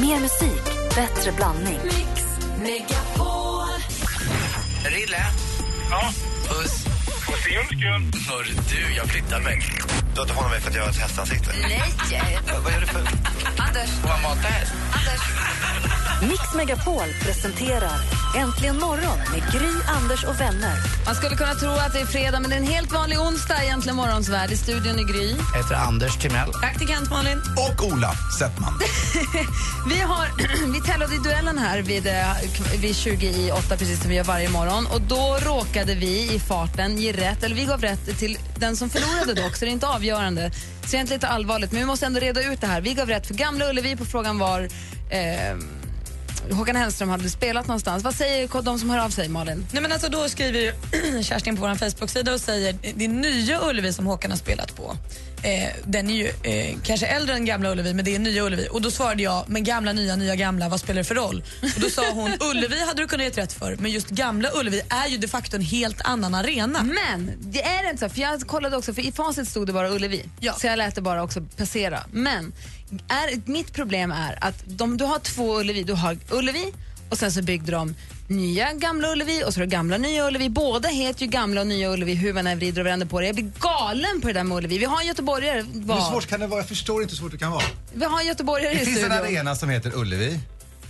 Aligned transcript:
Mer 0.00 0.20
musik, 0.20 0.64
bättre 0.94 1.32
blandning. 1.32 1.78
Mix 1.84 2.24
Megapol. 2.62 3.68
Rille? 4.84 5.24
Ja, 5.90 6.12
Puss. 6.48 6.84
på 7.26 7.32
skull. 7.32 8.22
Hör 8.28 8.44
du, 8.70 8.94
jag 8.96 9.06
flyttar 9.06 9.40
mig. 9.40 9.62
Du 10.18 10.22
har 10.22 10.26
inte 10.28 10.36
hånat 10.36 10.50
mig 10.50 10.60
för 10.60 10.70
att 10.70 10.76
jag 10.76 10.82
har 10.82 10.90
ett 10.90 10.96
hästansikte? 10.96 11.50
Nej! 11.62 12.38
Vad 12.64 12.72
gör 12.72 12.80
du 12.80 12.86
för... 12.86 12.98
Anders, 12.98 13.90
Får 14.02 14.08
man 14.08 14.22
mata 14.22 14.48
häst? 14.48 14.72
Anders. 14.92 15.20
Mix 16.30 16.54
Megapol 16.54 17.08
presenterar 17.22 18.00
Äntligen 18.36 18.80
morgon 18.80 19.18
med 19.32 19.52
Gry, 19.52 19.72
Anders 19.86 20.24
och 20.24 20.40
vänner. 20.40 20.74
Man 21.06 21.14
skulle 21.14 21.36
kunna 21.36 21.54
tro 21.54 21.70
att 21.70 21.92
det 21.92 22.00
är 22.00 22.06
fredag, 22.06 22.40
men 22.40 22.50
det 22.50 22.56
är 22.56 22.60
en 22.60 22.66
helt 22.66 22.92
vanlig 22.92 23.20
onsdag 23.20 23.64
egentligen 23.64 23.96
morgonsvärd. 23.96 24.50
I 24.50 24.56
studion 24.56 24.98
i 24.98 25.04
Gry. 25.04 25.36
Jag 25.52 25.62
heter 25.62 25.74
Anders 25.74 26.16
Timell. 26.16 26.52
Praktikant 26.52 27.10
Malin. 27.10 27.38
Och 27.56 27.84
Ola 27.84 28.12
Settman. 28.38 28.80
Vi, 29.88 30.00
har, 30.00 30.26
vi 30.72 30.80
tävlade 30.80 31.14
i 31.14 31.18
duellen 31.18 31.58
här 31.58 31.82
vid, 31.82 32.06
eh, 32.06 32.80
vid 32.80 32.96
20 32.96 33.26
i 33.26 33.52
8, 33.52 33.76
precis 33.76 34.00
som 34.00 34.10
vi 34.10 34.16
gör 34.16 34.24
varje 34.24 34.48
morgon. 34.48 34.86
Och 34.86 35.00
Då 35.00 35.38
råkade 35.40 35.94
vi 35.94 36.34
i 36.34 36.40
farten 36.40 36.96
ge 36.98 37.12
rätt, 37.12 37.42
eller 37.42 37.56
vi 37.56 37.64
gav 37.64 37.80
rätt 37.80 38.18
till 38.18 38.38
den 38.60 38.76
som 38.76 38.90
förlorade 38.90 39.42
dock, 39.42 39.56
så 39.56 39.64
det 39.64 39.70
är 39.70 39.72
inte 39.72 39.88
avgörande. 39.88 40.50
Så 40.84 40.96
det 40.96 40.98
är 40.98 41.06
lite 41.06 41.28
allvarligt, 41.28 41.72
men 41.72 41.80
vi 41.80 41.86
måste 41.86 42.06
ändå 42.06 42.20
reda 42.20 42.52
ut 42.52 42.60
det 42.60 42.66
här. 42.66 42.80
Vi 42.80 42.94
gav 42.94 43.08
rätt 43.08 43.26
för 43.26 43.34
Gamla 43.34 43.70
Ullevi 43.70 43.96
på 43.96 44.04
frågan 44.04 44.38
var 44.38 44.68
eh, 45.10 45.56
Håkan 46.50 46.76
Hellström 46.76 47.08
hade 47.08 47.30
spelat 47.30 47.66
någonstans. 47.66 48.04
Vad 48.04 48.14
säger 48.14 48.62
de 48.62 48.78
som 48.78 48.90
hör 48.90 48.98
av 48.98 49.10
sig, 49.10 49.28
Malin? 49.28 49.66
Nej, 49.72 49.82
men 49.82 49.92
alltså, 49.92 50.08
då 50.08 50.28
skriver 50.28 50.58
ju 50.58 50.72
Kerstin 51.22 51.56
på 51.56 51.62
vår 51.62 51.74
Facebook-sida 51.74 52.32
och 52.32 52.40
säger 52.40 52.76
det 52.94 53.04
är 53.04 53.08
nya 53.08 53.68
Ullevi 53.68 53.92
som 53.92 54.06
Håkan 54.06 54.30
har 54.30 54.38
spelat 54.38 54.76
på. 54.76 54.96
Eh, 55.42 55.70
den 55.84 56.10
är 56.10 56.14
ju 56.14 56.26
eh, 56.42 56.78
kanske 56.82 57.06
äldre 57.06 57.34
än 57.34 57.44
gamla 57.44 57.72
Ullevi, 57.72 57.94
men 57.94 58.04
det 58.04 58.14
är 58.14 58.18
nya 58.18 58.42
Ullevi. 58.42 58.68
Och 58.70 58.82
då 58.82 58.90
svarade 58.90 59.22
jag, 59.22 59.44
men 59.48 59.64
gamla, 59.64 59.92
nya, 59.92 60.16
nya, 60.16 60.36
gamla, 60.36 60.68
vad 60.68 60.80
spelar 60.80 60.98
det 60.98 61.04
för 61.04 61.14
roll? 61.14 61.42
Och 61.74 61.80
då 61.80 61.90
sa 61.90 62.10
hon, 62.12 62.30
Ullevi 62.50 62.84
hade 62.86 63.02
du 63.02 63.08
kunnat 63.08 63.36
ge 63.36 63.42
rätt 63.42 63.52
för, 63.52 63.76
men 63.76 63.90
just 63.90 64.08
gamla 64.08 64.50
Ullevi 64.54 64.80
är 64.88 65.08
ju 65.08 65.16
de 65.16 65.28
facto 65.28 65.56
en 65.56 65.62
helt 65.62 66.00
annan 66.00 66.34
arena. 66.34 66.82
Men 66.82 67.32
det 67.40 67.62
är 67.62 67.90
inte 67.90 68.08
så, 68.08 68.14
för 68.14 68.20
jag 68.20 68.40
kollade 68.40 68.76
också, 68.76 68.94
för 68.94 69.02
i 69.02 69.12
facit 69.12 69.48
stod 69.48 69.66
det 69.66 69.72
bara 69.72 69.90
Ullevi. 69.90 70.24
Ja. 70.40 70.52
Så 70.52 70.66
jag 70.66 70.76
lät 70.76 70.94
det 70.94 71.00
bara 71.00 71.22
också 71.22 71.40
passera. 71.56 72.04
Men 72.12 72.52
är, 73.08 73.50
mitt 73.50 73.72
problem 73.72 74.12
är 74.12 74.38
att 74.40 74.62
de, 74.64 74.96
du 74.96 75.04
har 75.04 75.18
två 75.18 75.60
Ullevi. 75.60 75.82
Du 75.82 75.92
har 75.92 76.18
Ullevi 76.30 76.72
och 77.10 77.18
sen 77.18 77.32
så 77.32 77.42
byggde 77.42 77.72
de 77.72 77.94
nya 78.28 78.72
gamla 78.72 79.08
Ullevi 79.12 79.42
och 79.44 79.54
så 79.54 79.60
har 79.60 79.66
du 79.66 79.70
gamla 79.70 79.98
nya 79.98 80.26
Ullevi. 80.26 80.48
Båda 80.48 80.88
heter 80.88 81.20
ju 81.22 81.26
gamla 81.26 81.60
och 81.60 81.66
nya 81.66 81.90
Ullevi 81.92 82.14
hur 82.14 82.32
man 82.32 82.46
än 82.46 82.58
vrider 82.58 82.80
och 82.80 82.86
vänder 82.86 83.06
på 83.06 83.20
det. 83.20 83.26
Jag 83.26 83.34
blir 83.34 83.50
galen 83.60 84.20
på 84.20 84.26
det 84.28 84.32
där 84.34 84.44
med 84.44 84.56
Ullevi. 84.58 84.78
Vi 84.78 84.84
har 84.84 85.00
en 85.00 85.06
göteborgare, 85.06 85.62
Hur 85.74 85.82
var, 85.82 86.10
svårt 86.10 86.26
kan 86.26 86.40
det 86.40 86.46
vara? 86.46 86.60
Jag 86.60 86.68
förstår 86.68 87.02
inte 87.02 87.12
hur 87.12 87.18
svårt 87.18 87.32
det 87.32 87.38
kan 87.38 87.50
vara. 87.52 87.62
vi 87.94 88.04
har 88.04 88.20
en 88.20 88.26
göteborgare 88.26 88.74
Det 88.74 88.80
i 88.80 88.84
finns 88.84 88.98
en 88.98 89.04
studion. 89.04 89.24
arena 89.24 89.56
som 89.56 89.68
heter 89.70 89.92
Ullevi. 89.96 90.40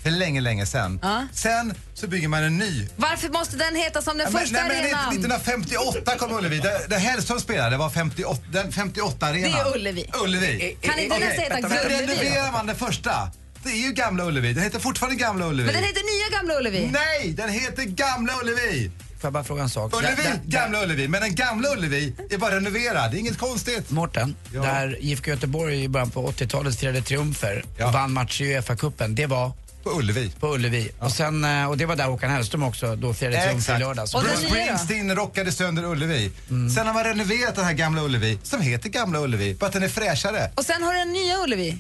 För 0.03 0.11
länge, 0.11 0.41
länge 0.41 0.67
sedan. 0.67 0.99
Ja. 1.03 1.27
Sen 1.33 1.75
så 1.95 2.07
bygger 2.07 2.29
man 2.29 2.43
en 2.43 2.59
ny. 2.59 2.87
Varför 2.97 3.29
måste 3.29 3.57
den 3.57 3.75
heta 3.77 4.03
som 4.03 4.19
den 4.19 4.25
Ja, 4.27 4.31
men- 4.33 4.41
första 4.41 4.57
nej, 4.59 4.69
men 4.69 4.77
arenan? 4.85 5.09
1958 5.15 6.17
kom 6.19 6.33
Ullevi. 6.39 6.59
Där, 6.89 6.99
Hellström 6.99 7.41
spelade 7.41 7.77
var 7.77 7.91
58, 7.91 8.43
den 8.53 8.73
58 8.73 9.27
arenan. 9.27 9.51
Det 9.53 9.59
är 9.59 9.77
Ullevi. 9.77 10.11
Ullevi. 10.25 10.77
Kan 10.83 10.99
inte 10.99 11.19
den 11.19 11.29
Okej, 11.29 11.39
heta 11.41 11.61
Gullevi? 11.61 12.07
renoverar 12.07 12.53
man 12.53 12.67
den 12.67 12.77
första. 12.77 13.31
Det 13.63 13.69
är 13.71 13.77
ju 13.87 13.93
Gamla 13.93 14.25
Ullevi. 14.25 14.53
Den 14.53 14.63
heter 14.65 14.79
fortfarande 14.79 15.17
Gamla 15.19 15.47
Ullevi. 15.47 15.67
Men 15.67 15.75
den 15.75 15.85
heter 15.85 16.31
nya 16.31 16.39
gamla 16.39 16.55
Ullevi. 16.59 16.91
Nej, 16.93 17.33
den 17.33 17.49
heter 17.49 17.83
Gamla 17.83 18.33
Ullevi. 18.43 18.91
Får 19.21 19.27
jag 19.27 19.33
bara 19.33 19.45
fråga 19.45 19.63
en 19.63 19.69
sak? 19.71 19.95
Ullevi, 19.97 20.15
Där- 20.17 20.23
där- 20.25 20.41
Gamla 20.45 20.83
Ullevi. 20.83 21.09
Men 21.09 21.21
den 21.21 21.35
Gamla 21.35 21.69
Ullevi 21.73 22.15
är 22.31 22.39
bara 22.39 22.57
renoverad. 22.57 23.11
Det 23.11 23.17
är 23.17 23.19
inget 23.19 23.39
konstigt. 23.39 23.91
Mårten, 23.91 24.35
Ja. 24.55 24.63
där 24.63 24.97
IFK 25.01 25.31
Göteborg 25.31 25.85
i 25.85 25.89
början 25.89 26.11
på 26.11 26.27
80-talet 26.27 26.81
firade 26.81 27.03
triumfer 27.03 27.65
Ja. 27.79 27.87
och 27.87 27.93
vann 27.93 28.13
matcher 28.13 28.43
i 28.45 28.57
Uefa-cupen, 28.59 29.15
det 29.15 29.27
var 29.27 29.53
På 29.85 29.91
Ullevi. 29.99 30.31
på 30.41 30.55
Ullevi. 30.55 30.91
Och, 30.99 31.13
sen, 31.13 31.45
eh, 31.45 31.69
och 31.69 31.77
det 31.79 31.87
var 31.87 31.97
där 31.97 32.05
Håkan 32.05 32.31
Hellström 32.31 32.63
också 32.63 32.97
då 32.97 33.15
firade 33.15 33.43
triumfer 33.47 33.77
i 33.77 33.79
lördags. 33.79 34.13
Bruce? 34.13 34.37
Springsteen 34.49 35.17
rockade 35.17 35.53
sönder 35.53 35.85
Ullevi. 35.85 36.31
Mm. 36.51 36.71
Sen 36.71 36.87
har 36.87 36.95
man 36.95 37.05
renoverat 37.05 37.55
den 37.57 37.65
här 37.65 37.73
gamla 37.73 38.03
Ullevi, 38.03 38.39
som 38.43 38.61
heter 38.61 38.89
Gamla 38.89 39.19
Ullevi, 39.21 39.55
bara 39.55 39.67
att 39.67 39.73
den 39.73 39.83
är 39.83 39.89
fräschare. 39.89 40.51
Och 40.55 40.65
sen 40.65 40.83
har 40.83 40.93
du 40.93 40.99
den 40.99 41.13
nya 41.13 41.37
Ullevi. 41.43 41.79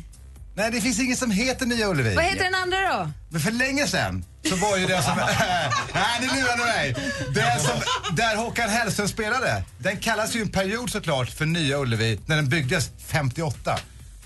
Nej, 0.59 0.71
det 0.71 0.81
finns 0.81 1.01
inget 1.01 1.19
som 1.19 1.31
heter 1.31 1.67
Nya 1.67 1.89
Ullevi. 1.89 2.15
Vad 2.15 2.25
heter 2.25 2.45
den 2.45 2.55
andra 2.55 2.79
då? 2.81 3.11
Men 3.29 3.41
för 3.41 3.51
länge 3.51 3.87
sedan 3.87 4.25
så 4.49 4.57
var 4.57 4.77
ju 4.77 4.87
det 4.87 5.03
som... 5.03 5.17
Nej, 5.95 6.19
nu 6.21 6.27
lurar 6.27 6.57
ni 6.57 6.65
mig. 6.65 6.95
Det 7.35 7.61
som, 7.61 7.81
där 8.17 8.37
Håkan 8.37 8.71
Hellström 8.71 9.09
spelade, 9.09 9.63
den 9.79 9.97
kallas 9.97 10.37
ju 10.37 10.41
en 10.41 10.49
period 10.49 10.91
såklart 10.91 11.31
för 11.31 11.47
Nya 11.47 11.79
Ullevi 11.79 12.21
när 12.27 12.37
den 12.37 12.49
byggdes 12.49 12.91
58. 13.07 13.79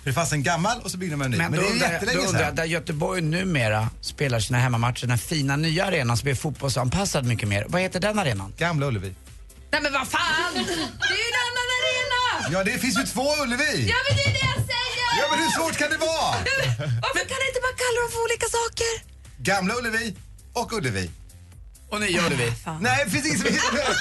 För 0.02 0.10
det 0.10 0.12
fanns 0.12 0.32
en 0.32 0.42
gammal 0.42 0.80
och 0.80 0.90
så 0.90 0.98
byggde 0.98 1.16
man 1.16 1.24
en 1.24 1.30
ny. 1.30 1.36
Men, 1.38 1.50
Men 1.50 1.60
det 1.60 1.66
är 1.66 1.72
undrar, 1.72 1.92
jättelänge 1.92 2.18
då 2.18 2.24
undrar 2.26 2.44
sedan. 2.44 2.54
där 2.56 2.64
Göteborg 2.64 3.22
numera 3.22 3.88
spelar 4.00 4.40
sina 4.40 4.58
hemmamatcher, 4.58 5.06
den 5.06 5.18
fina 5.18 5.56
nya 5.56 5.86
arenan 5.86 6.16
som 6.16 6.28
är 6.28 6.34
fotbollsanpassad 6.34 7.24
mycket 7.24 7.48
mer. 7.48 7.64
Vad 7.68 7.82
heter 7.82 8.00
den 8.00 8.18
arenan? 8.18 8.54
Gamla 8.58 8.86
Ullevi. 8.86 9.14
Nej 9.72 9.80
men 9.82 9.92
vad 9.92 10.08
fan! 10.08 10.52
Det 10.54 10.60
är 10.60 10.64
ju 10.64 11.28
en 11.32 11.40
annan 11.48 11.68
arena! 11.78 12.48
Ja, 12.52 12.64
det 12.64 12.78
finns 12.78 12.98
ju 12.98 13.02
två 13.02 13.42
Ullevi. 13.42 13.88
Ja 13.88 13.96
men 14.08 14.16
det 14.16 14.31
Ja, 15.22 15.26
men 15.30 15.38
hur 15.44 15.50
svårt 15.58 15.76
kan 15.80 15.90
det 15.90 15.96
vara? 15.96 16.30
Varför 17.04 17.24
kan 17.30 17.38
ni 17.42 17.46
inte 17.52 17.60
bara 17.66 17.76
kalla 17.84 17.98
dem 18.02 18.10
för 18.14 18.20
olika 18.26 18.46
saker? 18.58 18.92
Gamla 19.48 19.72
Ullevi 19.78 20.16
och 20.60 20.72
Ullevi. 20.72 21.10
Och 21.90 22.00
nya 22.00 22.26
Ullevi. 22.26 22.52
Nej, 22.80 23.02
det 23.04 23.10
finns 23.10 23.26
inget 23.26 23.40
som 23.40 23.48
heter... 23.54 23.96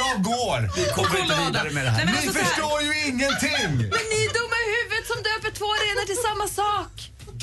Jag 0.00 0.14
går. 0.22 0.58
Vi 0.76 0.84
kommer 0.96 1.18
inte 1.22 1.36
vidare 1.46 1.70
med 1.70 1.84
det 1.84 1.90
här. 1.90 2.04
Nej, 2.04 2.14
Ni 2.14 2.28
alltså 2.28 2.44
förstår 2.44 2.82
ju 2.82 2.92
ingenting. 3.10 3.70
Men 3.94 4.04
ni 4.12 4.18
är 4.28 4.32
dumma 4.38 4.56
i 4.64 4.68
huvudet 4.76 5.06
som 5.12 5.18
döper 5.28 5.50
två 5.58 5.68
arenor 5.76 6.04
till 6.10 6.20
samma 6.28 6.46
sak. 6.60 6.92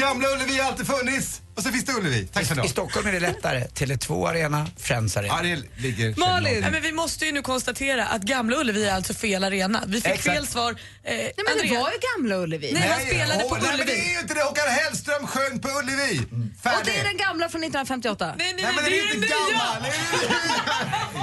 Gamla 0.02 0.28
Ullevi 0.34 0.58
har 0.60 0.68
alltid 0.72 0.88
funnits. 0.88 1.42
Och 1.56 1.64
så 1.64 1.72
finns 1.72 1.86
det 1.86 1.92
Ullevi. 1.94 2.28
Tack 2.34 2.46
för 2.46 2.66
I. 2.66 2.70
Stockholm 2.70 3.08
är 3.08 3.12
det 3.12 3.20
lättare. 3.20 3.64
Tele2 3.74 4.30
Arena, 4.30 4.68
Friends 4.78 5.18
Arena. 5.18 5.34
Ja, 5.44 5.56
det 5.76 5.82
ligger... 5.82 6.16
Malin. 6.20 6.62
Nej, 6.62 6.72
men 6.72 6.82
vi 6.82 6.92
måste 6.92 7.26
ju 7.26 7.32
nu 7.32 7.42
konstatera 7.42 8.06
att 8.08 8.22
Gamla 8.22 8.58
Ullevi 8.58 8.86
är 8.86 8.94
alltså 8.96 9.14
fel 9.14 9.44
arena. 9.44 9.84
Vi 9.88 10.02
fick 10.02 10.12
Exakt. 10.12 10.36
fel 10.38 10.48
svar. 10.48 10.72
Eh, 10.72 10.78
Nej 11.04 11.34
men 11.38 11.68
det 11.68 11.80
var 11.80 11.90
ju 11.92 11.98
gamla 12.18 12.44
Ullevi. 12.44 12.72
Nej, 12.74 12.90
han 12.90 13.00
spelade 13.02 13.40
på 13.40 13.48
åh, 13.52 13.58
nej, 13.62 13.68
men 13.68 13.78
det 13.78 13.84
Ullevi. 13.84 14.10
är 14.10 14.14
ju 14.14 14.20
inte 14.20 14.34
det. 14.34 14.44
Håkan 14.44 14.68
Hellström 14.70 15.28
sjöng 15.28 15.60
på 15.60 15.68
Ullevi. 15.70 16.22
Färdig. 16.64 16.80
Och 16.80 16.86
det 16.86 17.00
är 17.00 17.04
den 17.04 17.18
gamla 17.18 17.50
från 17.50 17.64
1958. 17.64 18.34
Nej, 18.38 18.54
nej, 18.54 18.64
Nej, 18.64 18.74
men 18.76 18.84
det 18.84 18.90
den 18.90 19.00
är 19.00 19.04
den 19.08 19.16
inte 19.16 19.28
nya! 19.28 19.36
gammal. 19.52 19.92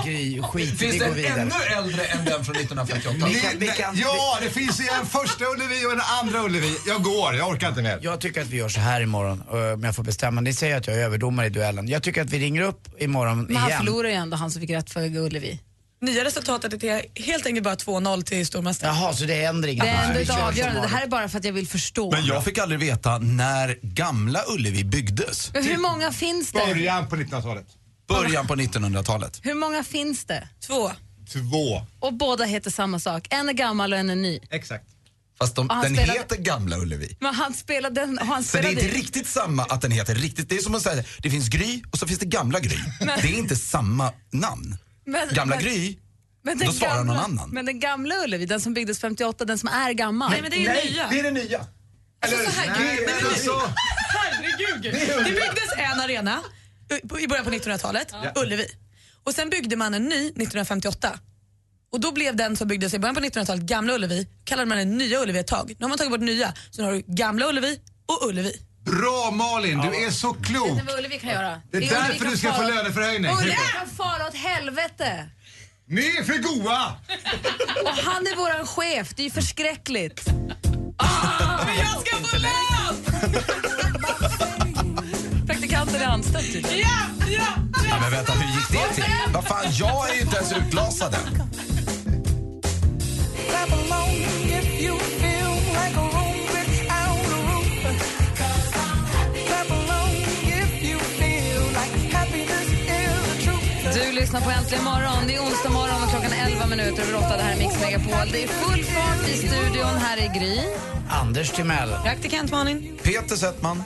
Gry, 0.05 0.43
skit 0.43 0.71
vi 0.73 0.77
Finns 0.77 0.99
det 0.99 1.05
en 1.05 1.15
vidare. 1.15 1.41
ännu 1.41 1.55
äldre 1.79 2.05
än 2.05 2.25
den 2.25 2.45
från 2.45 2.57
1958? 2.57 3.27
Vi 3.29 3.41
kan- 3.41 3.59
vi 3.59 3.67
kan- 3.69 3.97
Ja, 3.97 4.39
det 4.43 4.51
finns 4.51 4.81
ju 4.81 4.85
en 5.01 5.07
första 5.07 5.45
Ullevi 5.45 5.87
och 5.87 5.93
en 5.93 6.01
andra 6.21 6.43
Ullevi. 6.45 6.77
Jag 6.87 7.03
går, 7.03 7.35
jag 7.35 7.49
orkar 7.49 7.69
inte 7.69 7.83
mer. 7.83 7.99
Jag 8.03 8.21
tycker 8.21 8.41
att 8.43 8.47
vi 8.49 8.57
gör 8.57 8.69
så 8.69 8.81
här 8.81 9.01
imorgon, 9.01 9.43
eh, 9.53 9.55
om 9.75 9.85
jag 9.85 9.97
får 9.97 10.03
bestämma. 10.03 10.22
Ni 10.31 10.53
säger 10.55 10.77
att 10.77 10.87
jag 10.87 10.97
är 10.97 11.01
överdomare 11.01 11.47
i 11.47 11.51
duellen. 11.51 11.89
Jag 11.89 12.03
tycker 12.03 12.23
att 12.23 12.31
vi 12.31 12.39
ringer 12.39 12.63
upp 12.63 13.03
imorgon 13.03 13.43
Men 13.45 13.57
han 13.57 13.69
igen. 13.69 13.79
förlorar 13.81 14.09
ju 14.09 14.15
ändå, 14.15 14.37
han 14.37 14.51
som 14.51 14.61
fick 14.61 14.71
rätt 14.71 14.91
för 14.91 15.17
Ullevi. 15.17 15.61
Nya 16.01 16.25
resultatet 16.25 16.85
är 16.85 17.23
helt 17.23 17.47
enkelt 17.47 17.65
bara 17.65 17.75
2-0 17.75 18.23
till 18.23 18.47
stormästaren. 18.47 18.95
Jaha, 18.97 19.13
så 19.13 19.25
det 19.25 19.35
är 19.45 19.49
ändring. 19.49 19.79
Det 19.79 19.89
är 19.89 20.13
ändå 20.13 20.33
som 20.33 20.43
avgörande. 20.43 20.81
Det 20.81 20.89
här 20.89 21.03
är 21.03 21.07
bara 21.07 21.29
för 21.29 21.39
att 21.39 21.45
jag 21.45 21.53
vill 21.53 21.69
förstå. 21.69 22.11
Men 22.11 22.27
jag 22.27 22.45
fick 22.45 22.59
aldrig 22.59 22.81
veta 22.81 23.19
när 23.19 23.79
gamla 23.83 24.41
Ullevi 24.49 24.85
byggdes. 24.85 25.53
Men 25.53 25.65
hur 25.65 25.79
många 25.79 26.13
finns 26.13 26.53
det? 26.53 26.59
Början 26.59 27.09
på 27.09 27.17
1900-talet. 27.17 27.67
Början 28.09 28.47
på 28.47 28.55
1900-talet. 28.55 29.41
Hur 29.43 29.55
många 29.55 29.85
finns 29.85 30.25
det? 30.25 30.49
Två. 30.67 30.91
Två. 31.33 31.83
Och 32.01 32.13
båda 32.15 32.45
heter 32.45 32.71
samma 32.71 32.99
sak. 32.99 33.27
En 33.31 33.49
är 33.49 33.53
gammal 33.53 33.93
och 33.93 33.99
en 33.99 34.11
är 34.11 34.17
ny. 34.17 34.41
Exakt. 34.51 34.85
Fast 35.43 35.57
de, 35.57 35.69
den 35.69 35.95
spelade- 35.95 36.13
heter 36.19 36.37
Gamla 36.37 36.77
Ullevi. 36.79 37.17
Men 37.21 37.35
han 37.35 37.55
spelade 37.55 38.01
den, 38.01 38.19
han 38.19 38.45
Så 38.45 38.57
det 38.57 38.59
är 38.59 38.63
spelade 38.63 38.87
inte 38.87 38.99
riktigt 38.99 39.27
samma 39.29 39.65
att 39.65 39.81
den 39.81 39.91
heter 39.91 40.15
riktigt. 40.15 40.49
Det 40.49 40.57
är 40.57 40.61
som 40.63 40.75
att 40.75 40.83
säga, 40.83 41.05
det 41.23 41.31
finns 41.31 41.49
Gry 41.49 41.83
och 41.93 41.99
så 41.99 42.07
finns 42.07 42.19
det 42.21 42.27
Gamla 42.27 42.61
Gry. 42.61 42.77
Det 43.01 43.29
är 43.29 43.39
inte 43.39 43.57
samma 43.57 44.13
namn. 44.33 44.77
Men- 45.07 45.29
Gamla 45.35 45.55
men- 45.57 45.65
Gry, 45.65 45.97
Men 46.45 46.59
då 46.59 46.73
svarar 46.73 47.05
någon 47.05 47.17
annan. 47.17 47.51
Men 47.51 47.67
den 47.67 47.81
gamla 47.81 48.15
Ullevi, 48.25 48.47
den 48.47 48.61
som 48.61 48.75
byggdes 48.75 49.01
58, 49.01 49.45
den 49.45 49.59
som 49.59 49.69
är 49.69 49.93
gammal. 49.93 50.31
Nej, 50.31 50.43
men 50.43 50.51
det 50.51 50.57
är 50.57 50.61
ju 50.85 50.91
nya. 50.91 51.09
det 51.11 51.19
är 51.19 51.23
det 51.23 51.31
nya. 51.31 51.67
Alltså, 52.23 52.51
så 52.51 52.61
här, 52.61 52.71
Nej, 52.81 52.99
men 53.07 53.27
alltså... 53.27 53.73
Herregud. 54.15 54.83
Det 55.25 55.31
byggdes 55.31 55.73
en 55.77 56.01
arena 56.01 56.41
i- 57.21 57.27
början 57.29 57.45
på 57.45 57.51
1900-talet, 57.51 58.15
Ullevi. 58.37 58.67
Och 59.25 59.35
sen 59.35 59.51
byggde 59.51 59.77
man 59.77 59.95
en 59.95 60.05
ny 60.05 60.27
1958. 60.27 61.19
Och 61.93 62.01
då 62.01 62.13
blev 62.13 62.37
den 62.37 62.57
som 62.57 62.69
byggdes 62.69 62.95
i 62.95 62.99
början 62.99 63.15
på 63.15 63.21
1900-talet, 63.21 63.63
Gamla 63.63 63.95
Ullevi, 63.95 64.27
kallade 64.45 64.67
man 64.69 64.79
den 64.79 64.99
Nya 64.99 65.21
Ullevi 65.23 65.39
ett 65.39 65.47
tag. 65.47 65.69
Nu 65.79 65.85
har 65.85 65.89
man 65.89 65.99
tagit 65.99 66.11
bort 66.11 66.21
nya, 66.21 66.53
så 66.71 66.83
nu 66.83 66.89
har 66.89 66.93
du 66.95 67.03
Gamla 67.07 67.47
Ullevi 67.49 67.79
och 68.07 68.29
Ullevi. 68.29 68.53
Bra 68.85 69.31
Malin, 69.31 69.79
du 69.79 70.07
är 70.07 70.11
så 70.11 70.33
klok. 70.33 70.69
Vet 70.69 70.77
ni 70.77 70.83
vad 70.87 70.99
Ullevi 70.99 71.19
kan 71.19 71.31
göra? 71.31 71.61
Det 71.71 71.77
är 71.77 71.81
Ullevi 71.81 71.95
därför 71.95 72.19
kan 72.25 72.31
du 72.31 72.37
ska 72.37 72.53
få 72.53 72.63
löneförhöjning. 72.63 73.31
Ullevi 73.31 73.57
kan 73.79 73.89
fara 73.97 74.27
åt 74.29 74.35
helvete. 74.35 75.31
Ni 75.89 76.17
är 76.19 76.25
för 76.25 76.39
goa! 76.39 76.93
Och 77.85 77.97
han 78.05 78.27
är 78.27 78.37
våran 78.37 78.67
chef, 78.67 79.15
det 79.17 79.23
är 79.23 79.25
ju 79.25 79.31
förskräckligt. 79.31 80.27
Men 81.67 81.77
jag 81.79 82.07
ska 82.07 82.17
få 82.17 82.37
lön! 82.39 82.97
Praktikanten 85.47 86.01
är 86.03 86.07
anställd 86.07 86.53
tydligen. 86.53 86.79
Ja, 86.79 87.27
ja, 87.29 87.47
Ja, 87.89 87.99
men 88.01 88.11
vänta, 88.11 88.33
hur 88.33 88.57
gick 88.61 88.69
det 88.71 88.95
till? 88.95 89.05
Vad 89.35 89.45
fan, 89.45 89.65
jag 89.73 90.11
är 90.11 90.15
ju 90.15 90.21
inte 90.21 90.37
ens 90.37 90.53
utlasad 90.53 91.15
än 91.15 91.43
lyssnar 104.33 104.53
på 104.53 104.61
Äntligen 104.61 104.85
morgon. 104.85 105.27
Det 105.27 105.35
är 105.35 105.41
onsdag 105.41 105.71
morgon 105.71 106.03
och 106.03 106.11
klockan 106.11 106.33
11 106.33 106.67
minuter 106.67 107.03
över 107.03 107.15
8. 107.19 107.37
Det 107.37 107.43
här 107.43 107.53
är 107.53 107.59
Mix 107.59 107.81
Megapol. 107.81 108.29
Det 108.33 108.43
är 108.43 108.49
full 108.49 108.85
fart 108.85 109.29
i 109.29 109.37
studion. 109.37 109.97
Här 109.99 110.17
är 110.17 110.41
Gry. 110.41 110.59
Anders 111.09 111.51
Timell. 111.51 111.89
Praktikant 112.03 112.51
Malin. 112.51 112.99
Peter 113.03 113.37
Settman. 113.37 113.83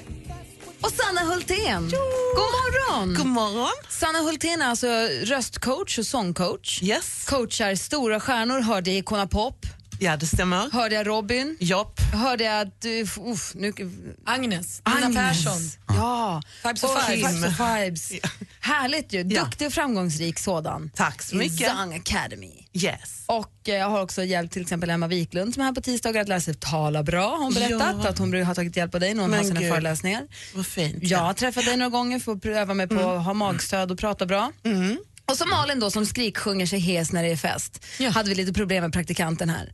Och 0.87 0.93
Sanna 0.93 1.21
Hultén. 1.21 1.83
God 1.83 2.53
morgon! 2.59 3.15
God 3.15 3.27
morgon. 3.27 3.73
Sanna 3.89 4.19
Hultén 4.19 4.63
är 4.63 4.67
alltså 4.67 4.87
röstcoach 5.23 5.99
och 5.99 6.07
sångcoach. 6.07 6.83
Yes. 6.83 7.27
Coachar 7.29 7.75
stora 7.75 8.21
stjärnor, 8.21 8.61
hörde 8.61 8.91
jag 8.91 8.99
Icona 8.99 9.27
Pop, 9.27 9.67
Ja, 9.99 10.17
det 10.17 10.27
stämmer. 10.27 10.71
hörde 10.73 10.95
jag 10.95 11.07
Robin, 11.07 11.57
Jopp. 11.61 12.01
hörde 12.15 12.45
jag 12.45 12.61
att 12.61 12.81
du... 12.81 13.01
Uff, 13.03 13.53
nu, 13.55 13.73
Agnes. 14.27 14.81
Agnes. 14.83 15.17
Persson. 15.17 15.71
Ja. 15.89 16.43
Vibes 16.65 16.83
Och 16.85 16.91
Vibes. 17.09 17.33
Vibes 17.35 17.45
of 17.61 17.61
Vibes. 17.61 18.13
Härligt 18.61 19.13
ju. 19.13 19.19
Ja. 19.29 19.45
Duktig 19.45 19.67
och 19.67 19.73
framgångsrik 19.73 20.39
sådan. 20.39 20.91
Tack 20.95 21.23
så 21.23 21.37
mycket. 21.37 21.69
Zang 21.69 21.95
Academy. 21.95 22.53
Yes. 22.73 23.23
Och 23.27 23.53
eh, 23.69 23.75
jag 23.75 23.89
har 23.91 24.03
också 24.03 24.25
hjälpt 24.25 24.53
till 24.53 24.63
exempel 24.63 24.91
Emma 24.91 25.07
Wiklund 25.07 25.55
som 25.55 25.61
är 25.61 25.65
här 25.65 25.73
på 25.73 25.81
tisdagar 25.81 26.21
att 26.23 26.29
lära 26.29 26.41
sig 26.41 26.55
tala 26.55 27.03
bra. 27.03 27.37
Hon 27.37 27.55
berättat 27.55 27.97
Ja. 28.03 28.09
att 28.09 28.19
hon 28.19 28.43
har 28.45 28.55
tagit 28.55 28.77
hjälp 28.77 28.95
av 28.95 29.01
dig 29.01 29.15
när 29.15 29.21
hon 29.23 29.31
Men 29.31 29.39
har 29.41 29.47
sina 29.47 29.61
gud. 29.61 29.71
föreläsningar. 29.73 30.23
Vad 30.55 30.67
fint. 30.67 30.97
Jag 31.03 31.19
har 31.19 31.35
träffat 31.35 31.65
dig 31.65 31.77
några 31.77 31.91
gånger 31.91 32.19
för 32.19 32.33
att 32.33 32.45
öva 32.47 32.75
mig 32.75 32.89
på 32.89 33.11
att 33.11 33.25
ha 33.25 33.35
magstöd 33.35 33.91
och 33.91 33.99
prata 33.99 34.27
bra. 34.27 34.53
Och 35.31 35.37
så 35.37 35.47
Malin 35.47 35.81
då 35.81 35.91
som 35.91 36.07
skriksjunger 36.07 36.67
sig 36.67 36.79
hes 36.79 37.13
när 37.13 37.23
det 37.23 37.29
är 37.29 37.37
fest. 37.37 37.85
Hade 38.15 38.29
vi 38.29 38.35
lite 38.35 38.53
problem 38.53 38.83
med 38.83 38.93
praktikanten 38.93 39.49
här. 39.49 39.73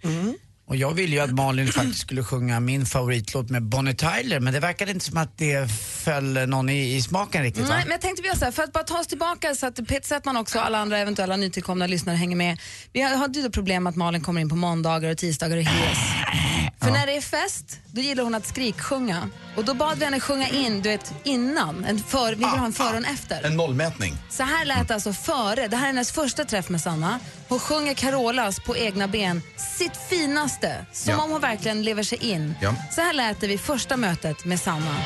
Och 0.67 0.77
jag 0.77 0.95
ville 0.95 1.17
ju 1.17 1.21
att 1.23 1.31
Malin 1.31 1.69
faktiskt 1.73 1.99
skulle 1.99 2.25
sjunga 2.25 2.61
min 2.61 2.87
favoritlåt 2.87 3.51
med 3.51 3.63
Bonnie 3.63 3.95
Tyler 3.95 4.41
men 4.41 4.53
det 4.53 4.61
verkade 4.61 4.91
inte 4.91 5.05
som 5.05 5.17
att 5.17 5.39
det 5.39 5.71
föll 6.05 6.49
någon 6.49 6.69
i, 6.69 6.97
i 6.97 7.03
smaken 7.03 7.43
riktigt 7.43 7.63
va? 7.63 7.69
Nej, 7.75 7.83
men 7.85 7.93
jag 7.93 8.01
tänkte 8.01 8.23
vi 8.23 8.29
gör 8.29 8.35
så 8.35 8.45
här, 8.45 8.53
för 8.53 8.63
att 8.63 8.73
bara 8.73 8.85
ta 8.85 8.99
oss 8.99 9.07
tillbaka 9.07 9.55
så 9.55 9.67
att 9.67 9.77
Peter 9.77 10.07
Settman 10.07 10.37
också 10.37 10.59
och 10.59 10.67
alla 10.67 10.79
andra 10.79 10.99
eventuella 10.99 11.37
nytillkomna 11.37 11.87
lyssnare 11.87 12.17
hänger 12.17 12.37
med. 12.37 12.59
Vi 12.93 13.03
hade 13.03 13.39
ju 13.39 13.45
då 13.45 13.51
problem 13.51 13.87
att 13.87 13.97
Malin 13.97 14.23
kommer 14.23 14.41
in 14.41 14.49
på 14.49 14.57
måndagar 14.57 15.11
och 15.11 15.19
tisdagar 15.19 15.57
och 15.57 15.63
är 15.63 15.67
hes. 15.67 15.99
För 16.83 16.91
när 16.91 17.07
det 17.07 17.17
är 17.17 17.21
fest, 17.21 17.79
då 17.87 18.01
gillar 18.01 18.25
hon 18.25 18.35
att 18.35 18.47
skriksjunga. 18.47 19.29
Och 19.57 19.65
då 19.65 19.75
bad 19.75 19.99
vi 19.99 20.05
henne 20.05 20.21
sjunga 20.21 20.49
in, 20.49 20.83
du 20.83 20.89
vet, 20.89 21.13
innan. 21.25 21.85
En 21.85 21.99
för, 21.99 22.29
vi 22.31 22.35
vill 22.35 22.45
ha 22.47 22.67
en 22.67 22.73
före 22.73 22.89
och 22.91 22.97
en 22.97 23.05
efter. 23.05 23.43
En 23.43 23.57
nollmätning. 23.57 24.15
Så 24.31 24.43
här 24.43 24.65
lät 24.65 24.89
det 24.89 24.95
alltså 24.95 25.13
före. 25.13 25.69
Det 25.69 25.77
här 25.77 25.83
är 25.83 25.87
hennes 25.87 26.13
första 26.13 26.45
träff 26.45 26.69
med 26.69 26.81
Sanna. 26.81 27.19
Hon 27.49 27.61
sjunger 27.61 27.95
Carolas 27.95 28.61
på 28.61 28.77
egna 28.77 29.09
ben, 29.09 29.43
sitt 29.79 29.97
finaste. 30.09 30.87
Som 30.93 31.11
Ja. 31.13 31.23
om 31.25 31.31
hon 31.31 31.41
verkligen 31.41 31.83
lever 31.83 32.03
sig 32.03 32.19
in. 32.19 32.55
Ja. 32.61 32.75
Så 32.91 33.01
här 33.01 33.13
lät 33.13 33.41
det 33.41 33.47
vid 33.47 33.61
första 33.61 33.97
mötet 33.97 34.45
med 34.45 34.61
Sanna. 34.61 34.97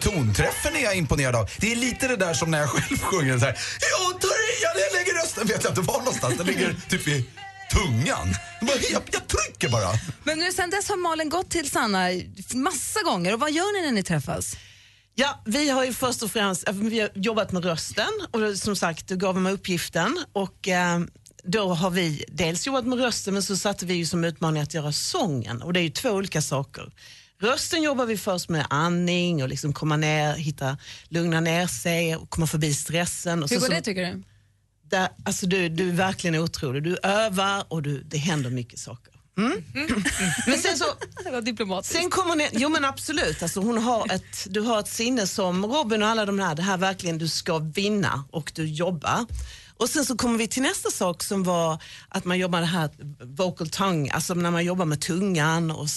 Tonträffen 0.00 0.76
är 0.76 0.80
jag 0.80 0.96
imponerad 0.96 1.36
av. 1.36 1.50
Det 1.60 1.72
är 1.72 1.76
lite 1.76 2.08
det 2.08 2.16
där 2.16 2.34
som 2.34 2.50
när 2.50 2.58
jag 2.58 2.68
själv 2.68 2.98
sjunger 2.98 3.38
så 3.38 3.44
här. 3.44 3.58
Jag 3.80 4.20
tar 4.20 4.28
i, 4.28 4.52
jag 4.62 4.98
lägger 4.98 5.22
rösten, 5.22 5.46
vet 5.46 5.64
jag 5.64 5.70
inte 5.70 5.80
var 5.80 5.98
någonstans. 5.98 6.36
Den 6.36 6.46
ligger 6.46 6.76
typ 6.88 7.08
i 7.08 7.24
tungan. 7.72 8.34
Jag, 8.60 9.02
jag, 9.12 9.26
trycker 9.28 9.68
bara. 9.68 9.88
Men 10.24 10.38
nu 10.38 10.52
sen 10.52 10.70
dess 10.70 10.88
har 10.88 10.96
Malin 10.96 11.28
gått 11.28 11.50
till 11.50 11.70
Sanna 11.70 12.08
massa 12.54 13.02
gånger 13.02 13.32
och 13.34 13.40
vad 13.40 13.52
gör 13.52 13.80
ni 13.80 13.86
när 13.86 13.92
ni 13.92 14.02
träffas? 14.02 14.56
Ja, 15.14 15.42
vi 15.44 15.70
har 15.70 15.84
ju 15.84 15.92
först 15.92 16.22
och 16.22 16.30
främst 16.30 16.68
vi 16.68 17.00
har 17.00 17.10
jobbat 17.14 17.52
med 17.52 17.64
rösten 17.64 18.08
och 18.30 18.40
då, 18.40 18.54
som 18.54 18.76
sagt, 18.76 19.08
du 19.08 19.16
gav 19.16 19.36
mig 19.36 19.52
uppgiften 19.52 20.24
och 20.32 20.68
eh, 20.68 21.00
då 21.44 21.74
har 21.74 21.90
vi 21.90 22.24
dels 22.28 22.66
jobbat 22.66 22.86
med 22.86 22.98
rösten 22.98 23.34
men 23.34 23.42
så 23.42 23.56
satte 23.56 23.86
vi 23.86 23.94
ju 23.94 24.06
som 24.06 24.24
utmaning 24.24 24.62
att 24.62 24.74
göra 24.74 24.92
sången 24.92 25.62
och 25.62 25.72
det 25.72 25.80
är 25.80 25.82
ju 25.82 25.90
två 25.90 26.10
olika 26.10 26.42
saker. 26.42 26.92
Rösten 27.40 27.82
jobbar 27.82 28.06
vi 28.06 28.16
först 28.16 28.48
med 28.48 28.66
andning 28.70 29.42
och 29.42 29.48
liksom 29.48 29.72
komma 29.72 29.96
ner, 29.96 30.34
hitta, 30.34 30.76
lugna 31.08 31.40
ner 31.40 31.66
sig 31.66 32.16
och 32.16 32.30
komma 32.30 32.46
förbi 32.46 32.74
stressen. 32.74 33.42
Och 33.42 33.50
Hur 33.50 33.56
så, 33.60 33.66
går 33.66 33.74
det 33.74 33.80
tycker 33.82 34.06
du? 34.12 34.22
där, 34.90 35.08
alltså 35.24 35.46
du, 35.46 35.68
du 35.68 35.88
är 35.88 35.92
verkligen 35.92 36.36
otrolig. 36.42 36.82
Du 36.82 36.96
övar 37.02 37.64
och 37.68 37.82
du, 37.82 38.02
det 38.02 38.18
händer 38.18 38.50
mycket 38.50 38.78
saker. 38.78 39.14
Mm. 39.38 39.64
Men 40.46 40.58
sen 40.58 40.78
så, 40.78 40.84
Det 41.24 41.30
var 41.30 41.40
diplomatiskt. 41.40 41.96
sen 42.00 42.10
kommer 42.10 42.36
ni, 42.36 42.48
jo 42.52 42.68
men 42.68 42.84
absolut, 42.84 43.42
alltså 43.42 43.60
hon 43.60 43.78
har 43.78 44.12
ett, 44.12 44.46
du 44.50 44.60
har 44.60 44.80
ett 44.80 44.88
sinne 44.88 45.26
som 45.26 45.66
Robin 45.66 46.02
och 46.02 46.08
alla 46.08 46.26
de 46.26 46.38
här, 46.38 46.54
det 46.54 46.62
här 46.62 46.76
verkligen 46.78 47.18
du 47.18 47.28
ska 47.28 47.58
vinna 47.58 48.24
och 48.30 48.52
du 48.54 48.66
jobbar. 48.66 49.26
Och 49.76 49.88
sen 49.90 50.04
så 50.04 50.16
kommer 50.16 50.38
vi 50.38 50.48
till 50.48 50.62
nästa 50.62 50.90
sak 50.90 51.22
som 51.22 51.42
var 51.42 51.82
att 52.08 52.24
man 52.24 52.38
jobbar 52.38 52.60
det 52.60 52.66
här 52.66 52.90
vocal 53.36 53.68
tongue, 53.68 54.10
alltså 54.12 54.34
när 54.34 54.50
man 54.50 54.64
jobbar 54.64 54.84
med 54.84 55.00
tungan 55.00 55.70
och 55.70 55.88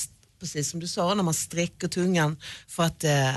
precis 0.42 0.70
som 0.72 0.80
du 0.80 0.88
sa, 0.88 1.14
när 1.14 1.24
man 1.24 1.34
sträcker 1.34 1.88
tungan 1.88 2.38
för 2.68 2.84
att 2.84 3.04
eh, 3.04 3.30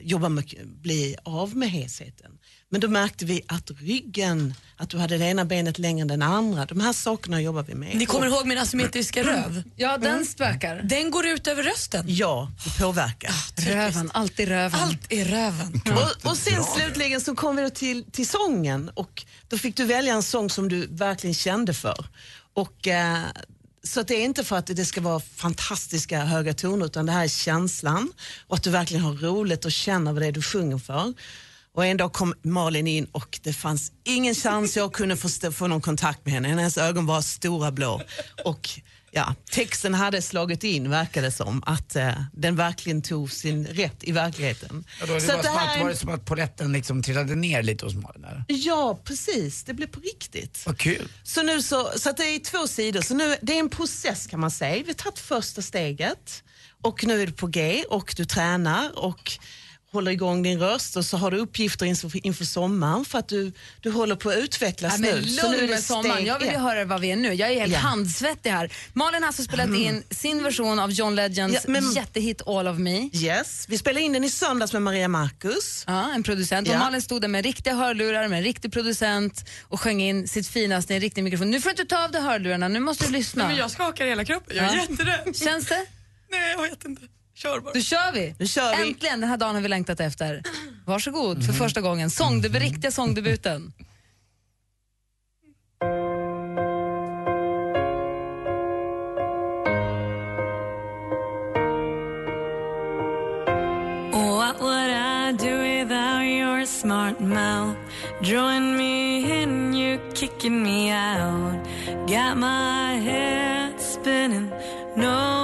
jobba 0.00 0.28
med, 0.28 0.44
bli 0.82 1.16
av 1.22 1.56
med 1.56 1.70
hesheten. 1.70 2.32
Men 2.68 2.80
då 2.80 2.88
märkte 2.88 3.24
vi 3.24 3.42
att 3.46 3.70
ryggen, 3.80 4.54
att 4.76 4.90
du 4.90 4.98
hade 4.98 5.18
det 5.18 5.24
ena 5.24 5.44
benet 5.44 5.78
längre 5.78 6.02
än 6.02 6.08
den 6.08 6.22
andra, 6.22 6.64
de 6.64 6.80
här 6.80 6.92
sakerna 6.92 7.40
jobbar 7.40 7.62
vi 7.62 7.74
med. 7.74 7.96
Ni 7.96 8.06
kommer 8.06 8.26
ihåg 8.26 8.46
min 8.46 8.58
asymmetriska 8.58 9.22
röv? 9.22 9.62
Ja, 9.76 9.98
den 9.98 10.26
spökar. 10.26 10.82
Den 10.82 11.10
går 11.10 11.26
ut 11.26 11.46
över 11.46 11.62
rösten. 11.62 12.04
Ja, 12.08 12.50
det 12.64 12.82
påverkar. 12.82 13.32
Röven, 13.56 14.10
alltid 14.14 14.48
röven. 14.48 14.80
Allt 14.80 15.12
är 15.12 15.24
röven. 15.24 15.82
Och, 15.86 16.30
och 16.30 16.36
sen 16.36 16.64
slutligen 16.64 17.20
så 17.20 17.34
kom 17.34 17.56
vi 17.56 17.62
då 17.62 17.70
till, 17.70 18.04
till 18.12 18.28
sången 18.28 18.88
och 18.88 19.24
då 19.48 19.58
fick 19.58 19.76
du 19.76 19.84
välja 19.84 20.14
en 20.14 20.22
sång 20.22 20.50
som 20.50 20.68
du 20.68 20.86
verkligen 20.86 21.34
kände 21.34 21.74
för. 21.74 22.06
Och, 22.54 22.88
eh, 22.88 23.20
så 23.84 24.00
att 24.00 24.08
det 24.08 24.14
är 24.14 24.24
inte 24.24 24.44
för 24.44 24.56
att 24.56 24.66
det 24.66 24.84
ska 24.84 25.00
vara 25.00 25.20
fantastiska 25.20 26.24
höga 26.24 26.54
toner 26.54 26.86
utan 26.86 27.06
det 27.06 27.12
här 27.12 27.24
är 27.24 27.28
känslan 27.28 28.12
och 28.46 28.56
att 28.56 28.62
du 28.62 28.70
verkligen 28.70 29.04
har 29.04 29.12
roligt 29.12 29.64
och 29.64 29.72
känner 29.72 30.12
vad 30.12 30.22
det 30.22 30.26
är 30.26 30.32
du 30.32 30.42
sjunger 30.42 30.78
för. 30.78 31.14
Och 31.74 31.86
en 31.86 31.96
dag 31.96 32.12
kom 32.12 32.34
Malin 32.42 32.86
in 32.86 33.04
och 33.12 33.38
det 33.42 33.52
fanns 33.52 33.92
ingen 34.04 34.34
chans 34.34 34.76
jag 34.76 34.92
kunde 34.92 35.16
få, 35.16 35.52
få 35.52 35.66
någon 35.66 35.80
kontakt 35.80 36.24
med 36.24 36.34
henne. 36.34 36.48
Hennes 36.48 36.78
ögon 36.78 37.06
var 37.06 37.20
stora 37.20 37.72
blå. 37.72 38.02
Och 38.44 38.68
ja, 39.14 39.34
texten 39.50 39.94
hade 39.94 40.22
slagit 40.22 40.64
in 40.64 40.90
verkade 40.90 41.30
som. 41.30 41.62
Att 41.66 41.96
eh, 41.96 42.12
den 42.32 42.56
verkligen 42.56 43.02
tog 43.02 43.32
sin 43.32 43.66
rätt 43.66 44.04
i 44.04 44.12
verkligheten. 44.12 44.84
Ja, 45.00 45.06
då, 45.06 45.14
det 45.14 45.20
Så 45.20 45.26
var, 45.26 45.36
det 45.36 45.42
som 45.44 45.56
här 45.56 45.76
att, 45.76 45.82
var 45.82 45.88
det 45.88 45.96
som 45.96 46.08
att 46.08 46.24
polletten 46.24 46.72
liksom 46.72 47.02
trillade 47.02 47.34
ner 47.34 47.62
lite 47.62 47.84
hos 47.84 47.94
Malin? 47.94 48.44
Ja, 48.48 49.00
precis. 49.04 49.64
Det 49.64 49.74
blev 49.74 49.86
på 49.86 50.00
riktigt. 50.00 50.62
Vad 50.66 50.78
kul. 50.78 51.08
Så, 51.22 51.42
nu 51.42 51.62
så, 51.62 51.90
så 51.96 52.10
att 52.10 52.16
det 52.16 52.24
är 52.24 52.38
två 52.38 52.68
sidor. 52.68 53.00
Så 53.00 53.14
nu, 53.14 53.36
det 53.42 53.52
är 53.52 53.60
en 53.60 53.68
process 53.68 54.26
kan 54.26 54.40
man 54.40 54.50
säga. 54.50 54.82
Vi 54.82 54.86
har 54.86 54.94
tagit 54.94 55.18
första 55.18 55.62
steget 55.62 56.42
och 56.82 57.04
nu 57.04 57.22
är 57.22 57.26
du 57.26 57.32
på 57.32 57.46
G 57.46 57.84
och 57.88 58.14
du 58.16 58.24
tränar 58.24 58.98
och 58.98 59.32
håller 59.92 60.10
igång 60.12 60.42
din 60.42 60.58
röst 60.60 60.96
och 60.96 61.04
så 61.04 61.16
har 61.16 61.30
du 61.30 61.36
uppgifter 61.38 61.86
inför, 61.86 62.26
inför 62.26 62.44
sommaren 62.44 63.04
för 63.04 63.18
att 63.18 63.28
du, 63.28 63.52
du 63.80 63.90
håller 63.90 64.16
på 64.16 64.30
att 64.30 64.36
utvecklas 64.36 64.92
Ja, 64.98 64.98
men 65.00 65.20
nu. 65.20 65.28
Så 65.28 65.48
nu 65.48 65.54
är 65.54 65.58
lugn 65.58 65.66
det 65.66 65.74
med 65.74 65.82
sommaren. 65.84 66.24
Jag 66.26 66.38
vill 66.38 66.48
ju 66.48 66.56
höra 66.58 66.84
vad 66.84 67.00
vi 67.00 67.10
är 67.10 67.16
nu. 67.16 67.32
Jag 67.34 67.50
är 67.50 67.60
helt 67.60 67.72
Ja. 67.72 67.78
handsvettig 67.78 68.50
här. 68.50 68.72
Malin 68.92 69.22
har 69.22 69.26
alltså 69.26 69.42
spelat 69.42 69.68
in 69.68 70.02
sin 70.10 70.42
version 70.42 70.78
av 70.78 70.90
John 70.90 71.14
Legends 71.14 71.54
Ja, 71.64 71.70
men- 71.70 71.92
jättehit 71.92 72.42
All 72.46 72.66
of 72.68 72.78
Me. 72.78 73.10
Yes, 73.12 73.64
vi 73.68 73.78
spelade 73.78 74.04
in 74.04 74.12
den 74.12 74.24
i 74.24 74.30
söndags 74.30 74.72
med 74.72 74.82
Maria 74.82 75.08
Marcus. 75.08 75.84
Ja, 75.86 76.12
en 76.14 76.22
producent. 76.22 76.68
Och 76.68 76.74
Ja. 76.74 76.78
Malin 76.78 77.02
stod 77.02 77.20
där 77.22 77.28
med 77.28 77.44
riktiga 77.44 77.74
hörlurar, 77.74 78.28
med 78.28 78.38
en 78.38 78.44
riktig 78.44 78.72
producent 78.72 79.48
och 79.62 79.80
sjöng 79.80 80.02
in 80.02 80.28
sitt 80.28 80.48
finaste 80.48 80.92
i 80.92 80.96
en 80.96 81.02
riktig 81.02 81.24
mikrofon. 81.24 81.50
Nu 81.50 81.60
får 81.60 81.70
du 81.70 81.82
inte 81.82 81.94
ta 81.96 82.04
av 82.04 82.10
dig 82.10 82.22
hörlurarna, 82.22 82.68
nu 82.68 82.80
måste 82.80 83.06
du 83.06 83.12
lyssna. 83.12 83.46
Men 83.46 83.56
jag 83.56 83.70
skakar 83.70 84.06
hela 84.06 84.24
kroppen. 84.24 84.56
Jag 84.56 84.64
är 84.64 84.76
Ja. 84.76 84.86
jätterädd. 84.90 85.36
Känns 85.36 85.66
det? 85.66 85.86
Nej, 86.30 86.50
jag 86.56 86.62
vet 86.62 86.84
inte. 86.84 87.02
Kör 87.42 87.60
bara. 87.60 87.72
Då 87.74 87.80
kör 87.80 88.12
vi! 88.12 88.34
Nu 88.38 88.46
kör 88.46 88.76
vi. 88.76 88.88
Äntligen, 88.88 89.20
den 89.20 89.30
här 89.30 89.36
dagen 89.36 89.54
har 89.54 89.62
vi 89.62 89.68
längtat 89.68 90.00
efter. 90.00 90.42
Varsågod 90.86 91.46
för 91.46 91.52
första 91.52 91.80
gången. 91.80 92.10
Sångdebut, 92.10 92.62
riktiga 92.62 92.90
sångdebuten. 92.90 93.72
What 104.12 104.60
would 104.60 104.90
I 104.90 105.32
do 105.32 105.58
without 105.62 106.24
your 106.24 106.52
your 106.62 106.66
smart 106.66 107.20
mouth. 107.20 107.76
Join 108.20 108.76
me 108.76 109.42
in 109.42 109.74
you 109.74 109.98
kicking 110.14 110.62
me 110.62 110.92
out. 110.92 111.58
Got 112.06 112.36
my 112.36 112.94
head 112.94 113.80
spinning. 113.80 114.48
No 114.96 115.41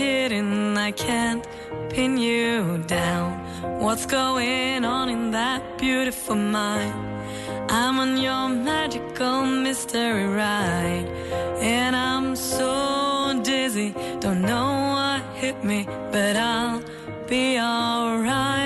kidding, 0.00 0.78
I 0.78 0.92
can't 0.92 1.44
pin 1.90 2.16
you 2.16 2.78
down. 2.86 3.28
What's 3.84 4.06
going 4.06 4.82
on 4.82 5.10
in 5.10 5.30
that 5.32 5.60
beautiful 5.76 6.36
mind? 6.36 6.94
I'm 7.68 7.98
on 8.04 8.16
your 8.16 8.48
magical 8.48 9.42
mystery 9.66 10.26
ride. 10.26 11.06
And 11.60 11.94
I'm 11.94 12.34
so 12.34 12.72
dizzy, 13.44 13.90
don't 14.20 14.40
know 14.40 14.70
what 14.94 15.20
hit 15.42 15.62
me, 15.62 15.80
but 16.14 16.34
I'll 16.34 16.82
be 17.28 17.58
alright. 17.58 18.59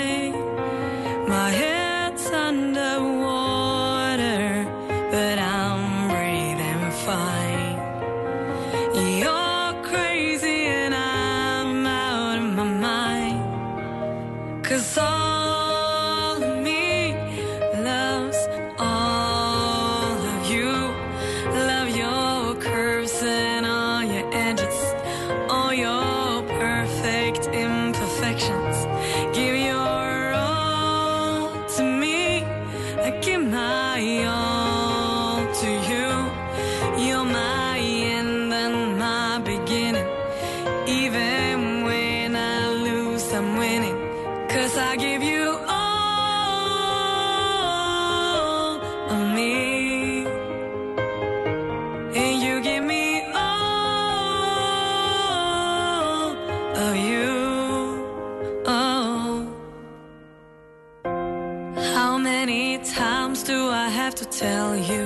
Times 63.25 63.43
do 63.43 63.71
I 63.71 63.89
have 63.89 64.15
to 64.17 64.27
tell 64.27 64.77
you? 64.77 65.05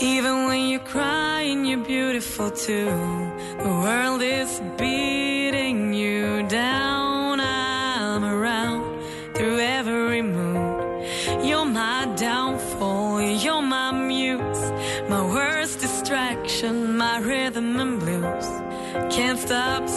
Even 0.00 0.34
when 0.48 0.68
you're 0.70 0.88
crying, 0.96 1.64
you're 1.64 1.86
beautiful 1.96 2.50
too. 2.50 2.90
The 3.66 3.74
world 3.84 4.22
is 4.22 4.60
beating 4.76 5.94
you 5.94 6.42
down. 6.48 7.38
I'm 7.38 8.24
around 8.24 8.82
through 9.34 9.58
every 9.60 10.22
mood. 10.22 11.06
You're 11.46 11.70
my 11.82 12.12
downfall, 12.16 13.22
you're 13.44 13.62
my 13.62 13.92
muse, 13.92 14.64
my 15.08 15.22
worst 15.36 15.78
distraction, 15.78 16.96
my 16.96 17.18
rhythm 17.20 17.78
and 17.84 18.00
blues. 18.00 18.48
Can't 19.14 19.38
stop 19.38 19.88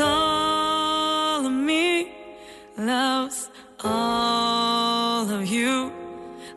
All 0.00 1.46
of 1.46 1.52
me 1.52 2.12
loves 2.76 3.48
all 3.80 5.30
of 5.30 5.46
you. 5.46 5.92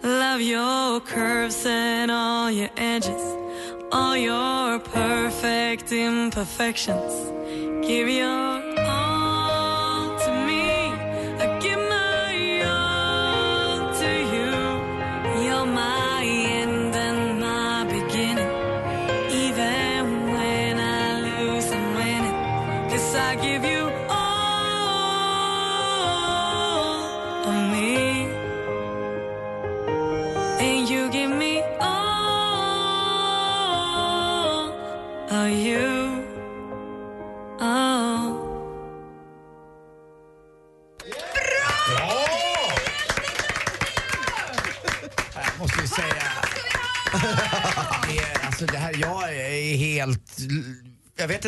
Love 0.04 0.42
your 0.42 1.00
curves 1.00 1.66
and 1.66 2.12
all 2.12 2.52
your 2.52 2.70
edges, 2.76 3.24
all 3.92 4.18
your 4.18 4.80
perfect 4.80 5.92
imperfections. 5.92 7.14
Give 7.88 8.10
your 8.10 8.51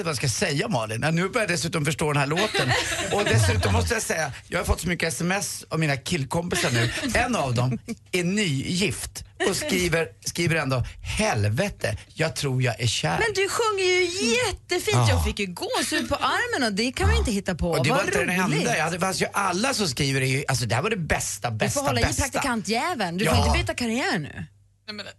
inte 0.04 0.20
vad 0.20 0.24
jag 0.24 0.32
ska 0.32 0.46
säga 0.48 0.68
Malin. 0.68 1.02
Nu 1.12 1.30
börjar 1.30 1.48
jag 1.48 1.50
dessutom 1.50 1.86
förstå 1.86 2.14
den 2.14 2.20
här 2.20 2.28
låten. 2.28 2.72
Och 3.14 3.24
dessutom 3.26 3.74
måste 3.74 3.94
jag 3.94 4.04
säga, 4.04 4.32
jag 4.48 4.60
har 4.60 4.66
fått 4.66 4.82
så 4.82 4.88
mycket 4.88 5.08
sms 5.14 5.66
av 5.70 5.80
mina 5.80 5.98
killkompisar 5.98 6.72
nu. 6.72 6.92
En 7.14 7.36
av 7.36 7.54
dem 7.56 7.80
är 8.12 8.24
nygift 8.24 9.24
och 9.50 9.56
skriver, 9.56 10.08
skriver 10.26 10.56
ändå 10.56 10.84
helvete, 11.02 11.98
jag 12.14 12.36
tror 12.36 12.62
jag 12.64 12.82
är 12.82 12.88
kär. 12.88 13.10
Men 13.10 13.34
du 13.36 13.50
sjunger 13.50 13.84
ju 13.84 14.04
jättefint. 14.36 14.98
Ja. 14.98 15.10
Jag 15.10 15.26
fick 15.26 15.40
ju 15.40 15.46
gåshud 15.46 16.10
på 16.10 16.16
armen 16.16 16.68
och 16.68 16.74
det 16.74 16.92
kan 16.92 17.06
man 17.08 17.16
ju 17.16 17.20
inte 17.20 17.32
hitta 17.32 17.56
på. 17.56 17.72
och 17.72 17.84
det 17.84 17.90
Vad 17.90 17.98
var 18.00 18.06
inte 18.06 18.24
den 18.26 18.44
roligt. 18.46 18.60
enda. 18.60 18.78
Jag 18.78 18.84
hade, 18.84 19.00
fast 19.00 19.22
ju 19.22 19.26
alla 19.34 19.74
som 19.74 19.88
skriver 19.88 20.22
ju, 20.22 20.44
alltså 20.48 20.66
det 20.66 20.76
här 20.76 20.82
var 20.82 20.90
det 20.90 20.98
bästa, 20.98 21.50
Du 21.50 21.58
bästa, 21.58 21.80
får 21.80 21.88
hålla 21.88 22.02
i 22.02 22.04
bästa. 22.04 22.22
praktikantjäveln. 22.22 23.18
Du 23.18 23.26
Ja. 23.26 23.36
får 23.36 23.46
inte 23.48 23.60
byta 23.60 23.74
karriär 23.74 24.20
nu. 24.20 24.46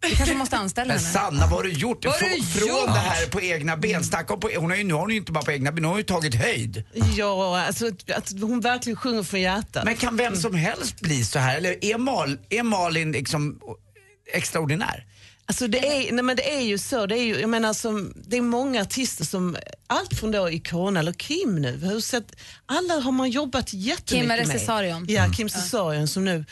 Du 0.00 0.16
kanske 0.16 0.34
måste 0.34 0.56
anställa 0.56 0.94
Men 0.94 1.02
henne. 1.02 1.12
Sanna, 1.12 1.46
vad 1.46 1.50
har 1.50 1.62
du 1.62 1.72
gjort? 1.72 2.04
Vad 2.04 2.14
har 2.14 2.20
från, 2.20 2.30
du 2.38 2.42
från 2.44 2.68
gjort? 2.68 2.86
det 2.86 3.00
här 3.00 3.26
på 3.26 3.40
egna 3.40 3.76
ben. 3.76 4.04
Snacka 4.04 4.34
om 4.34 4.40
på, 4.40 4.50
hon 4.56 4.70
har 4.70 4.76
ju, 4.76 4.84
nu 4.84 4.94
har 4.94 5.00
hon 5.00 5.10
ju 5.10 5.16
inte 5.16 5.32
bara 5.32 5.44
på 5.44 5.52
egna 5.52 5.72
ben, 5.72 5.84
hon 5.84 5.92
har 5.92 5.98
ju 5.98 6.04
tagit 6.04 6.34
höjd. 6.34 6.84
Ja, 7.16 7.60
alltså 7.60 7.86
att 8.16 8.32
hon 8.40 8.60
verkligen 8.60 8.96
sjunger 8.96 9.22
från 9.22 9.40
hjärtat. 9.40 9.84
Men 9.84 9.96
kan 9.96 10.16
vem 10.16 10.36
som 10.36 10.54
helst 10.54 11.00
bli 11.00 11.24
så 11.24 11.38
här? 11.38 11.56
Eller 11.56 11.84
är, 11.84 11.98
Mal, 11.98 12.38
är 12.48 12.62
Malin 12.62 13.12
liksom 13.12 13.60
extraordinär? 14.32 15.06
Alltså 15.46 15.66
det, 15.66 15.86
är, 15.86 16.12
nej 16.12 16.24
men 16.24 16.36
det 16.36 16.54
är 16.54 16.60
ju 16.60 16.78
så, 16.78 17.06
det 17.06 17.18
är, 17.18 17.22
ju, 17.22 17.40
jag 17.40 17.50
menar 17.50 17.72
som, 17.72 18.12
det 18.16 18.36
är 18.36 18.42
många 18.42 18.82
artister 18.82 19.24
som, 19.24 19.56
allt 19.86 20.14
från 20.14 20.30
då 20.30 20.50
Icona 20.50 21.00
eller 21.00 21.12
Kim 21.12 21.56
nu, 21.62 21.76
hur 21.76 22.00
sett, 22.00 22.36
alla 22.66 22.94
har 22.94 23.12
man 23.12 23.30
jobbat 23.30 23.72
jättemycket 23.72 24.38
Kim 24.38 24.48
med. 24.48 24.60
Cesarion. 24.60 25.06
Ja. 25.08 25.32
Kim 25.36 25.48
Cesarion 25.48 26.08
som 26.08 26.24
nu, 26.24 26.44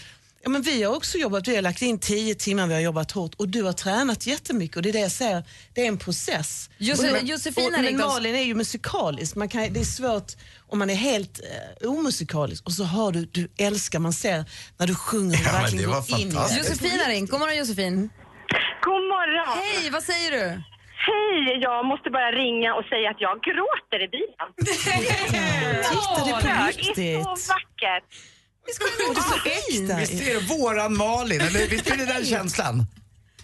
ja 0.42 0.50
men 0.50 0.62
vi 0.62 0.82
har 0.82 0.96
också 0.96 1.18
jobbat, 1.18 1.48
vi 1.48 1.54
har 1.54 1.62
lagt 1.62 1.82
in 1.82 1.98
tio 1.98 2.34
timmar, 2.34 2.66
vi 2.66 2.74
har 2.74 2.80
jobbat 2.80 3.12
hårt 3.12 3.34
och 3.34 3.48
du 3.48 3.62
har 3.62 3.72
tränat 3.72 4.26
jättemycket 4.26 4.76
och 4.76 4.82
det 4.82 4.88
är 4.88 4.92
det 4.92 4.98
jag 5.00 5.10
säger, 5.12 5.42
det 5.74 5.80
är 5.80 5.88
en 5.88 5.98
process. 5.98 6.70
Jose- 6.78 7.12
Och- 7.12 7.22
Josefin 7.22 7.74
och, 7.74 7.80
Men. 7.82 7.96
Malin 7.96 8.34
är 8.34 8.42
ju 8.42 8.54
musikalisk, 8.54 9.36
man 9.36 9.48
kan, 9.48 9.72
det 9.72 9.80
är 9.80 9.84
svårt 9.84 10.32
om 10.68 10.78
man 10.78 10.90
är 10.90 10.94
helt 10.94 11.40
eh, 11.82 11.90
omusikalisk 11.90 12.66
och 12.66 12.72
så 12.72 12.84
har 12.84 13.12
du, 13.12 13.24
du 13.32 13.48
älskar, 13.58 13.98
man 13.98 14.12
ser 14.12 14.44
när 14.78 14.86
du 14.86 14.94
sjunger 14.94 15.34
och 15.40 15.46
Ja, 15.46 15.52
verkligen 15.52 15.82
det 15.84 15.90
var 15.90 16.00
går 16.10 16.20
in 16.20 16.26
i 16.26 16.30
det. 16.30 16.36
fantastiskt. 16.36 16.68
Josefin 16.70 17.00
har 17.00 17.10
ringt. 17.10 17.30
God 17.30 17.40
morgon 17.40 17.56
Josefin. 17.56 18.10
God 18.84 19.02
morgon! 19.14 19.58
Hej, 19.62 19.90
vad 19.90 20.02
säger 20.02 20.30
du? 20.30 20.62
Hej! 21.08 21.58
Jag 21.62 21.86
måste 21.86 22.10
bara 22.10 22.30
ringa 22.32 22.74
och 22.74 22.84
säga 22.84 23.10
att 23.10 23.20
jag 23.26 23.34
gråter 23.48 23.98
i 24.06 24.08
bilen. 24.16 24.48
Titta, 25.90 26.24
det 26.24 26.30
är 26.30 26.40
på 26.40 26.46
Det 26.46 26.48
är 26.50 26.66
riktigt. 26.72 27.22
så 27.24 27.30
vackert. 27.54 28.04
Och 29.08 29.14
det 29.14 29.20
är 29.20 29.30
så 29.34 29.38
äkta. 29.58 29.96
Visst 30.00 30.28
är 30.28 30.34
det 30.34 30.46
våran 30.56 30.96
Malin? 30.96 31.40
Eller 31.40 31.68
visst 31.68 31.90
är 31.90 31.96
det 31.96 32.06
den 32.06 32.24
känslan? 32.24 32.74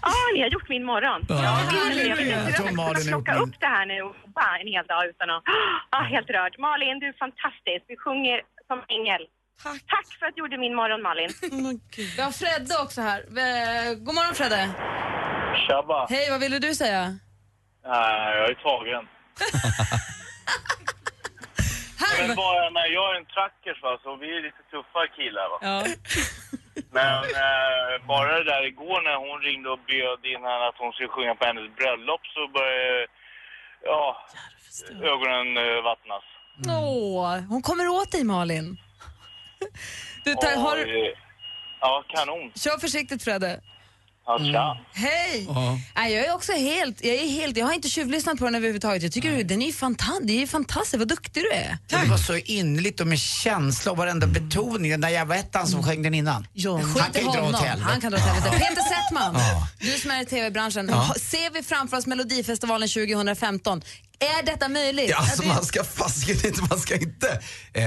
Ja, 0.03 0.13
ni 0.35 0.41
har 0.43 0.49
gjort 0.49 0.69
min 0.69 0.85
morgon. 0.85 1.21
Ja. 1.29 1.35
Jag, 1.45 1.71
gulligt. 1.73 2.09
jag, 2.09 2.21
jag, 2.21 2.49
Jag 2.49 2.57
tror 2.57 2.69
jag, 2.71 2.97
gjort 2.99 3.07
plocka 3.09 3.33
min. 3.35 3.43
upp 3.43 3.55
det 3.61 3.67
här 3.77 3.87
nu 3.87 4.03
och 4.03 4.17
jobba 4.27 4.47
en 4.63 4.69
hel 4.75 4.87
dag 4.87 5.03
utan 5.13 5.31
att... 5.31 5.43
Ah, 5.97 6.03
helt 6.15 6.31
rörd. 6.31 6.55
Malin, 6.59 6.99
du 7.03 7.07
är 7.13 7.17
fantastisk. 7.27 7.83
Du 7.89 7.97
sjunger 8.05 8.37
som 8.71 8.79
ängel. 8.97 9.23
Tack. 9.63 9.81
Tack 9.95 10.07
för 10.19 10.27
att 10.27 10.35
du 10.35 10.41
gjorde 10.43 10.59
min 10.59 10.75
morgon, 10.81 11.03
Malin. 11.09 11.31
Vi 12.17 12.23
har 12.23 12.33
Fredde 12.33 12.75
också 12.85 13.01
här. 13.01 13.21
God 13.95 14.15
morgon 14.15 14.35
Fredde. 14.35 14.61
Tjabba. 15.67 16.07
Hej, 16.11 16.31
vad 16.31 16.41
ville 16.41 16.59
du 16.59 16.75
säga? 16.75 17.03
Nej, 17.87 18.37
jag 18.39 18.51
är 18.51 18.55
tagen. 18.55 19.03
Men 22.19 22.37
bara, 22.37 22.71
men 22.71 22.93
jag 22.93 23.07
är 23.13 23.17
en 23.21 23.27
trackers 23.35 23.83
va, 23.83 23.99
så 24.03 24.17
vi 24.17 24.37
är 24.37 24.43
lite 24.43 24.63
tuffare 24.71 25.09
killar 25.17 25.47
va. 25.53 25.59
Ja. 25.69 25.79
Men 26.99 27.25
eh, 27.45 28.07
bara 28.07 28.33
det 28.39 28.45
där 28.45 28.67
igår 28.67 29.01
när 29.03 29.17
hon 29.27 29.41
ringde 29.43 29.69
och 29.71 29.79
bjöd 29.87 30.25
in 30.33 30.43
henne 30.49 30.67
att 30.69 30.79
hon 30.79 30.93
skulle 30.93 31.09
sjunga 31.09 31.35
på 31.35 31.45
hennes 31.45 31.77
bröllop 31.77 32.21
så 32.35 32.49
började, 32.49 33.07
ja, 33.85 34.27
ögonen 35.13 35.49
eh, 35.57 35.83
vattnas. 35.83 36.25
Åh, 36.69 37.39
hon 37.49 37.63
kommer 37.63 37.89
åt 37.89 38.13
dig 38.13 38.25
Malin. 38.25 38.77
Du, 40.25 40.35
tar, 40.35 40.57
har, 40.57 40.77
Ja, 41.81 42.05
kanon. 42.09 42.53
kör 42.55 42.79
försiktigt 42.79 43.25
Fredde. 43.25 43.61
Ja, 44.29 44.39
tja. 44.39 44.79
Hej! 44.93 45.49
Nej, 45.97 46.13
jag 46.15 46.27
är 46.27 46.35
också 46.35 46.53
helt, 46.53 47.05
jag 47.05 47.15
är 47.15 47.29
helt, 47.29 47.57
jag 47.57 47.67
har 47.67 47.73
inte 47.73 47.89
tjuvlyssnat 47.89 48.39
på 48.39 48.45
den 48.45 48.55
överhuvudtaget. 48.55 49.03
Jag 49.03 49.13
tycker 49.13 49.45
den 49.45 49.63
är 49.63 49.67
ju 49.67 49.73
fanta- 49.73 50.21
det 50.23 50.33
är 50.33 50.39
ju 50.41 50.47
fantastiskt, 50.47 50.95
vad 50.99 51.09
duktig 51.09 51.43
du 51.43 51.51
är. 51.51 51.79
Det 51.87 52.11
var 52.11 52.17
så 52.17 52.37
innerligt 52.37 53.01
och 53.01 53.07
med 53.07 53.19
känsla 53.19 53.93
och 53.93 53.99
varenda 53.99 54.27
betoning. 54.27 54.91
Den 54.91 55.01
där 55.01 55.09
jävla 55.09 55.37
ettan 55.37 55.67
som 55.67 55.83
sjöng 55.83 56.03
den 56.03 56.15
innan. 56.15 56.47
John. 56.53 56.83
Han 57.01 57.13
kan 57.13 57.23
ju 57.23 57.29
dra 57.31 57.49
åt 57.49 57.57
helvete. 57.57 57.91
han 57.91 58.01
kan 58.01 58.11
dra 58.13 58.19
åt 58.19 58.25
helvete. 58.25 58.51
Peter 58.59 58.83
Settman, 58.83 59.35
Ja. 59.35 59.69
du 59.81 59.99
som 59.99 60.11
är 60.11 60.23
i 60.23 60.27
tv-branschen. 60.27 60.89
Ja. 60.93 61.15
Ser 61.21 61.51
vi 61.51 61.63
framför 61.63 61.97
oss 61.97 62.07
Melodifestivalen 62.07 62.89
2015? 62.89 63.83
Är 64.21 64.47
detta 64.47 64.69
möjligt? 64.69 65.11
Ja, 65.11 65.17
alltså, 65.17 65.47
man 65.47 65.65
ska 65.65 65.85
fasiken 65.85 66.47
inte, 66.47 66.63
man 66.71 66.79
ska 66.79 66.95
inte. 66.95 67.29
Eh, 67.73 67.85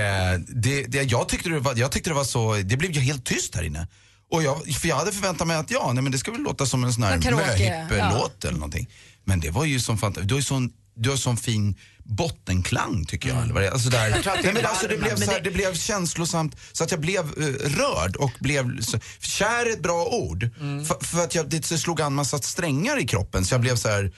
det, 0.48 0.84
det, 0.84 1.04
jag, 1.04 1.30
tyckte 1.30 1.50
det 1.50 1.60
var, 1.60 1.74
jag 1.76 1.92
tyckte 1.92 2.10
det 2.10 2.14
var 2.14 2.24
så, 2.24 2.54
det 2.54 2.78
blev 2.78 2.92
ju 2.92 3.00
helt 3.02 3.26
tyst 3.26 3.56
här 3.56 3.64
inne. 3.64 3.88
Och 4.32 4.44
jag, 4.44 4.76
för 4.76 4.88
jag 4.88 4.96
hade 4.96 5.12
förväntat 5.12 5.48
mig 5.48 5.58
att 5.58 5.72
ja, 5.72 5.92
nej, 5.94 6.04
men 6.04 6.12
det 6.12 6.18
ska 6.18 6.32
väl 6.32 6.42
låta 6.42 6.66
som 6.66 6.84
en 6.84 6.94
sån 6.94 7.04
här 7.04 7.22
karaoke, 7.22 7.86
möhipp-låt 7.90 8.46
eller 8.46 8.54
någonting. 8.58 8.90
Men 9.26 9.40
det 9.40 9.50
var 9.50 9.66
ju 9.66 9.80
som 9.80 9.98
fantastiskt, 9.98 10.28
du 10.30 10.34
har 10.34 10.40
ju 10.40 10.44
sån, 10.44 10.72
du 10.96 11.10
har 11.10 11.18
sån 11.18 11.38
fin 11.38 11.75
bottenklang 12.03 13.05
tycker 13.05 13.29
jag. 13.29 13.44
Eller 13.44 13.53
vad 13.53 13.64
det, 13.64 13.68
är. 13.68 13.72
alltså 13.72 13.90
där, 13.90 14.10
Jag 14.10 14.24
tror 14.24 14.34
att 14.34 14.38
det 14.42 14.44
nej, 14.44 14.53
men 14.53 14.64
är 14.66 14.70
alltså, 14.70 14.88
det, 14.88 14.96
varmen, 14.96 15.03
blev 15.03 15.20
men 15.20 15.27
så 15.27 15.32
här, 15.34 15.40
det- 15.42 15.50
det 15.50 15.55
blev 15.55 15.74
känslosamt 15.75 16.55
så 16.72 16.84
att 16.84 16.92
jag 16.92 17.00
blev 17.00 17.20
eh, 17.20 17.70
rörd 17.70 18.16
och 18.16 18.32
blev, 18.40 18.82
så, 18.82 19.00
kär 19.20 19.66
är 19.66 19.74
ett 19.74 19.84
bra 19.84 20.05
ord. 20.05 20.50
Mm. 20.60 20.86
För, 20.86 21.05
för 21.05 21.24
att 21.24 21.36
jag, 21.36 21.50
det 21.50 21.64
slog 21.64 22.01
an 22.01 22.14
massa 22.14 22.38
strängar 22.38 23.00
i 23.00 23.08
kroppen 23.08 23.46
så 23.46 23.53
jag 23.53 23.62
blev 23.62 23.75
så 23.75 23.90
här, 23.90 24.12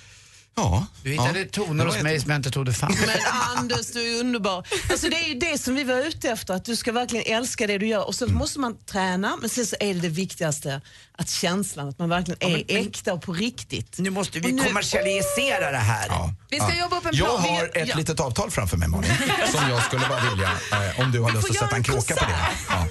ja. 0.56 0.86
Du 1.04 1.12
hittade 1.12 1.39
ja, 1.39 1.46
toner 1.52 1.86
det 1.86 1.92
hos 1.92 2.02
mig 2.04 2.20
som 2.20 2.30
jag 2.32 2.39
inte 2.39 2.52
trodde 2.52 2.74
fanns. 2.74 3.00
Men 3.00 3.10
Anders, 3.58 3.92
du 3.92 4.16
är 4.16 4.20
underbar. 4.20 4.68
Alltså 4.92 5.10
det 5.10 5.16
är 5.16 5.28
ju 5.28 5.34
det 5.39 5.58
som 5.62 5.76
vi 5.76 5.84
var 5.84 5.96
ute 6.08 6.30
efter, 6.30 6.54
att 6.54 6.66
du 6.66 6.76
ska 6.76 6.92
verkligen 6.92 7.38
älska 7.38 7.68
det 7.68 7.78
du 7.78 7.88
gör. 7.88 8.08
Och 8.08 8.16
så 8.16 8.26
Mm. 8.26 8.38
måste 8.38 8.60
man 8.60 8.78
träna, 8.86 9.38
men 9.42 9.50
sen 9.50 9.66
så 9.66 9.76
är 9.80 9.94
det 9.94 10.00
det 10.00 10.10
viktigaste, 10.10 10.82
att 11.18 11.30
känslan, 11.30 11.89
att 11.89 12.00
man 12.00 12.10
verkligen 12.10 12.54
är 12.54 12.63
äkta 12.88 13.13
och 13.13 13.22
på 13.22 13.34
riktigt. 13.34 13.96
Nu 14.00 14.10
måste 14.10 14.39
vi 14.39 14.52
nu- 14.52 14.63
kommersialisera 14.63 15.72
det 15.72 15.78
här. 15.78 16.08
Vi 16.50 16.58
ska 16.60 16.76
jobba 16.80 16.98
upp 16.98 17.06
en 17.06 17.16
Jag 17.16 17.28
plan. 17.28 17.42
har 17.42 17.70
Vi- 17.74 17.82
ett 17.82 17.88
ja. 17.88 17.96
litet 17.96 18.20
avtal 18.20 18.52
framför 18.52 18.78
mig 18.78 18.88
Malin, 18.88 19.12
som 19.52 19.70
jag 19.70 19.84
skulle 19.84 20.06
bara 20.10 20.30
vilja, 20.30 20.52
eh, 20.72 21.00
om 21.00 21.12
du 21.12 21.20
har 21.20 21.32
lust 21.32 21.50
att 21.50 21.56
sätta 21.56 21.70
en 21.70 21.76
en 21.76 21.84
kråka 21.84 22.16
på 22.16 22.26
det. 22.26 22.36
Ja. 22.70 22.88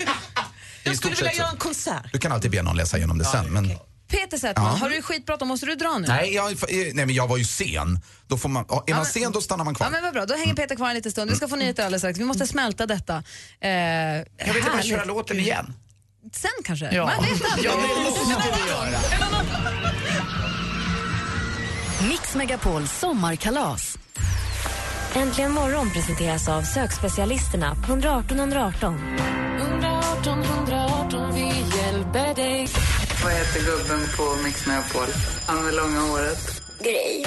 Jag 0.85 0.97
skulle 0.97 1.15
vilja 1.15 1.33
göra 1.33 1.51
en 1.51 1.57
konsert. 1.57 2.13
Du 2.13 2.19
kan 2.19 2.33
alltid 2.33 2.51
be 2.51 2.63
någon 2.63 2.77
läsa 2.77 2.97
igenom 2.97 3.19
det 3.19 3.25
sen. 3.25 3.53
Men, 3.53 3.79
Peter 4.13 4.39
Settman, 4.39 4.67
Ja. 4.67 4.71
har 4.79 4.89
du 4.91 5.03
skitbråttom? 5.03 5.49
Måste 5.49 5.67
du 5.67 5.75
dra 5.75 5.99
nu? 5.99 6.07
nej, 6.09 6.35
jag, 6.35 6.51
eh, 6.53 6.57
nej, 6.69 7.07
men 7.07 7.15
jag 7.15 7.29
var 7.29 7.37
ju 7.37 7.45
sen. 7.45 7.99
Då 8.27 8.37
får 8.39 8.49
man, 8.49 8.65
ja, 8.69 8.85
är 8.87 8.95
man 8.95 9.07
sen 9.07 9.33
då 9.33 9.41
stannar 9.41 9.65
man 9.65 9.73
Ja, 9.75 9.77
kvar. 9.77 9.91
men 9.91 10.03
vad 10.03 10.13
bra, 10.13 10.27
då 10.27 10.35
hänger 10.35 10.55
Peter 10.55 10.75
kvar 10.77 10.89
en 10.89 10.95
liten 10.95 11.13
stund. 11.13 11.31
Vi 11.31 11.37
ska 11.37 11.49
få 11.49 11.57
nyheter 11.57 11.85
alldeles 11.85 12.01
strax. 12.03 12.19
Vi 12.19 12.25
måste 12.25 12.47
smälta 12.47 12.87
detta. 12.87 13.15
Eh, 13.17 13.21
Kan 13.21 13.25
vi 13.61 14.23
inte 14.49 14.61
bara 14.63 14.71
härligt. 14.71 14.87
köra 14.91 15.05
låten 15.05 15.39
igen? 15.39 15.75
Sen 16.33 16.51
kanske? 16.65 16.95
Ja. 16.95 17.05
Man 17.07 17.25
vet 17.25 17.53
aldrig. 17.53 17.71
Ja, 17.71 17.77
det 17.97 18.03
måste 18.05 18.25
vi 18.65 18.69
göra. 18.71 18.99
Mix 22.09 22.35
Megapol 22.35 22.89
sommarkalas. 22.89 23.99
Äntligen 25.15 25.53
morgon 25.53 25.91
presenteras 25.91 26.49
av 26.49 26.63
sökspecialisterna 26.63 27.75
på 27.75 27.93
118 27.93 28.39
118. 28.39 28.99
118 29.61 30.43
118, 30.45 31.35
vi 31.35 31.41
hjälper 31.41 31.52
dig. 31.52 31.52
Vad 33.23 33.33
heter 33.33 33.61
gubben 33.61 34.09
på 34.17 34.43
Mix 34.45 34.67
Megapol? 34.67 35.07
Han 35.47 35.65
med 35.65 35.75
långa 35.75 36.01
håret. 36.01 36.63
Grej. 36.81 37.25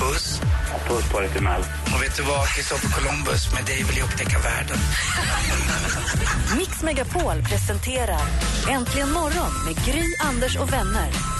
Puss. 0.00 0.40
Puss 0.88 1.12
på 1.12 1.20
dig 1.20 1.30
till 1.30 1.42
Mel. 1.42 1.60
Och 1.94 2.02
vet 2.02 2.16
du 2.16 2.22
vad, 2.22 2.48
Kristoffer 2.48 2.88
Columbus, 2.88 3.52
med 3.54 3.64
dig 3.64 3.84
vill 3.88 3.98
jag 3.98 4.04
upptäcka 4.04 4.38
världen. 4.38 4.78
Mix 6.58 6.82
Megapol 6.82 7.42
presenterar 7.50 8.26
Äntligen 8.70 9.12
morgon 9.12 9.52
med 9.64 9.84
Gry, 9.86 10.04
Anders 10.20 10.56
och 10.56 10.72
vänner. 10.72 11.33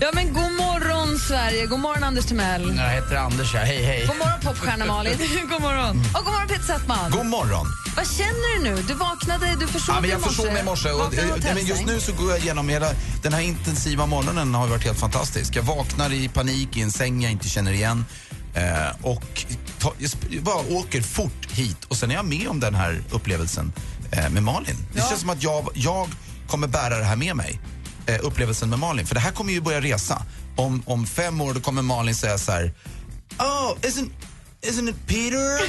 Ja, 0.00 0.10
men 0.14 0.32
god 0.32 0.52
morgon 0.52 1.18
Sverige, 1.18 1.66
god 1.66 1.80
morgon 1.80 2.04
Anders 2.04 2.26
Timell. 2.26 2.76
Jag 2.76 2.90
heter 2.90 3.16
Anders, 3.16 3.54
ja. 3.54 3.60
hej 3.60 3.82
hej. 3.82 4.06
God 4.06 4.16
morgon 4.16 4.40
popstjärna 4.42 4.86
Malin. 4.86 5.18
god 5.50 5.62
morgon. 5.62 6.00
Och 6.14 6.24
god 6.24 6.32
morgon 6.32 6.48
Peter 6.48 6.64
Settman. 6.64 7.10
God 7.10 7.26
morgon. 7.26 7.66
Vad 7.96 8.06
känner 8.10 8.58
du 8.58 8.70
nu? 8.70 8.82
Du 8.82 8.94
vaknade, 8.94 9.56
du 9.60 9.66
försov 9.66 9.94
Ja, 9.94 10.00
men 10.00 10.10
jag 10.10 10.20
försov 10.20 10.46
mig 10.46 10.60
i 10.60 10.64
morse 10.64 10.90
och, 10.90 11.14
nej, 11.42 11.54
men 11.54 11.66
just 11.66 11.86
nu 11.86 12.00
så 12.00 12.12
går 12.12 12.30
jag 12.30 12.38
igenom 12.38 12.68
hela 12.68 12.86
den 13.22 13.32
här 13.32 13.40
intensiva 13.40 14.06
morgonen 14.06 14.54
har 14.54 14.66
varit 14.66 14.84
helt 14.84 14.98
fantastisk. 14.98 15.56
Jag 15.56 15.62
vaknar 15.62 16.12
i 16.12 16.28
panik 16.28 16.76
i 16.76 16.82
en 16.82 16.90
säng 16.90 17.22
jag 17.22 17.32
inte 17.32 17.48
känner 17.48 17.72
igen 17.72 18.04
eh, 18.54 19.06
och 19.06 19.44
ta, 19.78 19.92
jag 20.30 20.42
bara 20.42 20.76
åker 20.76 21.02
fort 21.02 21.50
hit 21.50 21.84
och 21.84 21.96
sen 21.96 22.10
är 22.10 22.14
jag 22.14 22.24
med 22.24 22.48
om 22.48 22.60
den 22.60 22.74
här 22.74 23.02
upplevelsen 23.10 23.72
eh, 24.12 24.28
med 24.30 24.42
Malin. 24.42 24.76
Det 24.94 25.00
känns 25.00 25.20
som 25.20 25.30
att 25.30 25.42
jag, 25.42 25.68
jag 25.74 26.08
kommer 26.46 26.66
bära 26.68 26.98
det 26.98 27.04
här 27.04 27.16
med 27.16 27.36
mig, 27.36 27.60
eh, 28.06 28.18
upplevelsen 28.22 28.70
med 28.70 28.78
Malin. 28.78 29.06
För 29.06 29.14
det 29.14 29.20
här 29.20 29.32
kommer 29.32 29.52
ju 29.52 29.60
börja 29.60 29.80
resa. 29.80 30.22
Om, 30.56 30.82
om 30.86 31.06
fem 31.06 31.40
år 31.40 31.54
då 31.54 31.60
kommer 31.60 31.82
Malin 31.82 32.14
säga 32.14 32.38
så 32.38 32.52
här 32.52 32.72
Oh, 33.38 33.76
isn't, 33.82 34.10
isn't 34.62 34.88
it 34.88 35.06
Peter? 35.06 35.60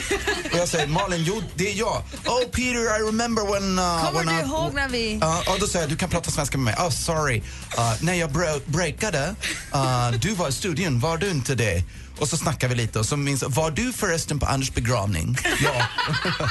och 0.53 0.59
jag 0.59 0.67
säger 0.67 0.87
Malin, 0.87 1.23
jo 1.23 1.43
det 1.55 1.71
är 1.71 1.75
jag. 1.75 2.03
Oh 2.25 2.43
Peter, 2.51 2.99
I 2.99 3.07
remember 3.07 3.43
when... 3.53 3.79
Uh, 3.79 4.05
Kommer 4.05 4.23
when 4.23 4.35
du 4.35 4.41
I, 4.41 4.45
ihåg 4.45 4.73
när 4.73 4.89
vi... 4.89 5.17
Ja, 5.21 5.43
ja, 5.45 5.55
då 5.59 5.67
säger 5.67 5.83
jag, 5.85 5.89
du 5.89 5.97
kan 5.97 6.09
prata 6.09 6.31
svenska 6.31 6.57
med 6.57 6.65
mig. 6.65 6.85
Oh, 6.85 6.89
sorry. 6.89 7.37
Uh, 7.37 7.93
när 8.01 8.13
jag 8.13 8.31
bro- 8.31 8.61
breakade, 8.65 9.35
uh, 9.75 10.11
du 10.11 10.33
var 10.33 10.49
i 10.49 10.51
studion, 10.51 10.99
var 10.99 11.17
du 11.17 11.29
inte 11.29 11.55
det? 11.55 11.83
Och 12.19 12.27
så 12.27 12.37
snackar 12.37 12.67
vi 12.67 12.75
lite 12.75 12.99
och 12.99 13.05
så 13.05 13.17
minns 13.17 13.43
var 13.43 13.71
du 13.71 13.93
förresten 13.93 14.39
på 14.39 14.45
Anders 14.45 14.71
begravning? 14.71 15.37
Ja. 15.63 15.87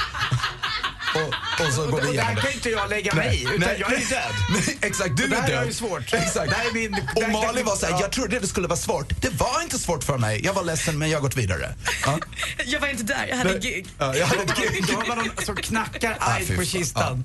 och, 1.15 1.65
och 1.67 1.73
så 1.73 1.81
går 1.87 2.01
vi 2.01 2.07
Och 2.07 2.13
igenom 2.13 2.27
där 2.27 2.35
det. 2.35 2.41
kan 2.41 2.51
inte 2.51 2.69
jag 2.69 2.89
lägga 2.89 3.13
mig 3.15 3.35
i, 3.37 3.41
utan 3.55 3.69
jag 3.79 3.93
är 3.93 3.97
ju 3.99 4.05
död. 4.05 4.21
Nej, 4.53 4.77
exakt, 4.81 5.17
du 5.17 5.23
är 5.23 5.29
död. 5.29 5.49
är 5.49 5.65
ju 5.65 5.73
svårt. 5.73 6.13
Exakt. 6.13 6.49
Där 6.51 6.69
är 6.69 6.73
min- 6.73 6.93
och 7.15 7.21
där- 7.21 7.27
Malin 7.31 7.65
var 7.65 7.75
såhär, 7.75 7.93
Ja. 7.93 8.01
jag 8.01 8.11
trodde 8.11 8.39
det 8.39 8.47
skulle 8.47 8.67
vara 8.67 8.77
svårt. 8.79 9.21
Det 9.21 9.29
var 9.29 9.61
inte 9.61 9.79
svårt 9.79 10.03
för 10.03 10.17
mig. 10.17 10.41
Jag 10.45 10.53
var 10.53 10.63
ledsen 10.63 10.97
men 10.97 11.09
jag 11.09 11.17
har 11.17 11.21
gått 11.23 11.35
vidare. 11.37 11.75
Ja. 12.05 12.19
Jag 12.65 12.79
var 12.79 12.87
inte 12.87 13.03
där, 13.03 13.25
jag 13.29 13.37
hade 13.37 13.49
Men- 13.49 13.59
gig. 13.61 13.87
Ja, 13.97 14.15
jag 14.15 14.27
hade 14.27 14.43
gig. 14.43 14.85
Då 14.87 14.93
har 14.93 15.05
man 15.07 15.17
någon 15.17 15.45
som 15.45 15.55
knackar 15.55 16.17
Ah, 16.19 16.31
argt 16.33 16.47
fy 16.47 16.55
på 16.57 16.63
kistan. 16.65 17.23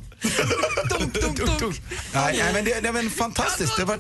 Nej, 2.14 2.36
nej, 2.38 2.52
men 2.52 2.64
det, 2.64 2.80
det 2.80 2.90
var 2.92 3.10
fantastiskt. 3.10 3.76
Det 3.76 3.84
var, 3.84 3.98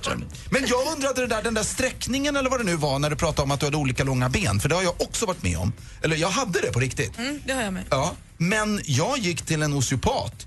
men 0.50 0.66
jag 0.66 0.92
undrade 0.92 1.20
det 1.20 1.26
där, 1.26 1.42
den 1.42 1.54
där 1.54 1.62
sträckningen 1.62 2.36
eller 2.36 2.50
vad 2.50 2.60
det 2.60 2.64
nu 2.64 2.76
var 2.76 2.98
när 2.98 3.10
du 3.10 3.16
pratade 3.16 3.42
om 3.42 3.50
att 3.50 3.60
du 3.60 3.66
hade 3.66 3.76
olika 3.76 4.04
långa 4.04 4.28
ben. 4.28 4.60
För 4.60 4.68
det 4.68 4.74
har 4.74 4.82
jag 4.82 5.00
också 5.02 5.26
varit 5.26 5.42
med 5.42 5.56
om. 5.58 5.72
Eller 6.02 6.16
jag 6.16 6.28
hade 6.30 6.60
det 6.60 6.72
på 6.72 6.80
riktigt. 6.80 7.18
Mm, 7.18 7.40
det 7.46 7.52
har 7.52 7.62
jag 7.62 7.72
med. 7.72 7.84
Ja, 7.90 8.14
men 8.48 8.80
jag 8.84 9.18
gick 9.18 9.42
till 9.42 9.62
en 9.62 9.72
osteopat 9.72 10.46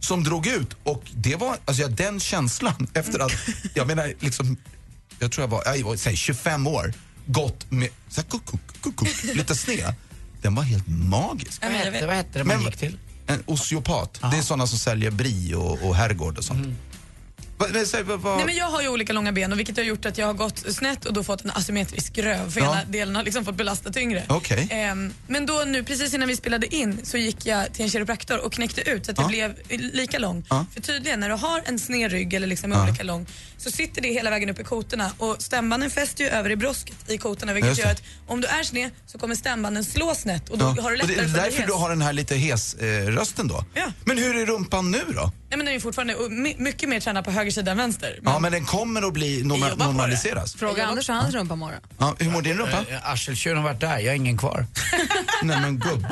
som 0.00 0.24
drog 0.24 0.46
ut 0.46 0.76
och 0.82 1.02
det 1.14 1.36
var, 1.36 1.56
alltså 1.64 1.82
ja, 1.82 1.88
den 1.88 2.20
känslan 2.20 2.86
efter 2.94 3.18
att, 3.18 3.32
jag 3.74 3.86
menar 3.86 4.12
liksom 4.20 4.56
jag 5.18 5.32
tror 5.32 5.42
jag 5.42 5.48
var, 5.48 5.76
jag 5.76 5.84
var 5.84 5.96
säg, 5.96 6.16
25 6.16 6.66
år, 6.66 6.92
gått 7.26 7.70
med 7.70 7.88
så 8.08 8.20
här, 8.20 8.28
kuk, 8.28 8.42
kuk, 8.46 8.60
kuk, 8.82 8.96
kuk, 8.96 9.34
lite 9.36 9.54
sned. 9.56 9.94
Den 10.42 10.54
var 10.54 10.62
helt 10.62 10.88
magisk. 10.88 11.62
Vad 12.06 12.16
hette 12.16 12.38
det 12.38 12.44
man 12.44 12.56
gick 12.64 12.76
till? 12.76 12.98
En 13.26 13.42
osteopat. 13.46 14.20
Det 14.30 14.36
är 14.38 14.42
sådana 14.42 14.66
som 14.66 14.78
säljer 14.78 15.10
Bri 15.10 15.54
och, 15.54 15.82
och 15.82 15.96
herrgård 15.96 16.38
och 16.38 16.44
sånt. 16.44 16.66
Vad- 16.66 16.74
vad- 17.60 17.86
säg, 17.86 18.02
vad- 18.02 18.20
vad- 18.20 18.36
Nej, 18.36 18.46
men 18.46 18.56
jag 18.56 18.66
har 18.66 18.82
ju 18.82 18.88
olika 18.88 19.12
långa 19.12 19.32
ben 19.32 19.52
och 19.52 19.58
vilket 19.58 19.76
har 19.76 19.84
gjort 19.84 20.06
att 20.06 20.18
jag 20.18 20.26
har 20.26 20.34
gått 20.34 20.58
snett 20.74 21.04
och 21.04 21.12
då 21.12 21.24
fått 21.24 21.44
en 21.44 21.50
asymmetrisk 21.50 22.18
röv. 22.18 22.50
För 22.50 22.60
Ja. 22.60 22.66
ena 22.72 22.84
delen 22.84 23.16
har 23.16 23.22
liksom 23.22 23.44
fått 23.44 23.54
belasta 23.54 23.90
tyngre. 23.92 24.24
Okej. 24.28 24.68
Ehm, 24.70 25.12
men 25.26 25.46
då 25.46 25.62
nu 25.66 25.84
precis 25.84 26.14
innan 26.14 26.28
vi 26.28 26.36
spelade 26.36 26.74
in 26.74 27.00
så 27.02 27.16
gick 27.16 27.46
jag 27.46 27.72
till 27.74 27.84
en 27.84 27.90
kiropraktor 27.90 28.38
och 28.38 28.52
knäckte 28.52 28.90
ut 28.90 29.06
så 29.06 29.12
att 29.12 29.18
jag 29.18 29.28
blev 29.28 29.54
lika 29.68 30.18
lång. 30.18 30.44
För 30.74 30.80
tydligen 30.80 31.20
när 31.20 31.28
du 31.28 31.34
har 31.34 31.62
en 31.66 31.78
sned 31.78 32.10
rygg 32.12 32.34
eller 32.34 32.46
liksom 32.46 32.72
är 32.72 32.82
olika 32.82 33.02
lång 33.02 33.26
så 33.58 33.70
sitter 33.70 34.02
det 34.02 34.08
hela 34.08 34.30
vägen 34.30 34.50
upp 34.50 34.60
i 34.60 34.64
kotorna 34.64 35.12
och 35.18 35.36
stämbanden 35.42 35.90
fäster 35.90 36.24
ju 36.24 36.30
över 36.30 36.50
i 36.50 36.56
brosket 36.56 37.10
i 37.10 37.18
kotorna 37.18 37.52
vilket 37.52 37.78
gör 37.78 37.90
att 37.90 38.02
om 38.26 38.40
du 38.40 38.46
är 38.48 38.62
sned 38.62 38.90
så 39.06 39.18
kommer 39.18 39.34
stämbanden 39.34 39.84
slå 39.84 40.14
snett 40.14 40.48
och 40.48 40.58
då 40.58 40.74
Ja. 40.76 40.82
har 40.82 40.90
du 40.90 41.00
Och 41.00 41.06
det 41.08 41.14
lättare 41.14 41.14
är 41.14 41.16
för 41.16 41.22
att 41.24 41.32
bli 41.32 41.40
därför 41.42 41.58
hes. 41.58 41.66
du 41.66 41.72
har 41.72 41.90
den 41.90 42.02
här 42.02 42.12
lite 42.12 42.34
hes-rösten 42.36 43.48
då. 43.48 43.64
Ja. 43.74 43.92
Men 44.04 44.18
hur 44.18 44.36
är 44.36 44.46
rumpan 44.46 44.90
nu 44.90 45.00
då? 45.14 45.32
Nej, 45.50 45.56
men 45.56 45.66
den 45.66 45.68
är 45.68 45.72
ju 45.72 45.80
fortfarande 45.80 46.14
my- 46.30 46.54
mycket 46.58 46.88
mer 46.88 47.00
tränad 47.00 47.24
på 47.24 47.30
höger 47.30 47.50
sida 47.50 47.70
än 47.70 47.76
vänster. 47.76 48.18
Ja, 48.24 48.38
men 48.38 48.52
den 48.52 48.64
kommer 48.64 49.02
att 49.06 49.12
bli 49.12 49.42
norma- 49.44 49.74
normaliseras. 49.76 50.54
Fråga 50.54 50.86
Anders 50.86 51.08
och 51.08 51.14
hans 51.14 51.34
rumpa 51.34 51.56
morgon. 51.56 51.80
Ja, 51.98 52.14
hur 52.18 52.30
mår 52.30 52.42
din 52.42 52.58
rumpa? 52.58 52.84
Eh, 52.90 53.10
Arseltjuren 53.12 53.56
har 53.56 53.64
varit 53.64 53.80
där, 53.80 53.98
jag 53.98 54.10
har 54.10 54.16
ingen 54.16 54.38
kvar. 54.38 54.66
Nej 55.42 55.60
men 55.60 55.78
gubben. 55.78 56.10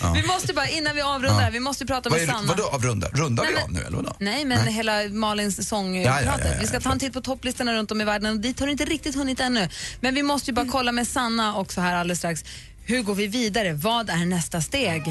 Ja. 0.00 0.12
Vi 0.14 0.26
måste 0.26 0.54
bara, 0.54 0.68
innan 0.68 0.94
vi 0.96 1.02
avrundar, 1.02 1.42
Ja. 1.42 1.50
vi 1.52 1.60
måste 1.60 1.86
prata 1.86 2.10
Vad 2.10 2.18
med 2.20 2.28
är, 2.28 2.32
Sanna. 2.32 2.48
vadå 2.48 2.62
avrunda? 2.68 3.08
Rundar 3.12 3.44
Nej, 3.44 3.52
vi 3.52 3.54
men- 3.56 3.64
av 3.64 3.72
nu 3.72 3.80
eller 3.86 3.96
vadå? 3.96 4.16
Nej, 4.18 4.44
men 4.44 4.66
hela 4.66 4.92
Malins 5.08 5.68
sångpratet. 5.68 6.24
Ja, 6.26 6.32
ja, 6.32 6.38
ja, 6.44 6.50
ja, 6.52 6.56
vi 6.60 6.66
ska 6.66 6.80
ta 6.80 6.92
en 6.92 6.98
titt 6.98 7.12
på 7.12 7.20
topplistorna 7.20 7.74
runt 7.74 7.90
om 7.90 8.00
i 8.00 8.04
världen 8.04 8.30
och 8.32 8.40
dit 8.40 8.60
har 8.60 8.66
du 8.66 8.72
inte 8.72 8.84
riktigt 8.84 9.14
hunnit 9.14 9.40
ännu. 9.40 9.68
Men 10.00 10.14
vi 10.14 10.22
måste 10.22 10.50
ju 10.50 10.54
bara 10.54 10.66
kolla 10.66 10.92
med 10.92 11.08
Sanna 11.08 11.56
också 11.56 11.80
här 11.80 11.96
alldeles 11.96 12.18
strax. 12.18 12.44
Hur 12.88 13.02
går 13.02 13.14
vi 13.14 13.26
vidare? 13.26 13.72
Vad 13.72 14.10
är 14.10 14.26
nästa 14.26 14.60
steg? 14.60 15.02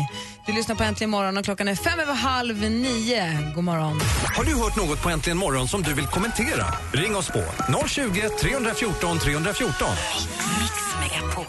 Du 0.46 0.54
lyssnar 0.54 0.76
på 0.76 0.84
Äntligen 0.84 1.10
morgon 1.10 1.38
och 1.38 1.46
klockan 1.46 1.68
är 1.68 1.76
fem 1.76 2.00
över 2.00 2.14
halv 2.14 2.62
nio. 2.62 3.52
God 3.56 3.64
morgon. 3.64 4.00
Har 4.36 4.44
du 4.44 4.56
hört 4.56 4.76
något 4.76 5.04
på 5.04 5.10
Äntligen 5.10 5.38
morgon 5.38 5.68
som 5.68 5.82
du 5.82 5.94
vill 5.94 6.06
kommentera? 6.06 6.66
Ring 6.94 7.16
oss 7.16 7.32
på 7.32 7.44
020 7.88 8.30
314 8.42 9.20
314. 9.20 9.88
Mix 10.60 10.74
Megapol. 11.00 11.46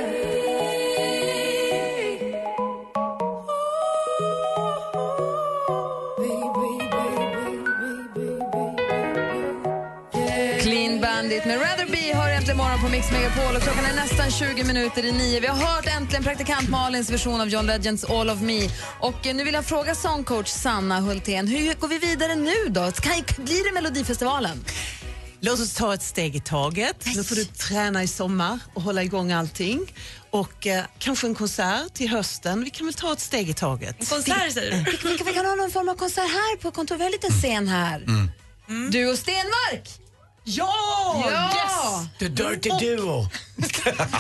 Bandit 11.46 11.62
med 11.62 11.70
Rather 11.70 11.86
Be 11.92 12.18
har 12.18 12.30
äntligen 12.30 12.58
morgon 12.58 12.80
på 12.82 12.90
Mix 12.90 13.12
Megapol 13.12 13.56
och 13.56 13.62
klockan 13.62 13.86
är 13.86 13.96
nästan 13.96 14.32
20 14.32 14.64
minuter 14.64 15.06
i 15.06 15.12
nio. 15.12 15.40
Vi 15.40 15.48
har 15.48 15.56
hört 15.56 15.88
äntligen 15.88 16.24
praktikant 16.24 16.70
Malins 16.70 17.10
version 17.10 17.42
av 17.42 17.50
John 17.50 17.66
Legends 17.66 18.04
All 18.04 18.30
of 18.30 18.42
Me. 18.42 18.70
Och 19.00 19.28
eh, 19.28 19.36
nu 19.36 19.44
vill 19.44 19.54
jag 19.54 19.66
fråga 19.66 19.96
sångcoach 19.96 20.48
Sanna 20.48 21.00
Hultén, 21.00 21.48
hur 21.48 21.74
går 21.74 21.88
vi 21.88 21.98
vidare 21.98 22.36
nu 22.36 22.56
då? 22.68 22.92
Kan, 22.92 23.14
blir 23.38 23.70
det 23.70 23.74
Melodifestivalen? 23.74 24.66
Låt 25.40 25.60
oss 25.60 25.74
ta 25.74 25.94
ett 25.94 26.04
steg 26.04 26.36
i 26.36 26.40
taget. 26.40 27.06
Nu 27.16 27.24
får 27.24 27.36
du 27.36 27.46
träna 27.46 28.04
i 28.04 28.08
sommar 28.08 28.60
och 28.74 28.82
hålla 28.82 29.04
igång 29.04 29.32
allting. 29.32 29.94
Och 30.30 30.68
eh, 30.68 30.84
kanske 31.00 31.28
en 31.28 31.36
konsert 31.36 31.94
till 31.94 32.10
hösten. 32.10 32.64
Vi 32.64 32.70
kan 32.70 32.86
väl 32.86 32.94
ta 32.94 33.14
ett 33.14 33.20
steg 33.20 33.50
i 33.50 33.54
taget. 33.54 34.00
En 34.00 34.06
konsert 34.06 34.52
säger 34.54 34.72
du? 34.72 34.78
Vi, 34.78 34.98
vi, 35.04 35.24
vi 35.26 35.34
kan 35.34 35.46
ha 35.46 35.56
någon 35.56 35.72
form 35.72 35.90
av 35.90 35.96
konsert 35.96 36.24
här 36.24 36.58
på 36.58 36.72
kontoret. 36.72 37.00
Vi 37.00 37.04
har 37.04 37.10
en 37.10 37.12
liten 37.12 37.32
scen 37.32 37.68
här. 37.68 38.04
Mm. 38.68 38.92
Du 38.92 39.12
och 39.12 39.18
Stenmark! 39.18 40.05
Ja! 40.48 41.24
Ja! 41.32 42.08
The 42.20 42.28
Dirty 42.28 42.70
Duo. 42.80 43.28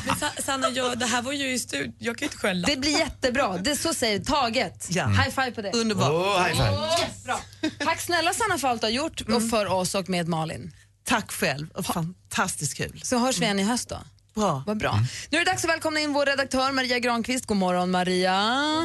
Men 0.06 0.16
Sa- 0.20 0.42
Sanna, 0.44 0.70
jag, 0.70 1.00
det 1.00 1.06
här 1.06 1.22
var 1.22 1.32
ju 1.32 1.54
i 1.54 1.60
studion. 1.60 1.94
Jag 2.00 2.18
kan 2.18 2.26
ju 2.26 2.30
inte 2.30 2.38
skälla. 2.38 2.68
Det 2.68 2.78
blir 2.78 3.00
jättebra. 3.00 3.58
Det 3.58 3.76
så 3.76 3.94
säger 3.94 4.20
taget. 4.20 4.88
Ja. 4.90 5.08
High 5.08 5.30
five 5.30 5.52
på 5.52 5.62
det. 5.62 5.72
Underbart. 5.74 6.12
Oh, 6.12 6.44
high 6.44 6.52
five. 6.58 6.72
Yes, 7.02 7.24
bra. 7.24 7.40
Tack 7.80 8.02
snälla 8.02 8.34
Sanna 8.34 8.58
för 8.58 8.68
allt 8.68 8.82
du 8.82 8.88
har 8.88 8.92
gjort 8.92 9.22
och 9.22 9.50
för 9.50 9.66
oss 9.66 9.96
och 9.96 10.10
med 10.10 10.28
Malin. 10.28 10.72
Tack 11.06 11.32
själv. 11.32 11.70
Och 11.72 11.86
fantastiskt 11.86 12.78
kul. 12.78 13.02
Så 13.04 13.18
hörs 13.18 13.38
vi 13.38 13.44
igen 13.46 13.60
i 13.60 13.64
höst 13.64 13.90
då. 13.90 13.98
Bra. 14.36 14.64
Vad 14.66 14.78
bra. 14.78 15.00
Nu 15.30 15.38
är 15.38 15.46
det 15.46 15.52
dags 15.52 15.64
att 15.64 15.70
välkomna 15.70 16.00
in 16.00 16.14
vår 16.14 16.26
redaktör 16.26 16.72
Maria 16.72 17.00
Granqvist. 17.00 17.46
God 17.46 17.58
morgon 17.58 17.92
Maria. 17.92 18.34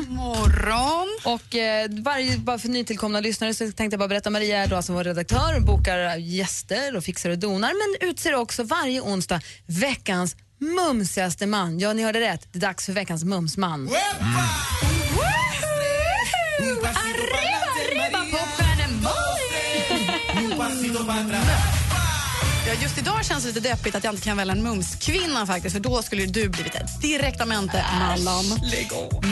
morgon. 0.08 1.08
Och 1.24 1.56
eh, 1.56 1.90
varje, 2.02 2.38
bara 2.38 2.58
för 2.58 2.68
nytillkomna 2.68 3.20
lyssnare 3.20 3.54
så 3.54 3.64
tänkte 3.64 3.84
jag 3.84 3.98
bara 3.98 4.08
berätta, 4.08 4.30
Maria 4.30 4.58
är 4.58 4.66
då 4.66 4.76
alltså 4.76 4.92
vår 4.92 5.04
redaktör, 5.04 5.60
bokar 5.60 6.16
gäster 6.16 6.96
och 6.96 7.04
fixar 7.04 7.30
och 7.30 7.38
donar 7.38 7.98
men 8.00 8.08
utser 8.10 8.34
också 8.34 8.62
varje 8.62 9.00
onsdag 9.00 9.40
veckans 9.66 10.36
mumsigaste 10.58 11.46
man. 11.46 11.78
Ja, 11.78 11.92
ni 11.92 12.02
hörde 12.02 12.20
rätt. 12.20 12.48
Det 12.52 12.58
är 12.58 12.60
dags 12.60 12.86
för 12.86 12.92
veckans 12.92 13.24
mumsman. 13.24 13.88
Arriba, 16.60 16.88
arriba, 16.88 18.18
popstjärnen 18.30 19.00
Ja, 22.70 22.76
just 22.82 22.98
idag 22.98 23.24
känns 23.24 23.44
det 23.44 23.48
lite 23.52 23.68
deppigt 23.68 23.94
att 23.94 24.04
jag 24.04 24.12
inte 24.12 24.24
kan 24.24 24.36
välja 24.36 24.52
en 24.52 24.62
mumskvinna 24.62 25.46
faktiskt 25.46 25.72
för 25.72 25.80
då 25.80 26.02
skulle 26.02 26.26
du 26.26 26.48
blivit 26.48 26.74
ett 26.74 27.02
direktamente 27.02 27.84
Mallan. 27.98 28.44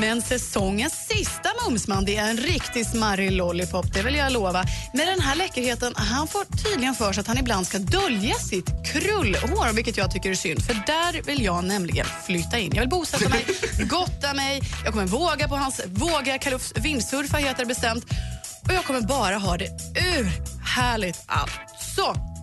Men 0.00 0.22
säsongens 0.22 1.06
sista 1.08 1.50
mumsman 1.64 2.04
det 2.04 2.16
är 2.16 2.30
en 2.30 2.36
riktig 2.36 2.86
smarrig 2.86 3.32
lollipop, 3.32 3.94
det 3.94 4.02
vill 4.02 4.14
jag 4.14 4.32
lova. 4.32 4.64
Med 4.94 5.08
den 5.08 5.20
här 5.20 5.36
läckerheten, 5.36 5.94
han 5.96 6.28
får 6.28 6.44
tydligen 6.64 6.94
för 6.94 7.12
sig 7.12 7.20
att 7.20 7.26
han 7.26 7.38
ibland 7.38 7.66
ska 7.66 7.78
dölja 7.78 8.34
sitt 8.34 8.70
krullhår, 8.92 9.72
vilket 9.72 9.96
jag 9.96 10.10
tycker 10.10 10.30
är 10.30 10.34
synd 10.34 10.62
för 10.62 10.74
där 10.86 11.22
vill 11.22 11.44
jag 11.44 11.64
nämligen 11.64 12.06
flytta 12.26 12.58
in. 12.58 12.72
Jag 12.74 12.82
vill 12.82 12.90
bosätta 12.90 13.28
mig, 13.28 13.46
gotta 13.88 14.34
mig, 14.34 14.60
jag 14.84 14.92
kommer 14.92 15.06
våga 15.06 15.48
på 15.48 15.56
hans 15.56 15.80
våga 15.86 16.38
kalufs, 16.38 16.72
vindsurfa 16.76 17.36
heter 17.36 17.58
det 17.58 17.66
bestämt 17.66 18.04
och 18.68 18.74
jag 18.74 18.84
kommer 18.84 19.00
bara 19.00 19.36
ha 19.36 19.56
det 19.56 19.68
urhärligt 20.16 21.22
alltså. 21.26 22.37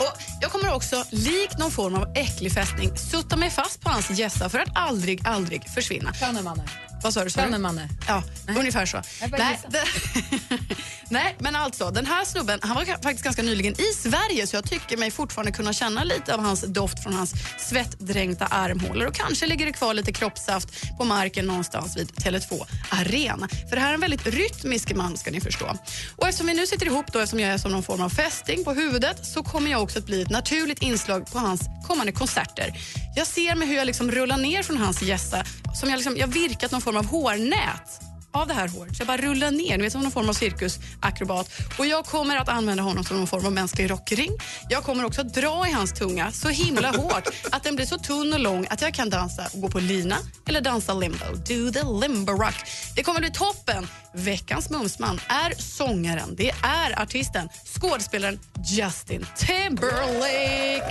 Och 0.00 0.12
jag 0.40 0.50
kommer 0.50 0.74
också, 0.74 1.04
likt 1.10 1.58
någon 1.58 1.70
form 1.70 1.94
av 1.94 2.12
äcklig 2.14 2.52
fästning, 2.52 2.96
sutta 2.96 3.36
mig 3.36 3.50
fast 3.50 3.80
på 3.80 3.90
hans 3.90 4.10
gässa 4.10 4.48
för 4.48 4.58
att 4.58 4.68
aldrig, 4.74 5.20
aldrig 5.24 5.70
försvinna. 5.70 6.12
Könnemanne. 6.14 6.62
Vad 7.02 7.14
sa 7.14 7.24
du? 7.24 7.30
Könnemanne. 7.30 7.88
Ja, 8.08 8.22
ungefär 8.48 8.86
så. 8.86 9.02
Nej, 9.38 9.58
nej, 11.08 11.36
men 11.38 11.56
alltså 11.56 11.90
den 11.90 12.06
här 12.06 12.24
snubben 12.24 12.58
han 12.62 12.74
var 12.74 12.84
faktiskt 12.84 13.24
ganska 13.24 13.42
nyligen 13.42 13.80
i 13.80 13.94
Sverige 13.94 14.46
så 14.46 14.56
jag 14.56 14.70
tycker 14.70 14.96
mig 14.96 15.10
fortfarande 15.10 15.52
kunna 15.52 15.72
känna 15.72 16.04
lite 16.04 16.34
av 16.34 16.40
hans 16.40 16.60
doft 16.60 17.02
från 17.02 17.12
hans 17.14 17.34
svettdränkta 17.58 18.46
armhålor 18.46 19.06
och 19.06 19.14
kanske 19.14 19.46
ligger 19.46 19.66
det 19.66 19.72
kvar 19.72 19.94
lite 19.94 20.12
kroppssaft 20.12 20.68
på 20.98 21.04
marken 21.04 21.46
någonstans 21.46 21.96
vid 21.96 22.10
Tele2 22.10 22.66
Arena. 22.90 23.48
För 23.68 23.76
det 23.76 23.82
här 23.82 23.90
är 23.90 23.94
en 23.94 24.00
väldigt 24.00 24.26
rytmisk 24.26 24.94
man 24.94 25.16
ska 25.16 25.30
ni 25.30 25.40
förstå. 25.40 25.76
Och 26.16 26.28
eftersom 26.28 26.46
vi 26.46 26.54
nu 26.54 26.66
sitter 26.66 26.86
ihop 26.86 27.12
då, 27.12 27.18
eftersom 27.18 27.40
jag 27.40 27.50
är 27.50 27.58
som 27.58 27.72
någon 27.72 27.82
form 27.82 28.00
av 28.00 28.08
fästing 28.10 28.64
på 28.64 28.72
huvudet 28.72 29.26
så 29.26 29.42
kommer 29.42 29.70
jag 29.70 29.82
också 29.82 29.98
att 29.98 30.06
bli 30.06 30.22
ett 30.22 30.30
naturligt 30.30 30.82
inslag 30.82 31.32
på 31.32 31.38
hans 31.38 31.60
kommande 31.86 32.12
konserter. 32.12 32.72
Jag 33.16 33.26
ser 33.26 33.54
mig 33.54 33.68
hur 33.68 33.76
jag 33.76 33.86
liksom 33.86 34.10
rullar 34.10 34.36
ner 34.36 34.62
från 34.62 34.76
hans 34.76 35.02
gässa 35.02 35.44
som 35.74 35.90
jag, 35.90 35.96
liksom, 35.96 36.16
jag 36.16 36.26
virkat 36.26 36.72
någon 36.72 36.80
form 36.80 36.89
av 36.96 37.06
hårnät 37.06 38.00
av 38.32 38.46
det 38.46 38.54
här 38.54 38.68
håret. 38.68 38.96
Så 38.96 39.00
jag 39.00 39.06
bara 39.06 39.16
rullar 39.16 39.50
ner, 39.50 39.76
ni 39.76 39.84
vet 39.84 39.92
som 39.92 40.02
någon 40.02 40.12
form 40.12 40.28
av 40.28 40.32
cirkusakrobat. 40.32 41.50
Och 41.78 41.86
jag 41.86 42.04
kommer 42.04 42.36
att 42.36 42.48
använda 42.48 42.82
honom 42.82 43.04
som 43.04 43.16
någon 43.16 43.26
form 43.26 43.46
av 43.46 43.52
mänsklig 43.52 43.90
rockring. 43.90 44.30
Jag 44.68 44.82
kommer 44.82 45.04
också 45.04 45.20
att 45.20 45.34
dra 45.34 45.68
i 45.68 45.72
hans 45.72 45.92
tunga 45.92 46.32
så 46.32 46.48
himla 46.48 46.90
hårt 46.96 47.28
att 47.52 47.62
den 47.62 47.76
blir 47.76 47.86
så 47.86 47.98
tunn 47.98 48.32
och 48.32 48.40
lång 48.40 48.66
att 48.70 48.82
jag 48.82 48.94
kan 48.94 49.10
dansa 49.10 49.46
och 49.52 49.60
gå 49.60 49.68
på 49.68 49.80
lina 49.80 50.16
eller 50.46 50.60
dansa 50.60 50.94
limbo. 50.94 51.24
Do 51.34 51.72
the 51.72 52.06
limbo 52.06 52.32
rock. 52.32 52.54
Det 52.96 53.02
kommer 53.02 53.20
bli 53.20 53.30
toppen. 53.30 53.86
Veckans 54.14 54.70
mumsman 54.70 55.20
är 55.28 55.62
sångaren, 55.62 56.34
det 56.36 56.50
är 56.62 57.02
artisten, 57.02 57.48
skådespelaren 57.64 58.40
Justin 58.66 59.26
Timberlake. 59.36 60.90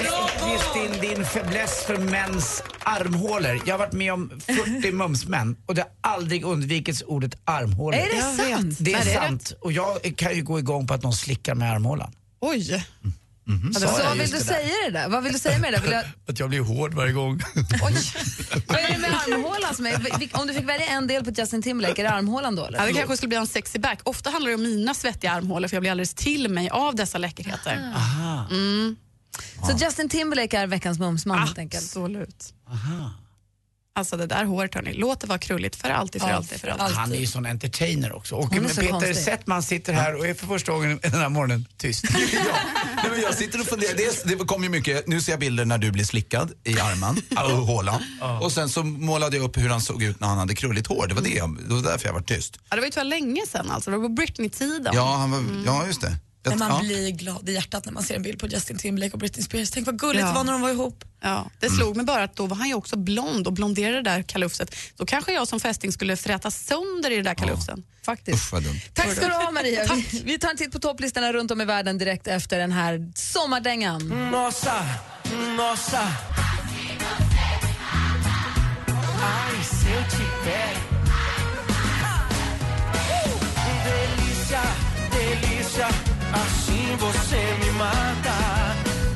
Visst 0.00 0.74
din, 1.00 1.10
din 1.16 1.24
fäbless 1.24 1.84
för 1.86 1.96
mäns 1.96 2.62
armhålor. 2.82 3.60
Jag 3.66 3.74
har 3.74 3.78
varit 3.78 3.92
med 3.92 4.12
om 4.12 4.40
40 4.80 4.92
mumsmän 4.92 5.56
och 5.66 5.74
det 5.74 5.82
har 5.82 5.90
aldrig 6.12 6.44
undvikits 6.44 7.02
ordet 7.06 7.34
armhålor. 7.44 7.98
Är 7.98 8.06
det 8.08 8.16
Jag 8.16 8.32
vet. 8.32 8.56
sant? 8.56 8.76
Det 8.80 8.92
är 8.92 8.96
Nej, 8.96 9.04
det 9.04 9.12
är 9.14 9.20
sant. 9.28 9.52
Och 9.60 9.72
jag 9.72 10.12
kan 10.16 10.34
ju 10.34 10.42
gå 10.42 10.58
igång 10.58 10.86
på 10.86 10.94
att 10.94 11.02
någon 11.02 11.12
slickar 11.12 11.54
med 11.54 11.72
armhålan. 11.72 12.12
Oj. 12.40 12.84
Mhm. 13.48 13.72
Så 13.74 13.80
Sa 13.80 13.86
jag 13.86 14.08
vad 14.08 14.18
vill 14.18 14.30
du 14.30 14.38
det 14.38 14.44
säga 14.44 14.68
det 14.86 14.90
där? 14.90 15.08
Vad 15.08 15.22
vill 15.24 15.32
du 15.32 15.38
säga 15.38 15.58
med 15.58 15.72
det? 15.72 15.80
Vill 15.80 15.90
jag, 15.92 16.04
Att 16.28 16.38
jag 16.40 16.48
blir 16.48 16.60
hård 16.60 16.94
varje 16.94 17.12
gång. 17.12 17.40
vad 18.66 18.78
är 18.80 18.92
det 18.92 18.98
med 18.98 19.10
armhålan 19.10 19.74
som 19.74 19.86
är, 19.86 19.96
Om 20.32 20.46
du 20.46 20.54
fick 20.54 20.68
välja 20.68 20.86
en 20.86 21.06
del 21.06 21.24
på 21.24 21.30
Justin 21.30 21.62
Timberlake, 21.62 22.02
är 22.02 22.04
det 22.04 22.10
armhålan 22.10 22.56
då 22.56 22.64
eller? 22.64 22.78
Ja, 22.78 22.86
det 22.86 22.92
kanske 22.92 23.16
skulle 23.16 23.28
bli 23.28 23.36
en 23.36 23.46
sexy 23.46 23.78
back. 23.78 23.98
Ofta 24.02 24.30
handlar 24.30 24.48
det 24.48 24.54
om 24.54 24.62
mina 24.62 24.94
svettiga 24.94 25.32
armhålor 25.32 25.68
för 25.68 25.76
jag 25.76 25.82
blir 25.82 25.90
alldeles 25.90 26.14
till 26.14 26.48
mig 26.48 26.68
av 26.70 26.94
dessa 26.94 27.18
läckerheter. 27.18 27.92
Aha. 27.96 28.46
Mm. 28.50 28.96
Så 29.66 29.72
Justin 29.84 30.08
Timberlake 30.08 30.58
är 30.58 30.66
veckans 30.66 30.98
mumsman 30.98 31.38
helt 31.38 31.58
enkelt? 31.58 31.84
Absolut. 31.84 32.54
Aha. 32.68 33.10
Alltså 33.94 34.16
det 34.16 34.26
där 34.26 34.44
håret 34.44 34.74
hörni, 34.74 34.92
låt 34.94 35.20
det 35.20 35.26
vara 35.26 35.38
krulligt 35.38 35.76
för 35.76 35.90
alltid, 35.90 36.20
för 36.22 36.28
Ja, 36.28 36.34
alltid, 36.34 36.60
för 36.60 36.68
alltid. 36.68 36.96
Han 36.96 37.12
är 37.12 37.16
ju 37.16 37.26
sån 37.26 37.46
entertainer 37.46 38.12
också. 38.12 38.34
Och 38.34 38.48
Hon 38.54 38.64
är 38.64 38.68
så 38.68 38.80
Peter 38.80 38.90
konstig. 38.92 39.16
Settman 39.16 39.62
sitter 39.62 39.92
här 39.92 40.14
och 40.14 40.26
är 40.26 40.34
för 40.34 40.46
första 40.46 40.72
gången 40.72 40.98
den 41.02 41.12
här 41.12 41.28
morgonen 41.28 41.66
tyst. 41.76 42.04
Nej, 42.96 43.10
men 43.10 43.20
jag 43.20 43.34
sitter 43.34 43.60
och 43.60 43.66
funderar. 43.66 43.94
Dels, 43.94 44.22
det 44.22 44.34
kom 44.36 44.62
ju 44.62 44.68
mycket, 44.68 45.06
nu 45.08 45.20
ser 45.20 45.32
jag 45.32 45.40
bilder 45.40 45.64
när 45.64 45.78
du 45.78 45.90
blir 45.90 46.04
slickad 46.04 46.52
i 46.64 46.80
armen 46.80 47.22
av 47.36 47.66
Haaland. 47.66 48.04
Och 48.42 48.52
sen 48.52 48.68
så 48.68 48.82
målade 48.82 49.36
jag 49.36 49.44
upp 49.44 49.56
hur 49.56 49.68
han 49.68 49.80
såg 49.80 50.02
ut 50.02 50.20
när 50.20 50.28
han 50.28 50.38
hade 50.38 50.54
krulligt 50.54 50.86
hår. 50.86 51.06
Det 51.06 51.14
var, 51.14 51.22
det, 51.22 51.28
jag- 51.30 51.58
det 51.68 51.74
var 51.74 51.82
därför 51.82 52.06
jag 52.06 52.12
var 52.14 52.20
tyst. 52.20 52.58
Ja, 52.70 52.76
det 52.76 52.80
var 52.80 52.86
ju 52.86 52.90
tyvärr 52.92 53.04
länge 53.04 53.46
sedan 53.46 53.70
alltså, 53.70 53.90
det 53.90 53.96
var 53.96 54.08
på 54.08 54.14
Britney-tiden. 54.14 54.92
Ja, 54.94 55.16
han 55.16 55.30
var, 55.30 55.42
ja 55.66 55.86
just 55.86 56.00
det. 56.00 56.16
När 56.46 56.52
Jag- 56.52 56.58
man 56.58 56.70
ja. 56.70 56.80
blir 56.82 57.10
glad 57.10 57.48
i 57.48 57.52
hjärtat 57.52 57.84
när 57.84 57.92
man 57.92 58.02
ser 58.02 58.14
en 58.16 58.22
bild 58.22 58.38
på 58.38 58.46
Justin 58.46 58.78
Timberlake 58.78 59.12
och 59.12 59.18
Britney 59.18 59.42
Spears. 59.44 59.70
Tänk 59.70 59.86
vad 59.86 59.98
gulligt 59.98 60.20
Ja. 60.22 60.28
det 60.28 60.34
var 60.34 60.44
när 60.44 60.52
de 60.52 60.60
var 60.60 60.70
ihop. 60.70 61.04
Ja, 61.22 61.50
det 61.60 61.70
slog 61.70 61.96
mig 61.96 62.04
bara 62.06 62.22
att 62.22 62.36
då 62.36 62.46
var 62.46 62.56
han 62.56 62.68
ju 62.68 62.74
också 62.74 62.96
blond 62.98 63.46
och 63.46 63.52
blonderade 63.52 63.96
det 63.96 64.02
där 64.10 64.22
kalufset. 64.22 64.74
Då 64.96 65.06
kanske 65.06 65.32
jag 65.32 65.48
som 65.48 65.60
fästing 65.60 65.92
skulle 65.92 66.16
fräta 66.16 66.50
sönder 66.50 67.10
i 67.10 67.16
det 67.16 67.22
där 67.22 67.34
kalufsen. 67.34 67.82
Faktiskt. 68.04 68.36
Usch 68.38 68.52
vad 68.52 68.62
dumt. 68.62 68.80
Tack 68.94 69.12
ska 69.16 69.26
du 69.28 69.34
ha 69.34 69.50
Maria. 69.50 69.94
Vi, 69.94 70.22
vi 70.24 70.38
tar 70.38 70.50
en 70.50 70.56
titt 70.56 70.72
på 70.72 70.78
topplistorna 70.78 71.32
runt 71.32 71.50
om 71.50 71.60
i 71.60 71.64
världen 71.64 71.98
direkt 71.98 72.26
efter 72.26 72.58
den 72.58 72.72
här 72.72 73.12
sommardängan. 73.14 74.08
Nossa, 74.32 74.84
nossa. 75.56 76.08
Ai, 79.22 79.64
se 79.64 79.90
eu 79.90 80.95
Assim 86.32 86.96
você 86.96 87.36
me 87.60 87.70
mata. 87.78 88.36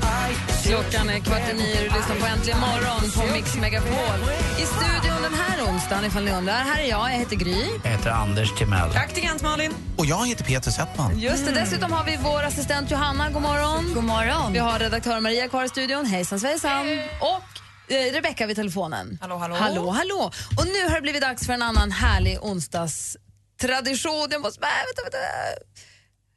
Ai, 0.02 0.34
se 0.62 0.72
eu 0.72 0.80
Klockan 0.80 1.10
är 1.10 1.20
kvart 1.20 1.50
i 1.50 1.54
nio 1.54 1.76
och 1.76 1.92
du 1.92 1.98
lyssnar 1.98 2.16
på 2.20 2.26
Äntligen 2.26 2.60
morgon 2.60 3.10
på 3.10 3.32
Mix 3.32 3.54
Megapol. 3.56 4.20
I 4.58 4.66
studion 4.66 5.22
den 5.22 5.34
här 5.34 5.64
onsdagen, 5.74 6.04
ifall 6.04 6.24
ni 6.24 6.30
undrar. 6.32 6.54
Här 6.54 6.82
är 6.82 6.88
jag, 6.88 7.12
jag 7.12 7.18
heter 7.18 7.36
Gry. 7.36 7.66
Jag 7.84 7.90
heter 7.90 8.10
Anders 8.10 8.54
Timell. 8.58 8.90
Praktikant 8.90 9.42
Malin. 9.42 9.74
Och 9.96 10.06
jag 10.06 10.26
heter 10.28 10.44
Peter 10.44 10.70
Settman. 10.70 11.18
Just 11.18 11.46
det, 11.46 11.52
dessutom 11.52 11.92
har 11.92 12.04
vi 12.04 12.18
vår 12.22 12.42
assistent 12.42 12.90
Johanna, 12.90 13.30
god 13.30 13.42
morgon. 13.42 13.94
God 13.94 14.04
morgon. 14.04 14.52
Vi 14.52 14.58
har 14.58 14.78
redaktör 14.78 15.20
Maria 15.20 15.48
kvar 15.48 15.64
i 15.64 15.68
studion, 15.68 16.06
hejsan 16.06 16.40
svejsan. 16.40 16.86
Och 17.20 17.92
eh, 17.94 18.12
Rebecka 18.12 18.46
vid 18.46 18.56
telefonen. 18.56 19.18
Hallå, 19.20 19.36
hallå. 19.36 19.54
Hallå, 19.54 19.90
hallå. 19.90 20.30
Och 20.58 20.66
nu 20.66 20.88
har 20.88 20.94
det 20.94 21.02
blivit 21.02 21.22
dags 21.22 21.46
för 21.46 21.52
en 21.52 21.62
annan 21.62 21.90
härlig 21.90 22.38
onsdagstradition. 22.42 24.28
Jag 24.30 24.42
måste... 24.42 24.60
Äh, 24.66 24.68
vänta, 24.86 25.02
vänta. 25.02 25.18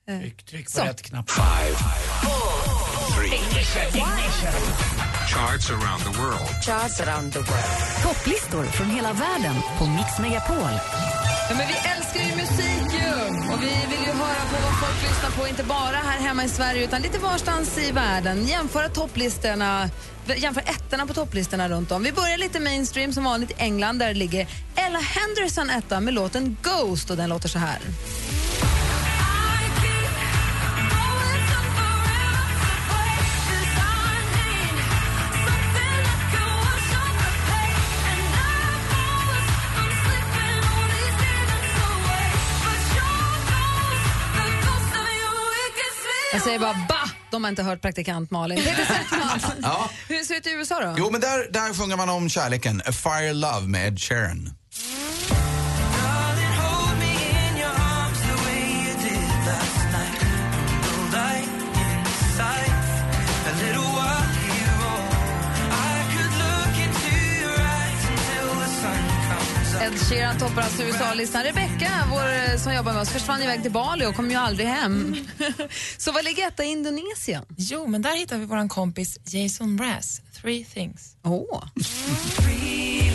Tryck, 0.08 0.44
tryck 0.46 0.66
på 0.66 0.72
Så. 0.72 0.84
rätt 0.84 1.02
knapp. 1.02 1.30
Charts 5.30 5.70
around 5.70 6.04
the 6.04 6.22
world. 6.22 6.64
Charts 6.66 7.02
around 7.02 7.34
the 7.34 7.40
world. 7.40 8.04
Topplistor 8.04 8.64
från 8.64 8.90
hela 8.90 9.14
världen 9.14 9.56
på 9.78 9.86
Mix 9.86 10.20
Megapol. 10.20 10.58
Ja, 11.50 11.56
men 11.58 11.68
vi 11.68 11.74
älskar 11.74 12.20
ju 12.20 12.36
musik 12.36 12.94
ju! 12.94 13.14
Och 13.54 13.64
vi 13.64 13.68
vill 13.90 14.06
ju 14.06 14.12
höra 14.14 14.46
på 14.52 14.56
vad 14.64 14.80
folk 14.80 15.04
lyssnar 15.10 15.32
på, 15.32 15.48
inte 15.48 15.64
bara 15.64 15.98
här 15.98 16.20
hemma 16.20 16.44
i 16.44 16.50
Sverige 16.50 16.84
utan 16.84 17.02
lite 17.02 17.20
varstans 17.20 17.78
i 17.78 17.92
världen. 17.92 18.48
Jämföra 18.48 18.90
topplistorna, 18.90 19.90
jämför 20.38 20.62
ettorna 20.62 21.08
på 21.08 21.14
topplistorna 21.14 21.70
runt 21.70 21.92
om. 21.92 22.04
Vi 22.04 22.12
börjar 22.12 22.38
lite 22.38 22.60
mainstream 22.60 23.14
som 23.14 23.24
vanligt 23.24 23.52
i 23.52 23.56
England 23.58 24.00
där 24.00 24.14
ligger 24.14 24.48
Ella 24.76 25.00
Henderson 25.00 25.70
etta 25.70 26.00
med 26.00 26.14
låten 26.14 26.58
Ghost 26.62 27.10
och 27.10 27.18
den 27.18 27.30
låter 27.30 27.50
så 27.50 27.60
här. 27.60 27.80
Säger 46.44 46.60
bara 46.60 46.74
ba! 46.90 46.96
De 47.32 47.44
har 47.44 47.50
inte 47.50 47.64
hört 47.64 47.82
praktikant 47.82 48.32
Malin. 48.32 48.58
Peter 48.58 48.86
Settman, 48.86 49.40
Ja. 49.62 49.90
hur 50.08 50.24
ser 50.24 50.34
det 50.34 50.40
ut 50.40 50.48
i 50.48 50.52
USA 50.52 50.80
då? 50.80 50.96
Jo, 50.98 51.10
men 51.12 51.22
där, 51.22 51.52
där 51.52 51.74
sjunger 51.74 51.98
man 51.98 52.10
om 52.10 52.30
kärleken. 52.30 52.82
A 52.86 52.92
Fire 52.92 53.34
Love 53.34 53.68
med 53.68 53.88
Ed 53.88 54.00
Sheeran. 54.02 54.50
Ed 69.94 70.00
Sheeran 70.00 70.40
toppar 70.40 70.62
alltså 70.62 70.84
USA-listan. 70.84 71.44
Rebecca, 71.44 71.90
vår, 72.12 72.52
eh, 72.52 72.58
som 72.58 72.74
jobbar 72.74 72.94
med 72.94 73.02
oss, 73.02 73.10
försvann 73.10 73.42
iväg 73.42 73.62
till 73.62 73.72
Bali 73.72 74.06
och 74.06 74.16
kom 74.16 74.30
ju 74.32 74.36
aldrig 74.36 74.68
hem. 74.68 75.16
Så 75.98 76.12
vad 76.12 76.26
ligger 76.26 76.48
etta 76.48 76.64
i 76.64 76.68
Indonesien? 76.68 77.46
Jo, 77.58 77.88
men 77.88 78.02
där 78.02 78.16
hittar 78.16 78.38
vi 78.38 78.46
vår 78.46 78.70
kompis 78.70 79.20
Jason 79.26 79.76
Mraz. 79.76 80.22
Three 80.42 80.66
things. 80.66 81.16
Åh. 81.24 81.64
Three 82.38 83.12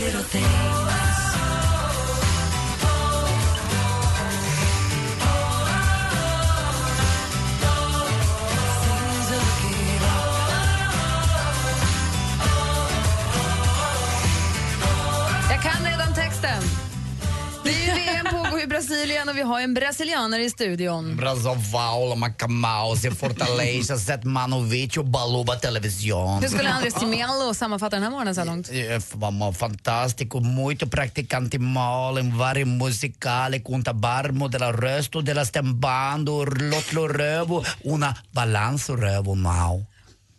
Brasilien 18.88 19.28
och 19.28 19.36
vi 19.36 19.42
har 19.42 19.60
en 19.60 19.74
brasilianare 19.74 20.44
i 20.44 20.50
studion. 20.50 21.16
Brazoval, 21.16 22.18
Macamaus, 22.18 23.02
Fortaleza, 23.18 23.98
Zetmanovic 24.06 24.96
och 24.96 25.04
Baluba 25.04 25.54
Television. 25.54 26.42
Hur 26.42 26.48
skulle 26.48 26.70
Andres 26.70 26.94
Timelo 26.94 27.54
sammanfatta 27.54 27.96
den 27.96 28.02
här 28.02 28.10
morgonen 28.10 28.34
så 28.34 28.40
här 28.40 28.46
långt? 28.46 28.70
Vamos, 29.12 29.58
fantástico, 29.58 30.40
muito 30.40 30.86
praticante 30.86 31.58
Malin, 31.58 32.38
vari 32.38 32.64
musicale, 32.64 33.60
conta 33.60 33.92
barmo 33.92 34.48
della 34.48 34.72
resto 34.72 35.20
della 35.20 35.44
stembando, 35.44 36.44
lotlo 36.44 37.08
rövo, 37.08 37.64
una 37.84 38.14
balanzo 38.32 38.96
rövo 38.96 39.34
mau. 39.34 39.86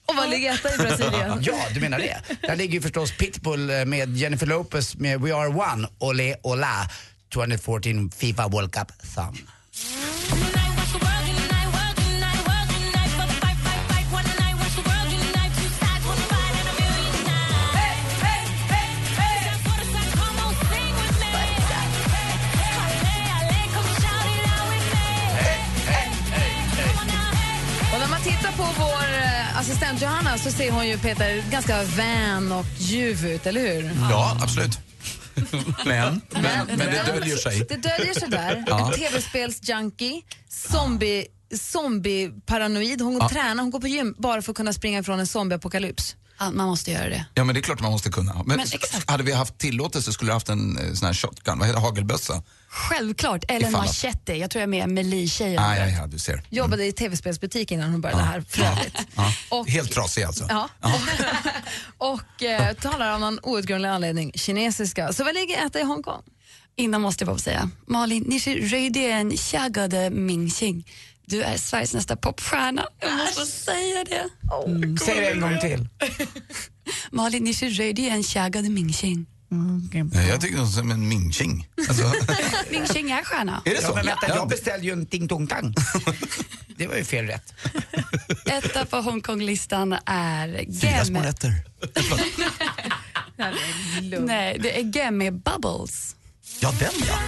Och 0.10 0.16
vad 0.16 0.30
ligger 0.30 0.54
etta 0.54 0.74
i 0.74 0.78
Brasilien? 0.78 1.40
Ja, 1.42 1.56
du 1.74 1.80
menar 1.80 2.00
det? 2.00 2.18
Där 2.42 2.56
ligger 2.56 2.74
ju 2.74 2.82
förstås 2.82 3.12
Pitbull 3.12 3.70
eh, 3.70 3.86
med 3.86 4.18
Jennifer 4.18 4.48
Lopez 4.48 4.96
med 4.96 5.22
We 5.22 5.36
Are 5.36 5.48
One, 5.48 5.88
Olé 6.00 6.36
Ola, 6.44 6.90
2014 7.30 8.10
Fifa 8.12 8.48
World 8.48 8.72
Cup 8.72 8.92
Thumb. 9.16 9.38
Och 27.94 28.00
när 28.00 28.10
man 28.10 28.22
tittar 28.22 28.52
på 28.52 28.64
vår 28.80 29.18
eh, 29.18 29.60
assistent 29.60 30.02
Johanna 30.02 30.38
så 30.38 30.52
ser 30.52 30.72
hon 30.72 30.88
ju 30.88 30.98
Peter 30.98 31.44
ganska 31.52 31.84
vän 31.84 32.52
och 32.52 32.66
ljuv 32.78 33.26
ut, 33.26 33.48
eller 33.48 33.62
hur? 33.62 33.92
Ja, 34.12 34.38
absolut. 34.42 34.89
Men, 35.86 36.22
men, 36.30 36.68
men 36.68 36.78
det 36.78 37.04
döljer 37.08 37.38
sig. 37.38 37.66
Det 37.70 37.76
döljer 37.76 38.14
sig 38.14 38.30
där. 38.30 38.64
Ja. 38.68 38.88
En 38.88 39.00
tv-spelsjunkie, 39.00 40.22
zombie, 40.50 41.26
zombie-paranoid. 41.54 43.02
Hon 43.02 43.18
Ja. 43.18 43.30
tränar, 43.30 43.64
hon 43.64 43.72
går 43.72 43.80
på 43.80 43.88
gym 43.88 44.16
bara 44.18 44.42
för 44.42 44.52
att 44.52 44.58
kunna 44.58 44.74
springa 44.74 45.00
ifrån 45.00 45.20
en 45.20 45.28
zombieapokalyps. 45.28 46.16
Man 46.40 46.68
måste 46.68 46.92
göra 46.92 47.10
det. 47.10 47.26
Ja, 47.34 47.44
men 47.44 47.56
det 47.56 47.60
är 47.60 47.62
klart 47.62 47.80
man 47.82 47.92
måste 47.92 48.10
kunna. 48.10 48.34
Men, 48.34 48.44
Men 48.46 48.60
exakt. 48.60 49.10
hade 49.10 49.24
vi 49.24 49.32
haft 49.32 49.58
tillåtelse 49.58 50.14
skulle 50.14 50.30
du 50.30 50.34
haft 50.34 50.50
en 50.50 50.78
eh, 50.78 50.94
sån 50.94 51.06
här 51.06 51.14
shotgun, 51.14 51.60
vad 51.60 51.68
heter 51.68 51.80
hagelbössa? 51.82 52.44
Självklart. 52.70 53.44
Eller 53.48 53.66
en 53.66 53.72
machete. 53.72 54.34
Jag 54.34 54.52
tror 54.52 54.60
jag 54.60 54.64
är 54.64 54.88
med 54.88 54.90
Melee-tjejen. 54.90 55.64
Ah, 55.64 55.76
ja, 55.78 55.88
ja, 55.88 56.08
du 56.08 56.20
ser. 56.20 56.44
Jobbade 56.50 56.86
i 56.86 56.92
tv-spelsbutik 56.92 57.72
innan 57.72 57.92
hon 57.92 58.02
började 58.02 58.24
här 58.24 58.42
för 58.42 58.62
övrigt. 58.64 58.98
Och- 59.50 59.68
Helt 59.70 59.92
trasig 59.92 60.24
alltså. 60.24 60.46
Ja. 60.50 60.70
och 61.98 62.44
eh, 62.44 62.74
talar 62.74 63.12
av 63.14 63.20
någon 63.20 63.40
outgrundlig 63.44 63.90
anledning 63.90 64.32
kinesiska. 64.36 65.14
Så 65.14 65.24
vad 65.24 65.34
ligger 65.36 65.66
etta 65.66 65.80
i 65.80 65.84
Hongkong? 65.84 66.22
Innan 66.76 67.02
måste 67.02 67.24
jag 67.24 67.28
bara 67.34 67.38
säga, 67.38 67.70
Malin, 67.88 68.24
ni 68.28 68.40
ser 68.40 68.56
röjden 68.56 69.38
Shagade 69.38 70.10
Mingxing. 70.10 70.88
Du 71.30 71.42
är 71.44 71.58
Sveriges 71.58 71.94
nästa 71.94 72.16
popstjärna. 72.16 72.88
Jag 73.00 73.18
måste 73.18 73.46
säga 73.46 74.04
det. 74.04 74.30
Mm, 74.68 74.98
säg 74.98 75.16
det 75.16 75.30
en 75.32 75.42
gång 75.42 75.60
till. 75.62 75.88
Malin, 77.12 77.44
ni 77.44 77.54
ser 77.54 77.70
röjden 77.70 78.24
Shagade 78.24 78.70
Mingxing. 78.70 79.26
Nej, 79.52 80.28
Jag 80.30 80.42
tycker 80.42 80.58
hon 80.58 80.68
är 80.68 80.72
som 80.72 80.92
en 80.92 81.08
mingqing. 81.08 81.68
Alltså, 81.90 82.12
Mingxing 82.72 83.12
är 83.12 83.24
stjärna. 83.24 83.62
är 83.66 83.70
det 83.70 83.82
så? 83.82 83.88
Ja, 83.88 83.96
men 83.96 84.06
vänta, 84.06 84.26
Ja. 84.28 84.36
jag 84.36 84.50
beställde 84.50 84.86
ju 84.86 84.92
en 84.94 85.06
ting 85.06 85.28
tong 85.28 85.48
tang. 85.48 85.74
Det 86.78 86.88
var 86.88 86.96
ju 86.96 87.04
fel 87.04 87.26
rätt. 87.26 87.54
Etta 88.46 88.86
på 88.86 88.98
Hongkong-listan 88.98 89.96
är 90.06 90.66
Fyra 90.82 91.06
små 91.06 91.16
Gem. 91.20 91.24
rätter. 91.26 91.54
Nej, 94.20 94.60
det 94.64 94.80
är 94.80 94.84
Gem 94.84 95.20
Bubbles. 95.20 96.16
Ja, 96.60 96.74
den 96.80 96.92
ja. 97.08 97.20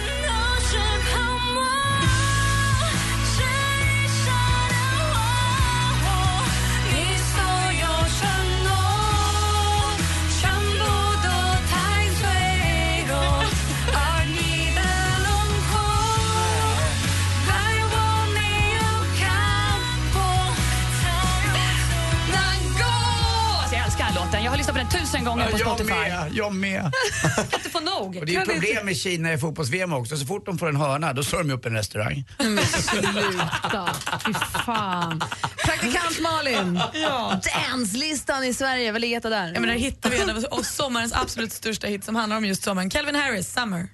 Lyssnat 24.62 24.88
på 24.88 24.94
den 24.94 25.02
tusen 25.02 25.24
gånger 25.24 25.50
på 25.50 25.58
jag 25.58 25.60
Spotify. 25.60 25.90
med, 25.94 26.30
jag 26.32 26.54
med. 26.54 26.92
Jag 27.36 27.50
kan 27.50 27.60
inte 27.60 27.70
få 27.70 27.80
nog. 27.80 28.16
Och 28.16 28.26
det 28.26 28.36
är 28.36 28.44
problem 28.44 28.86
med 28.86 28.96
Kina 28.96 29.32
i 29.32 29.38
fotbolls-VM 29.38 29.92
också. 29.92 30.16
Så 30.16 30.26
fort 30.26 30.46
de 30.46 30.58
får 30.58 30.68
en 30.68 30.76
hörna, 30.76 31.12
då 31.12 31.22
slår 31.22 31.38
de 31.38 31.50
upp 31.50 31.66
en 31.66 31.72
restaurang. 31.72 32.24
Men 32.38 32.58
sluta. 32.58 33.94
Fy 34.26 34.32
fan. 34.64 35.22
Praktikant 35.64 36.20
Malin. 36.20 36.80
Ja. 36.92 37.40
Danslistan 37.70 38.44
i 38.44 38.54
Sverige, 38.54 38.92
vad 38.92 39.00
ligger 39.00 39.20
där? 39.20 39.52
Ja, 39.54 39.60
men 39.60 39.68
där 39.68 39.76
hittar 39.76 40.10
vi 40.10 40.20
en 40.20 40.30
av 40.30 40.44
oss 40.50 40.68
sommarens 40.68 41.12
absolut 41.12 41.52
största 41.52 41.86
hit 41.86 42.04
som 42.04 42.16
handlar 42.16 42.36
om 42.36 42.44
just 42.44 42.62
sommaren. 42.62 42.90
Calvin 42.90 43.14
Harris, 43.14 43.52
Summer. 43.52 43.88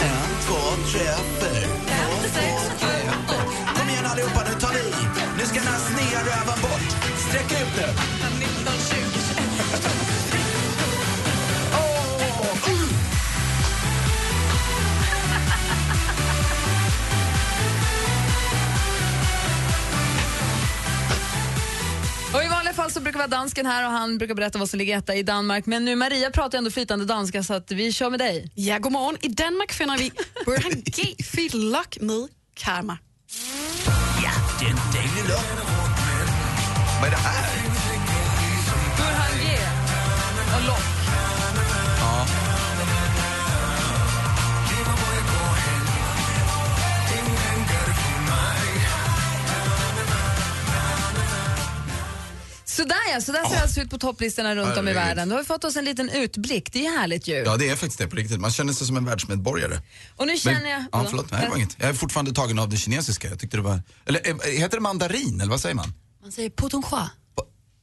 En, 0.00 0.46
två, 0.46 0.58
tre, 0.92 1.08
Nu 5.42 5.48
ska 5.48 5.60
den 5.60 5.80
sneda 5.80 6.20
röven 6.20 6.62
bort. 6.62 6.96
Sträck 7.28 7.52
ut 7.52 7.76
nu. 7.76 7.86
19, 8.38 8.72
20, 8.90 9.06
Och 22.36 22.44
I 22.44 22.48
vanliga 22.48 22.74
fall 22.74 22.90
så 22.90 23.00
brukar 23.00 23.18
vi 23.18 23.22
ha 23.22 23.28
dansken 23.28 23.66
här 23.66 23.84
och 23.86 23.90
han 23.90 24.18
brukar 24.18 24.34
berätta 24.34 24.58
vad 24.58 24.70
som 24.70 24.78
ligger 24.78 24.98
etta 24.98 25.14
i 25.14 25.22
Danmark. 25.22 25.66
Men 25.66 25.84
nu 25.84 25.96
Maria 25.96 26.30
pratar 26.30 26.58
ändå 26.58 26.70
flytande 26.70 27.04
danska 27.04 27.42
så 27.42 27.54
att 27.54 27.70
vi 27.70 27.92
kör 27.92 28.10
med 28.10 28.20
dig. 28.20 28.52
Ja, 28.54 28.78
god 28.78 28.92
morgon. 28.92 29.16
I 29.20 29.28
Danmark 29.28 29.72
finder 29.72 29.98
vi 29.98 30.12
Burhan 30.44 30.82
G. 30.84 31.16
Med 32.00 32.28
Karma. 32.54 32.98
Vad 37.00 37.06
är 37.06 37.10
det 37.10 37.16
här? 37.16 37.41
Ja, 53.12 53.20
så 53.20 53.32
där 53.32 53.44
ser 53.44 53.54
det 53.56 53.62
alltså 53.62 53.80
ut 53.80 53.90
på 53.90 53.98
topplistorna 53.98 54.54
runt 54.54 54.76
om 54.76 54.88
i 54.88 54.92
Herregud. 54.92 54.94
världen. 54.94 55.28
Då 55.28 55.34
har 55.34 55.40
vi 55.42 55.46
fått 55.46 55.64
oss 55.64 55.76
en 55.76 55.84
liten 55.84 56.08
utblick, 56.10 56.72
det 56.72 56.86
är 56.86 56.98
härligt 56.98 57.28
ju. 57.28 57.34
Ja, 57.34 57.56
det 57.56 57.68
är 57.68 57.76
faktiskt 57.76 57.98
det 57.98 58.06
på 58.06 58.16
riktigt. 58.16 58.40
Man 58.40 58.50
känner 58.50 58.72
sig 58.72 58.86
som 58.86 58.96
en 58.96 59.04
världsmedborgare. 59.04 59.80
Och 60.16 60.26
nu 60.26 60.36
känner 60.36 60.60
Men- 60.60 60.70
jag... 60.70 60.84
Ja, 60.92 61.04
förlåt. 61.10 61.30
Nej, 61.30 61.40
det 61.44 61.48
var 61.48 61.56
inget. 61.56 61.76
Jag 61.78 61.88
är 61.88 61.94
fortfarande 61.94 62.32
tagen 62.32 62.58
av 62.58 62.68
det 62.68 62.76
kinesiska. 62.76 63.28
Jag 63.28 63.38
tyckte 63.38 63.56
det 63.56 63.62
var... 63.62 63.82
Eller 64.06 64.28
eh, 64.30 64.36
heter 64.60 64.76
det 64.76 64.80
mandarin, 64.80 65.40
eller 65.40 65.50
vad 65.50 65.60
säger 65.60 65.74
man? 65.74 65.92
Man 66.22 66.32
säger 66.32 66.50
potonchoa. 66.50 67.10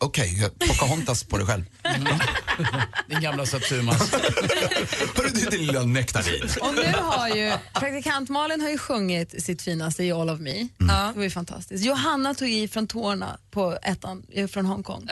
Okej, 0.01 0.38
jag 0.41 0.59
Pocahontas 0.59 1.23
på 1.23 1.38
det 1.38 1.45
själv. 1.45 1.63
Din 3.09 3.21
gamla 3.21 3.45
Satsumas. 3.45 4.12
Hörru 5.15 5.29
du, 5.33 5.45
din 5.49 5.65
lilla 5.65 5.83
nektarin. 5.83 6.49
Och 6.62 6.73
nu 6.75 6.93
har 7.01 7.27
ju 7.27 7.53
praktikant 7.73 8.29
Malin 8.29 8.62
har 8.62 8.69
ju 8.69 8.77
sjungit 8.77 9.43
sitt 9.43 9.62
finaste 9.62 10.03
i 10.03 10.12
All 10.12 10.29
of 10.29 10.39
Me. 10.39 10.51
Mm. 10.51 10.67
Det 10.79 11.13
var 11.15 11.23
ju 11.23 11.29
fantastiskt. 11.29 11.85
Johanna 11.85 12.33
tog 12.33 12.49
i 12.49 12.67
från 12.67 12.88
tårna 12.88 13.38
på 13.51 13.77
ettan 13.83 14.23
eh, 14.33 14.47
från 14.47 14.65
Hongkong. 14.65 15.07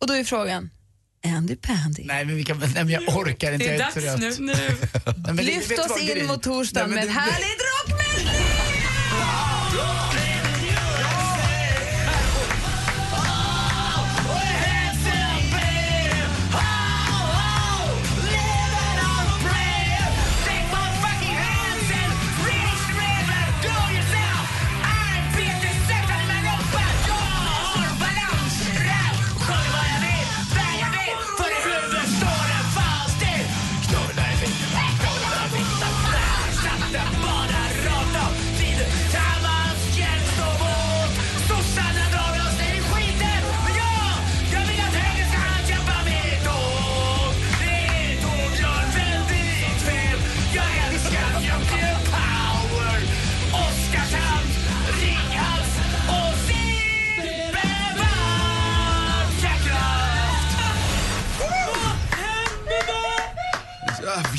Och 0.00 0.06
då 0.06 0.14
är 0.14 0.24
frågan, 0.24 0.70
Andy 1.26 1.56
Pandy. 1.56 2.04
Nej, 2.04 2.24
men, 2.24 2.36
vi 2.36 2.44
kan, 2.44 2.58
nej, 2.58 2.70
men 2.74 2.88
jag 2.88 3.16
orkar 3.16 3.52
inte. 3.52 3.66
Det 3.66 3.74
är 3.74 3.78
dags 3.78 4.38
nu, 4.40 4.46
nu. 4.46 4.76
Nej, 5.34 5.44
Lyft 5.44 5.78
oss 5.78 6.00
in 6.00 6.26
mot 6.26 6.42
torsdagen 6.42 6.90
Nej, 6.90 6.98
med 6.98 7.08
det- 7.08 7.12
härligt 7.20 7.60
rockmedley! 7.88 8.53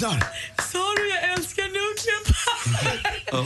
Jävlar. 0.05 0.27
Sa 0.71 0.93
du 0.97 1.09
jag 1.09 1.33
älskar 1.33 1.63
Nuclear 1.63 2.25
Ja. 3.31 3.45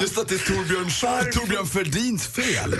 Just 0.00 0.18
att 0.18 0.28
det 0.28 0.34
är 0.34 0.38
Torbjörn, 0.38 1.32
Torbjörn 1.32 1.66
Fälldins 1.66 2.26
fel. 2.26 2.74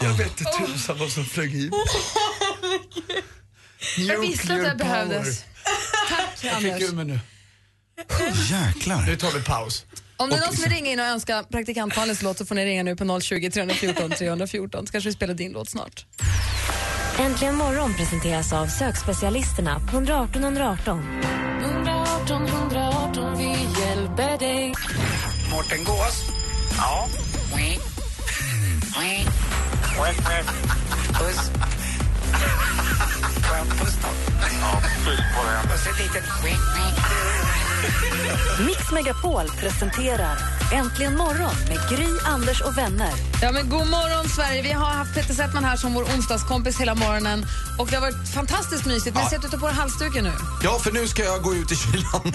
Jag 0.00 0.14
vet 0.14 0.40
inte 0.40 0.44
tusan 0.44 0.98
vad 0.98 1.10
som 1.10 1.24
flög 1.24 1.50
hit. 1.50 1.72
Jag 3.96 4.20
visste 4.20 4.54
att 4.54 4.64
det 4.64 4.74
behövdes. 4.78 5.44
Tack 6.08 6.38
Jag 6.40 6.54
Anders. 6.54 6.92
mig 6.92 7.04
nu. 7.04 7.20
Jäklar. 8.50 9.02
Nu 9.06 9.16
tar 9.16 9.30
vi 9.30 9.44
paus. 9.44 9.84
Om 10.16 10.30
det 10.30 10.36
är 10.36 10.40
någon 10.40 10.54
som 10.54 10.62
vill 10.62 10.72
ringa 10.72 10.90
in 10.90 11.00
och 11.00 11.06
önska 11.06 11.42
praktikant 11.42 11.96
Malins 11.96 12.22
låt 12.22 12.38
så 12.38 12.46
får 12.46 12.54
ni 12.54 12.64
ringa 12.64 12.82
nu 12.82 12.96
på 12.96 13.20
020 13.20 13.50
314 13.50 14.10
314 14.10 14.86
så 14.86 14.92
kanske 14.92 15.08
vi 15.10 15.14
spelar 15.14 15.34
din 15.34 15.52
låt 15.52 15.70
snart. 15.70 16.06
Äntligen 17.18 17.54
morgon 17.54 17.94
presenteras 17.94 18.52
av 18.52 18.66
sökspecialisterna 18.66 19.80
på 19.80 19.96
118 19.96 20.44
118. 20.44 21.02
118 21.62 22.46
118, 22.46 23.38
vi 23.38 23.48
hjälper 23.80 24.38
dig. 24.38 24.74
Mårten 25.50 25.84
Gås. 25.84 26.24
Ja. 26.76 27.08
Puss. 31.22 31.50
Får 33.42 33.56
jag 33.56 33.66
en 33.66 33.70
puss 33.78 33.98
då? 34.02 34.08
Ja, 34.60 34.80
puss 35.04 35.20
på 35.34 35.42
dig. 35.46 35.62
Puss 35.62 35.86
ett 35.86 35.98
litet 35.98 36.24
Mix 38.66 38.90
Megapol 38.92 39.48
presenterar 39.60 40.38
Äntligen 40.72 41.16
morgon 41.16 41.54
med 41.68 41.78
Gry, 41.90 42.08
Anders 42.24 42.60
och 42.60 42.78
vänner. 42.78 43.10
Ja, 43.42 43.52
men 43.52 43.68
god 43.68 43.86
morgon 43.86 44.28
Sverige. 44.28 44.62
Vi 44.62 44.72
har 44.72 44.86
haft 44.90 45.14
Peter 45.14 45.34
Settman 45.34 45.64
här 45.64 45.76
som 45.76 45.94
vår 45.94 46.02
onsdagskompis 46.04 46.80
hela 46.80 46.94
morgonen 46.94 47.46
och 47.78 47.86
det 47.88 47.94
har 47.96 48.00
varit 48.00 48.34
fantastiskt 48.34 48.86
mysigt. 48.86 49.14
Men 49.14 49.24
Ja. 49.24 49.30
sätt 49.30 49.44
ut 49.54 49.60
på 49.60 49.66
dig 49.66 49.76
halsduken 49.76 50.24
nu. 50.24 50.32
Ja, 50.62 50.78
för 50.78 50.92
nu 50.92 51.08
ska 51.08 51.24
jag 51.24 51.42
gå 51.42 51.54
ut 51.54 51.72
i 51.72 51.76
kylan. 51.76 52.22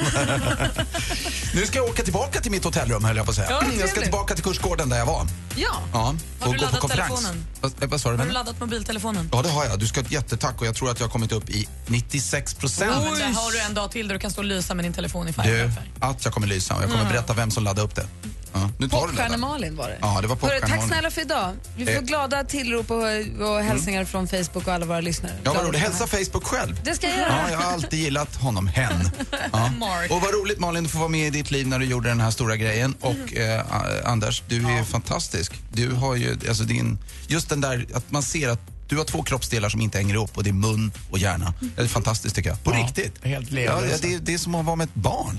nu 1.53 1.65
ska 1.65 1.77
jag 1.77 1.85
åka 1.89 2.03
tillbaka 2.03 2.41
till 2.41 2.51
mitt 2.51 2.63
hotellrum, 2.63 3.03
höll 3.03 3.17
jag 3.17 3.25
på 3.25 3.29
att 3.29 3.35
säga. 3.35 3.47
Ja, 3.49 3.61
jag 3.79 3.89
ska 3.89 4.01
tillbaka 4.01 4.35
till 4.35 4.43
kursgården 4.43 4.89
där 4.89 4.97
jag 4.97 5.05
var. 5.05 5.27
Ja. 5.55 5.69
Ja, 5.93 6.15
Har 6.39 6.53
du 6.53 6.59
laddat 6.59 6.91
telefonen? 6.91 7.45
Vad, 7.61 7.83
eh, 7.83 7.89
vad 7.89 8.01
sa 8.01 8.11
du? 8.11 8.17
Har 8.17 8.25
du 8.25 8.31
laddat 8.31 8.59
mobiltelefonen? 8.59 9.29
Ja, 9.31 9.41
det 9.41 9.49
har 9.49 9.65
jag. 9.65 9.79
Du 9.79 9.87
ska 9.87 9.99
ha 9.99 10.05
ett 10.05 10.11
jättetack 10.11 10.61
och 10.61 10.67
jag 10.67 10.75
tror 10.75 10.89
att 10.91 10.99
jag 10.99 11.07
har 11.07 11.11
kommit 11.11 11.31
upp 11.31 11.49
i 11.49 11.67
96 11.87 12.53
procent. 12.53 12.91
Ja, 12.95 13.01
men 13.11 13.19
där 13.19 13.41
har 13.41 13.51
du 13.51 13.59
en 13.59 13.73
dag 13.73 13.91
till 13.91 14.07
där 14.07 14.15
du 14.15 14.19
kan 14.19 14.31
stå 14.31 14.41
och 14.41 14.45
lysa 14.45 14.73
med 14.73 14.85
din 14.85 14.93
telefon 14.93 15.27
i 15.27 15.33
Du, 15.43 15.71
färg. 15.71 15.91
att 15.99 16.25
jag 16.25 16.33
kommer 16.33 16.47
lysa 16.47 16.73
och 16.75 16.81
jag 16.81 16.89
kommer 16.89 17.01
Mm. 17.01 17.13
berätta 17.13 17.33
vem 17.33 17.51
som 17.51 17.63
laddade 17.63 17.81
upp 17.81 17.95
det. 17.95 18.05
Ja, 18.53 18.69
nu 18.77 18.89
tar 18.89 19.07
du 19.07 19.13
det. 19.13 19.17
Popstjärne-Malin 19.21 19.75
var 19.75 19.87
det. 19.87 19.97
Ja, 20.01 20.19
det 20.21 20.27
var 20.27 20.35
Hörru, 20.35 20.59
Tack 20.59 20.87
snälla 20.87 21.11
för 21.11 21.21
idag. 21.21 21.53
Vi 21.77 21.85
får 21.85 21.91
Eh. 21.93 22.01
glada 22.01 22.43
tillrop 22.43 22.91
och, 22.91 23.03
och 23.49 23.59
hälsningar 23.63 24.05
från 24.05 24.27
Facebook 24.27 24.67
och 24.67 24.73
alla 24.73 24.85
våra 24.85 25.01
lyssnare. 25.01 25.33
Ja, 25.35 25.39
vad 25.43 25.53
Glada 25.53 25.67
roligt. 25.69 25.81
Hälsa 25.81 26.07
Facebook 26.07 26.43
själv. 26.43 26.79
Det 26.83 26.93
ska 26.95 27.07
jag 27.09 27.17
göra. 27.17 27.29
Ja, 27.45 27.51
jag 27.51 27.57
har 27.57 27.73
alltid 27.73 27.99
gillat 27.99 28.35
honom, 28.35 28.67
hen. 28.67 29.09
Ja. 29.53 29.71
Och 30.09 30.21
vad 30.21 30.33
roligt 30.33 30.59
Malin, 30.59 30.83
du 30.83 30.89
får 30.89 30.99
vara 30.99 31.09
med 31.09 31.27
i 31.27 31.29
ditt 31.29 31.51
liv 31.51 31.67
när 31.67 31.79
du 31.79 31.85
gjorde 31.85 32.09
den 32.09 32.19
här 32.21 32.31
stora 32.31 32.55
grejen. 32.55 32.95
Och 33.01 33.33
eh, 33.37 33.61
Anders, 34.05 34.43
du 34.47 34.57
är 34.77 34.83
fantastisk. 34.83 35.53
Du 35.73 35.91
har 35.91 36.15
ju, 36.15 36.37
alltså 36.47 36.63
din, 36.63 36.97
just 37.27 37.49
den 37.49 37.61
där, 37.61 37.85
att 37.93 38.11
man 38.11 38.23
ser 38.23 38.49
att 38.49 38.59
du 38.87 38.97
har 38.97 39.03
två 39.03 39.23
kroppsdelar 39.23 39.69
som 39.69 39.81
inte 39.81 39.97
hänger 39.97 40.13
ihop 40.13 40.37
och 40.37 40.43
det 40.43 40.49
är 40.49 40.53
mun 40.53 40.91
och 41.11 41.17
hjärna. 41.17 41.53
Det 41.75 41.81
är 41.81 41.87
fantastiskt 41.87 42.35
tycker 42.35 42.49
jag. 42.49 42.63
På 42.63 42.71
Ja, 42.71 42.77
riktigt. 42.77 43.25
helt 43.25 43.51
ja, 43.51 43.81
det, 44.01 44.17
det 44.17 44.33
är 44.33 44.37
som 44.37 44.55
att 44.55 44.65
vara 44.65 44.75
med 44.75 44.85
ett 44.85 44.93
barn 44.95 45.37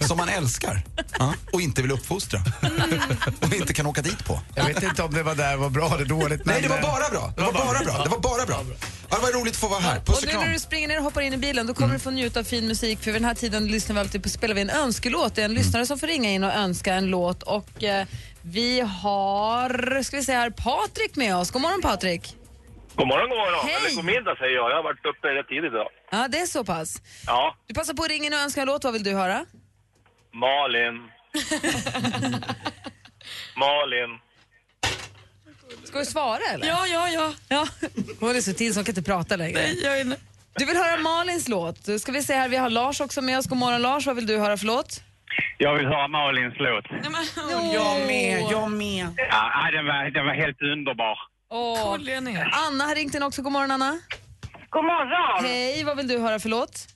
som 0.08 0.16
man 0.16 0.28
älskar 0.28 0.82
ja, 1.18 1.34
och 1.52 1.60
inte 1.60 1.82
vill 1.82 1.90
uppfostra. 1.90 2.42
och 3.40 3.54
inte 3.54 3.74
kan 3.74 3.86
åka 3.86 4.02
dit 4.02 4.24
på. 4.24 4.40
Jag 4.54 4.64
vet 4.64 4.82
inte 4.82 5.02
om 5.02 5.14
det 5.14 5.22
var 5.22 5.34
där 5.34 5.56
var 5.56 5.70
bra 5.70 5.94
eller 5.94 6.04
dåligt. 6.04 6.44
Nej, 6.44 6.62
det 6.62 6.68
men, 6.68 6.82
var 6.82 6.88
eh, 6.88 6.92
bara 6.94 7.08
bra. 7.10 7.32
Det 7.36 7.42
var 7.42 7.52
bara 7.52 7.84
bra. 7.84 8.04
Det 8.04 8.10
var 8.10 8.18
bara 8.18 8.46
bra. 8.46 8.64
Ja, 9.10 9.16
det 9.16 9.22
var 9.22 9.40
roligt 9.40 9.54
att 9.54 9.60
få 9.60 9.68
vara 9.68 9.80
här. 9.80 10.00
Puss 10.00 10.08
Och 10.08 10.14
och 10.14 10.22
nu 10.26 10.30
kram. 10.32 10.44
när 10.44 10.52
du 10.52 10.58
springer 10.58 10.88
ner 10.88 10.98
och 10.98 11.04
hoppar 11.04 11.20
in 11.20 11.32
i 11.34 11.36
bilen 11.36 11.66
då 11.66 11.74
kommer 11.74 11.94
du 11.94 12.00
få 12.00 12.10
njuta 12.10 12.40
av 12.40 12.44
fin 12.44 12.66
musik 12.66 12.98
för 12.98 13.04
vid 13.12 13.14
den 13.14 13.24
här 13.24 13.34
tiden 13.34 13.66
lyssnar 13.66 13.94
vi 13.94 14.00
alltid 14.00 14.22
på, 14.22 14.28
spelar 14.28 14.54
vi 14.54 14.60
en 14.60 14.70
önskelåt. 14.70 15.34
Det 15.34 15.40
är 15.40 15.44
en 15.44 15.54
lyssnare 15.54 15.86
som 15.86 15.98
får 15.98 16.06
ringa 16.06 16.30
in 16.30 16.44
och 16.44 16.52
önska 16.54 16.94
en 16.94 17.06
låt 17.06 17.42
och 17.42 17.84
eh, 17.84 18.06
vi 18.42 18.80
har, 18.80 20.02
ska 20.02 20.16
vi 20.16 20.24
se 20.24 20.32
här, 20.32 20.50
Patrik 20.50 21.16
med 21.16 21.36
oss. 21.36 21.50
God 21.50 21.62
morgon 21.62 21.82
Patrik. 21.82 22.34
God 22.98 23.08
morgon, 23.08 23.28
god 23.28 23.38
morgon. 23.38 23.60
Hej. 23.66 23.74
Eller 23.76 23.96
god 23.96 24.04
middag 24.04 24.36
säger 24.36 24.54
jag. 24.54 24.70
Jag 24.70 24.76
har 24.76 24.82
varit 24.82 25.06
uppe 25.06 25.28
rätt 25.28 25.48
tidigt 25.48 25.72
idag. 25.72 25.88
Ja, 26.10 26.28
det 26.28 26.38
är 26.38 26.46
så 26.46 26.64
pass. 26.64 27.02
Ja, 27.26 27.54
Du 27.66 27.74
passar 27.74 27.94
på 27.94 28.02
att 28.02 28.08
ringa 28.10 28.26
in 28.26 28.32
och 28.32 28.38
önska 28.38 28.60
en 28.60 28.66
låt. 28.66 28.84
Vad 28.84 28.92
vill 28.92 29.02
du 29.02 29.12
höra? 29.14 29.44
Malin. 30.32 30.96
Malin. 33.56 34.10
Ska 35.84 35.98
du 35.98 36.04
svara 36.04 36.40
eller? 36.54 36.66
Ja, 36.66 36.86
ja, 36.86 37.08
ja. 37.08 37.32
ja. 37.48 37.66
Hon 38.20 38.36
är 38.36 38.40
så 38.40 38.52
till 38.52 38.74
så 38.74 38.78
hon 38.80 38.84
kan 38.84 38.92
inte 38.92 39.10
prata 39.10 39.36
längre. 39.36 39.58
Nej, 39.60 39.80
jag 39.84 39.96
är 39.96 40.00
inne. 40.00 40.16
Du 40.56 40.64
vill 40.64 40.76
höra 40.76 41.00
Malins 41.00 41.48
låt. 41.48 42.00
Ska 42.00 42.12
vi 42.12 42.22
se 42.22 42.34
här, 42.34 42.48
vi 42.48 42.56
har 42.56 42.70
Lars 42.70 43.00
också 43.00 43.22
med 43.22 43.38
oss. 43.38 43.46
God 43.46 43.58
morgon 43.58 43.82
Lars, 43.82 44.06
vad 44.06 44.16
vill 44.16 44.26
du 44.26 44.38
höra 44.38 44.56
för 44.56 44.66
låt? 44.66 45.02
Jag 45.58 45.74
vill 45.74 45.86
höra 45.86 46.08
Malins 46.08 46.54
låt. 46.58 46.84
Jag 47.74 48.06
med, 48.06 48.40
jag 48.50 48.70
med. 48.70 49.08
Ja, 49.30 49.52
nej, 49.62 49.72
den, 49.72 49.86
var, 49.86 50.10
den 50.10 50.26
var 50.26 50.34
helt 50.34 50.62
underbar. 50.62 51.18
Åh. 51.50 51.92
Anna 52.66 52.84
har 52.84 52.94
ringt 52.94 53.14
in 53.14 53.22
också. 53.22 53.42
God 53.42 53.52
morgon 53.52 53.70
Anna. 53.70 53.92
God 54.70 54.84
morgon. 54.84 55.44
Hej, 55.44 55.84
vad 55.84 55.96
vill 55.96 56.08
du 56.08 56.18
höra 56.18 56.38
för 56.38 56.48
låt? 56.48 56.86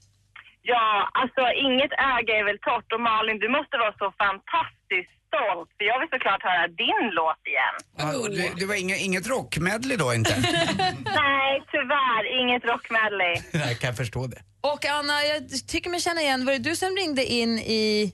Ja, 0.63 1.11
alltså 1.13 1.41
inget 1.67 1.93
äga 1.93 2.33
är 2.41 2.45
väl 2.45 2.59
torrt 2.59 2.93
och 2.93 3.01
Malin, 3.01 3.39
du 3.39 3.49
måste 3.49 3.75
vara 3.85 3.95
så 4.03 4.09
fantastiskt 4.25 5.13
stolt 5.29 5.69
för 5.77 5.85
jag 5.91 5.97
vill 6.01 6.09
såklart 6.15 6.43
höra 6.43 6.69
din 6.83 7.03
låt 7.19 7.43
igen. 7.53 7.77
Ja, 8.03 8.29
det, 8.37 8.61
det 8.61 8.67
var 8.67 8.75
inget, 8.75 9.01
inget 9.01 9.27
rockmedley 9.29 9.97
då 9.97 10.15
inte? 10.15 10.35
Nej, 11.23 11.53
tyvärr 11.75 12.25
inget 12.41 12.65
rockmedley. 12.65 13.35
Nej, 13.63 13.75
kan 13.75 13.89
jag 13.89 13.97
förstå 13.97 14.27
det. 14.27 14.41
Och 14.61 14.87
Anna, 14.87 15.23
jag 15.23 15.69
tycker 15.69 15.91
mig 15.91 16.01
känna 16.01 16.21
igen, 16.21 16.45
var 16.47 16.53
det 16.53 16.59
du 16.59 16.77
som 16.77 16.97
ringde 16.97 17.25
in 17.25 17.59
i... 17.59 18.13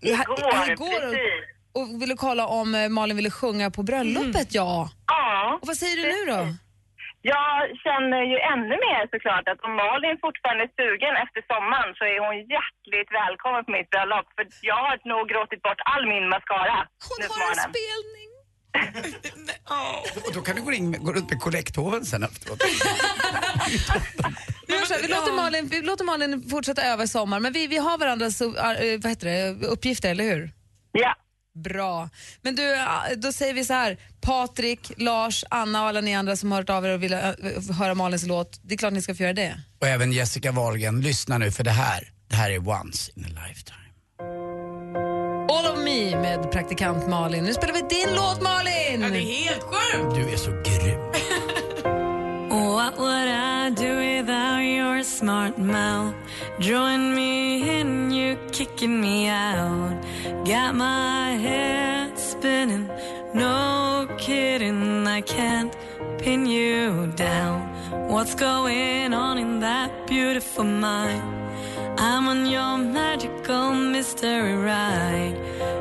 Igår, 0.00 0.70
igår 0.70 1.00
precis. 1.00 1.59
Och, 1.78 2.02
ville 2.02 2.16
kolla 2.16 2.46
om 2.46 2.74
eh, 2.74 2.88
Malin 2.88 3.16
ville 3.16 3.30
sjunga 3.30 3.70
på 3.70 3.82
bröllopet, 3.82 4.54
ja. 4.54 4.88
Ja. 5.06 5.58
Och 5.62 5.66
vad 5.66 5.76
säger 5.76 5.96
du 5.96 6.02
nu 6.02 6.32
då? 6.32 6.40
Jag 7.22 7.54
känner 7.84 8.22
ju 8.32 8.36
ännu 8.52 8.74
mer 8.86 9.02
såklart 9.14 9.46
att 9.52 9.60
om 9.66 9.72
Malin 9.82 10.16
fortfarande 10.26 10.62
är 10.68 10.72
sugen 10.80 11.14
efter 11.24 11.40
sommaren 11.52 11.90
så 11.98 12.02
är 12.12 12.18
hon 12.26 12.36
hjärtligt 12.54 13.10
välkommen 13.20 13.60
på 13.66 13.70
mitt 13.76 13.90
bröllop 13.92 14.26
för 14.36 14.44
jag 14.70 14.80
har 14.86 14.94
nog 15.12 15.22
gråtit 15.32 15.62
bort 15.66 15.80
all 15.92 16.04
min 16.12 16.26
mascara 16.34 16.78
Hon 17.08 17.18
har 17.34 17.50
en 17.54 17.62
spelning. 17.70 18.30
Och 20.26 20.32
då 20.34 20.40
kan 20.46 20.56
du 20.56 20.62
gå, 20.62 20.72
in, 20.72 21.04
gå 21.04 21.12
runt 21.12 21.30
med 21.30 21.40
kollekthoven 21.40 22.04
sen 22.04 22.22
efteråt. 22.22 22.58
Vi, 24.66 24.74
gör 24.74 24.82
så 24.82 24.94
här, 24.94 25.02
vi, 25.02 25.08
låter 25.08 25.32
Malin, 25.32 25.68
vi 25.68 25.82
låter 25.82 26.04
Malin 26.04 26.50
fortsätta 26.50 26.82
öva 26.82 27.02
i 27.02 27.08
sommar, 27.08 27.40
men 27.40 27.52
vi, 27.52 27.66
vi 27.66 27.78
har 27.78 27.98
varandras 27.98 28.42
uh, 28.42 28.52
vad 29.02 29.06
heter 29.06 29.26
det, 29.26 29.66
uppgifter, 29.66 30.10
eller 30.10 30.24
hur? 30.24 30.50
Ja. 30.92 31.14
Bra. 31.54 32.08
Men 32.42 32.56
du, 32.56 32.76
då 33.16 33.32
säger 33.32 33.54
vi 33.54 33.64
så 33.64 33.72
här. 33.72 33.98
Patrik, 34.20 34.92
Lars, 34.96 35.44
Anna 35.50 35.82
och 35.82 35.88
alla 35.88 36.00
ni 36.00 36.14
andra 36.14 36.36
som 36.36 36.52
har 36.52 36.58
hört 36.58 36.70
av 36.70 36.84
er 36.84 36.90
och 36.90 37.02
vill 37.02 37.14
uh, 37.14 37.72
höra 37.78 37.94
Malins 37.94 38.26
låt, 38.26 38.60
det 38.62 38.74
är 38.74 38.78
klart 38.78 38.92
ni 38.92 39.02
ska 39.02 39.14
få 39.14 39.22
göra 39.22 39.32
det. 39.32 39.60
Och 39.80 39.86
även 39.86 40.12
Jessica 40.12 40.52
Wahlgren, 40.52 41.00
lyssna 41.00 41.38
nu 41.38 41.50
för 41.50 41.64
det 41.64 41.70
här, 41.70 42.12
det 42.28 42.36
här 42.36 42.50
är 42.50 42.68
once 42.68 43.12
in 43.14 43.24
a 43.24 43.46
lifetime. 43.48 43.76
All 45.52 45.66
of 45.66 45.84
me 45.84 46.20
med 46.20 46.52
praktikant 46.52 47.08
Malin. 47.08 47.44
Nu 47.44 47.54
spelar 47.54 47.74
vi 47.74 47.80
din 47.80 48.14
låt 48.14 48.42
Malin! 48.42 49.00
Ja, 49.00 49.08
det 49.08 49.18
är 49.18 49.44
helt 49.44 49.62
sjukt! 49.62 50.14
Du 50.14 50.32
är 50.32 50.36
så. 50.36 50.69
What 52.90 52.98
would 52.98 53.28
I 53.28 53.70
do 53.70 53.98
without 53.98 54.58
your 54.58 55.04
smart 55.04 55.56
mouth? 55.56 56.12
Drawing 56.58 57.14
me 57.14 57.78
in, 57.78 58.10
you 58.10 58.36
kicking 58.50 59.00
me 59.00 59.28
out. 59.28 59.94
Got 60.44 60.74
my 60.74 61.34
head 61.34 62.18
spinning, 62.18 62.90
no 63.32 64.08
kidding, 64.18 65.06
I 65.06 65.20
can't 65.20 65.72
pin 66.18 66.46
you 66.46 67.12
down. 67.14 67.60
What's 68.08 68.34
going 68.34 69.14
on 69.14 69.38
in 69.38 69.60
that 69.60 70.08
beautiful 70.08 70.64
mind? 70.64 71.22
I'm 71.96 72.26
on 72.26 72.44
your 72.44 72.76
magical 72.76 73.72
mystery 73.72 74.56
ride, 74.56 75.36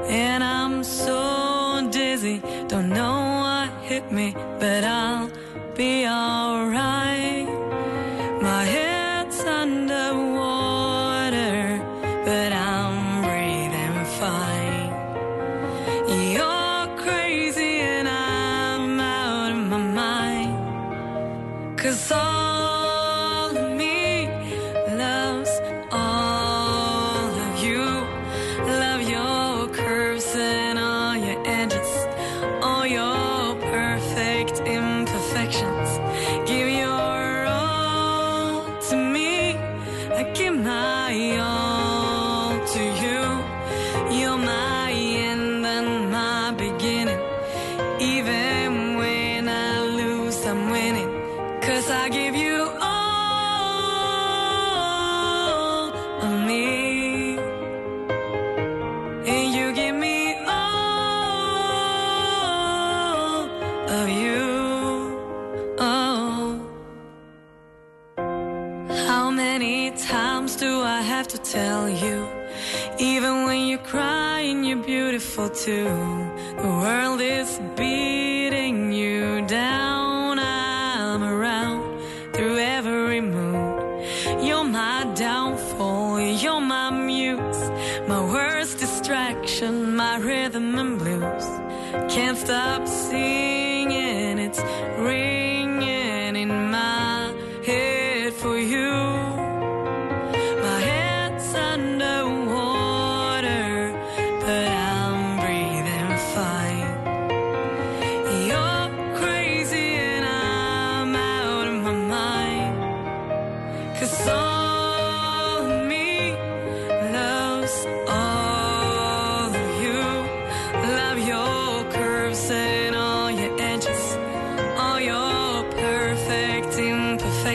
and 0.05 0.43
I'm 0.43 0.83
so 0.83 1.89
dizzy, 1.89 2.39
don't 2.67 2.89
know 2.89 3.17
what 3.41 3.83
hit 3.83 4.11
me, 4.11 4.35
but 4.59 4.83
I'll 4.83 5.31
be 5.79 6.05
alright. 6.05 7.58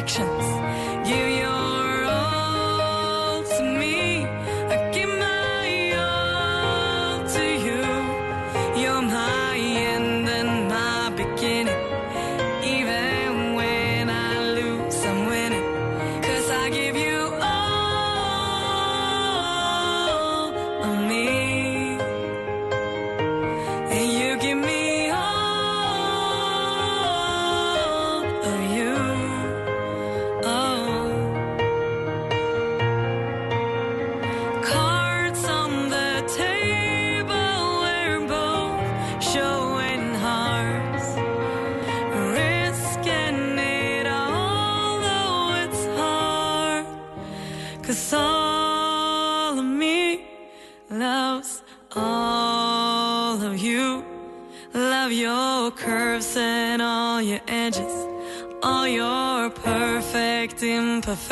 addictions. 0.04 0.53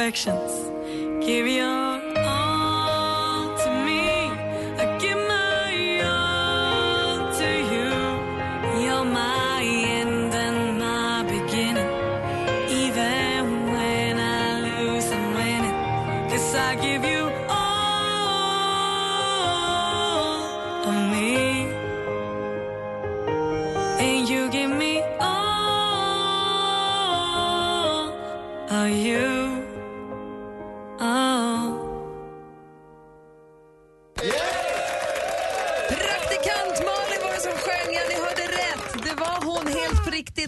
perfection. 0.03 0.42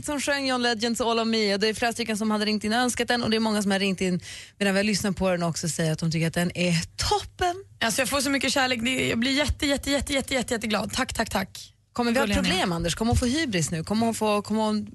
Riktigt 0.05 0.25
som 0.25 0.33
sjöng 0.33 0.47
John 0.47 0.63
Legends 0.63 1.01
All 1.01 1.19
of 1.19 1.27
Me. 1.27 1.55
Och 1.55 1.61
det 1.61 1.69
är 1.69 1.75
flera 1.75 1.93
stycken 1.93 2.17
som 2.17 2.31
hade 2.31 2.45
ringt 2.45 2.65
in 2.65 2.73
och 2.73 2.79
önskat 2.79 3.09
den 3.09 3.23
och 3.23 3.31
det 3.31 3.37
är 3.37 3.41
många 3.41 3.63
som 3.63 3.71
har 3.71 3.79
ringt 3.79 4.01
in 4.01 4.21
medan 4.59 4.75
vi 4.75 4.79
har 4.79 4.85
lyssnat 4.85 5.17
på 5.17 5.31
den 5.31 5.43
också 5.43 5.67
och 5.67 5.71
säger 5.71 5.93
att 5.93 5.99
de 5.99 6.11
tycker 6.11 6.27
att 6.27 6.35
den 6.35 6.51
är 6.55 6.75
toppen. 6.97 7.65
Alltså 7.81 8.01
jag 8.01 8.09
får 8.09 8.21
så 8.21 8.31
mycket 8.31 8.53
kärlek, 8.53 8.79
jag 9.11 9.19
blir 9.19 9.33
jätte, 9.33 9.67
jätte, 9.67 9.91
jätte, 9.91 10.13
jätte, 10.13 10.35
jätte, 10.35 10.55
jätteglad. 10.55 10.93
Tack, 10.93 11.15
tack, 11.15 11.31
tack. 11.31 11.75
Kommer 11.93 12.13
vi 12.13 12.19
ha 12.19 12.27
problem 12.27 12.73
Anders? 12.73 12.95
Kommer 12.95 13.13
hon 13.13 13.19
få 13.19 13.27
hybris 13.27 13.71
nu? 13.71 13.85
Kommer 13.85 14.07
hon 14.07 14.15
få 14.15 14.43
kommer 14.43 14.63
hon 14.63 14.87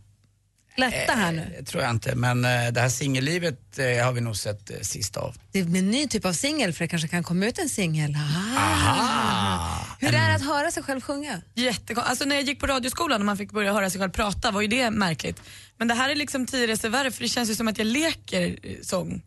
lätta 0.79 1.13
här 1.13 1.31
nu? 1.31 1.55
Det 1.59 1.65
tror 1.65 1.83
jag 1.83 1.91
inte, 1.91 2.15
men 2.15 2.45
eh, 2.45 2.67
det 2.71 2.81
här 2.81 2.89
singellivet 2.89 3.79
eh, 3.79 4.05
har 4.05 4.11
vi 4.11 4.21
nog 4.21 4.35
sett 4.37 4.69
eh, 4.71 4.77
sist 4.81 5.17
av. 5.17 5.35
Det 5.51 5.63
blir 5.63 5.79
en 5.79 5.91
ny 5.91 6.07
typ 6.07 6.25
av 6.25 6.33
singel 6.33 6.73
för 6.73 6.83
det 6.83 6.87
kanske 6.87 7.07
kan 7.07 7.23
komma 7.23 7.45
ut 7.45 7.59
en 7.59 7.69
singel. 7.69 8.15
Ah. 8.15 8.59
Aha! 8.59 9.85
Hur 9.99 10.07
är 10.15 10.29
det 10.29 10.35
att 10.35 10.45
höra 10.45 10.71
sig 10.71 10.83
själv 10.83 11.01
sjunga? 11.01 11.41
Jättekon- 11.55 12.03
alltså 12.05 12.25
när 12.25 12.35
jag 12.35 12.45
gick 12.45 12.59
på 12.59 12.67
radioskolan 12.67 13.21
och 13.21 13.25
man 13.25 13.37
fick 13.37 13.51
börja 13.51 13.73
höra 13.73 13.89
sig 13.89 14.01
själv 14.01 14.11
prata 14.11 14.51
var 14.51 14.61
ju 14.61 14.67
det 14.67 14.91
märkligt. 14.91 15.41
Men 15.77 15.87
det 15.87 15.93
här 15.93 16.09
är 16.09 16.15
liksom 16.15 16.45
tio 16.45 16.67
resor 16.67 16.89
värre 16.89 17.11
för 17.11 17.21
det 17.23 17.29
känns 17.29 17.49
ju 17.49 17.55
som 17.55 17.67
att 17.67 17.77
jag 17.77 17.87
leker 17.87 18.57
eh, 18.63 18.75
sång. 18.81 19.21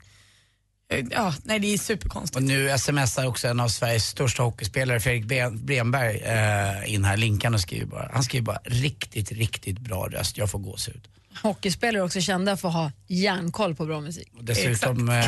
Eh, 0.93 1.05
Ja, 1.11 1.35
nej 1.45 1.59
det 1.59 1.75
är 1.75 1.79
superkonstigt. 1.79 2.37
Och 2.37 2.43
nu 2.43 2.79
smsar 2.79 3.27
också 3.27 3.49
en 3.49 3.61
av 3.61 3.69
Sveriges 3.69 4.05
största 4.07 4.43
hockeyspelare, 4.43 5.01
Fredrik 5.01 5.25
Ben- 5.25 5.65
Bremberg, 5.67 6.17
eh, 6.17 6.95
in 6.95 7.05
här, 7.05 7.17
Linkan 7.17 7.55
och 7.55 7.61
skriver 7.61 7.87
bara. 7.87 8.11
Han 8.13 8.23
skriver 8.23 8.45
bara 8.45 8.61
riktigt, 8.65 9.33
riktigt 9.33 9.79
bra 9.79 10.07
röst, 10.09 10.39
jag 10.39 10.51
får 10.51 10.59
gåshud. 10.59 11.09
Hockeyspelare 11.43 12.03
också 12.03 12.21
kända 12.21 12.57
för 12.57 12.69
att 12.69 12.75
ha 12.75 12.93
järnkoll 13.09 13.75
på 13.75 13.87
bra 13.87 14.01
musik. 14.01 14.29
Dessutom 14.41 15.09
eh, 15.09 15.25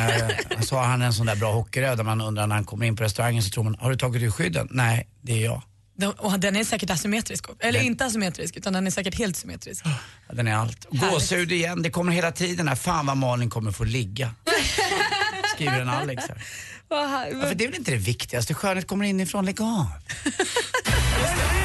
så 0.60 0.76
har 0.76 0.84
han 0.84 1.02
en 1.02 1.12
sån 1.12 1.26
där 1.26 1.36
bra 1.36 1.52
hockeyröd 1.52 1.98
där 1.98 2.04
man 2.04 2.20
undrar 2.20 2.46
när 2.46 2.54
han 2.54 2.64
kommer 2.64 2.86
in 2.86 2.96
på 2.96 3.02
restaurangen 3.04 3.42
så 3.42 3.50
tror 3.50 3.64
man, 3.64 3.76
har 3.80 3.90
du 3.90 3.96
tagit 3.96 4.22
ut 4.22 4.34
skydden? 4.34 4.68
Nej, 4.70 5.08
det 5.22 5.32
är 5.32 5.44
jag. 5.44 5.62
Den, 5.96 6.10
och 6.10 6.40
den 6.40 6.56
är 6.56 6.64
säkert 6.64 6.90
asymmetrisk. 6.90 7.46
Eller 7.60 7.80
inte 7.80 8.04
asymmetrisk 8.04 8.56
utan 8.56 8.72
den 8.72 8.86
är 8.86 8.90
säkert 8.90 9.18
helt 9.18 9.36
symmetrisk. 9.36 9.84
Ja, 10.28 10.34
Den 10.34 10.46
är 10.48 10.54
allt. 10.54 10.86
Gåshud 10.90 11.52
igen, 11.52 11.82
det 11.82 11.90
kommer 11.90 12.12
hela 12.12 12.32
tiden 12.32 12.68
här. 12.68 12.74
Fan 12.74 13.06
vad 13.06 13.16
Malin 13.16 13.50
kommer 13.50 13.72
få 13.72 13.84
ligga. 13.84 14.34
Skriver 15.54 15.80
en 15.80 15.88
Alex 15.88 16.24
här. 16.28 16.42
Ja, 16.88 17.26
för 17.42 17.54
det 17.54 17.64
är 17.64 17.68
väl 17.68 17.78
inte 17.78 17.90
det 17.90 17.96
viktigaste, 17.96 18.54
skönhet 18.54 18.86
kommer 18.86 19.04
inifrån, 19.04 19.44
lägg 19.44 19.60
av. 19.60 19.86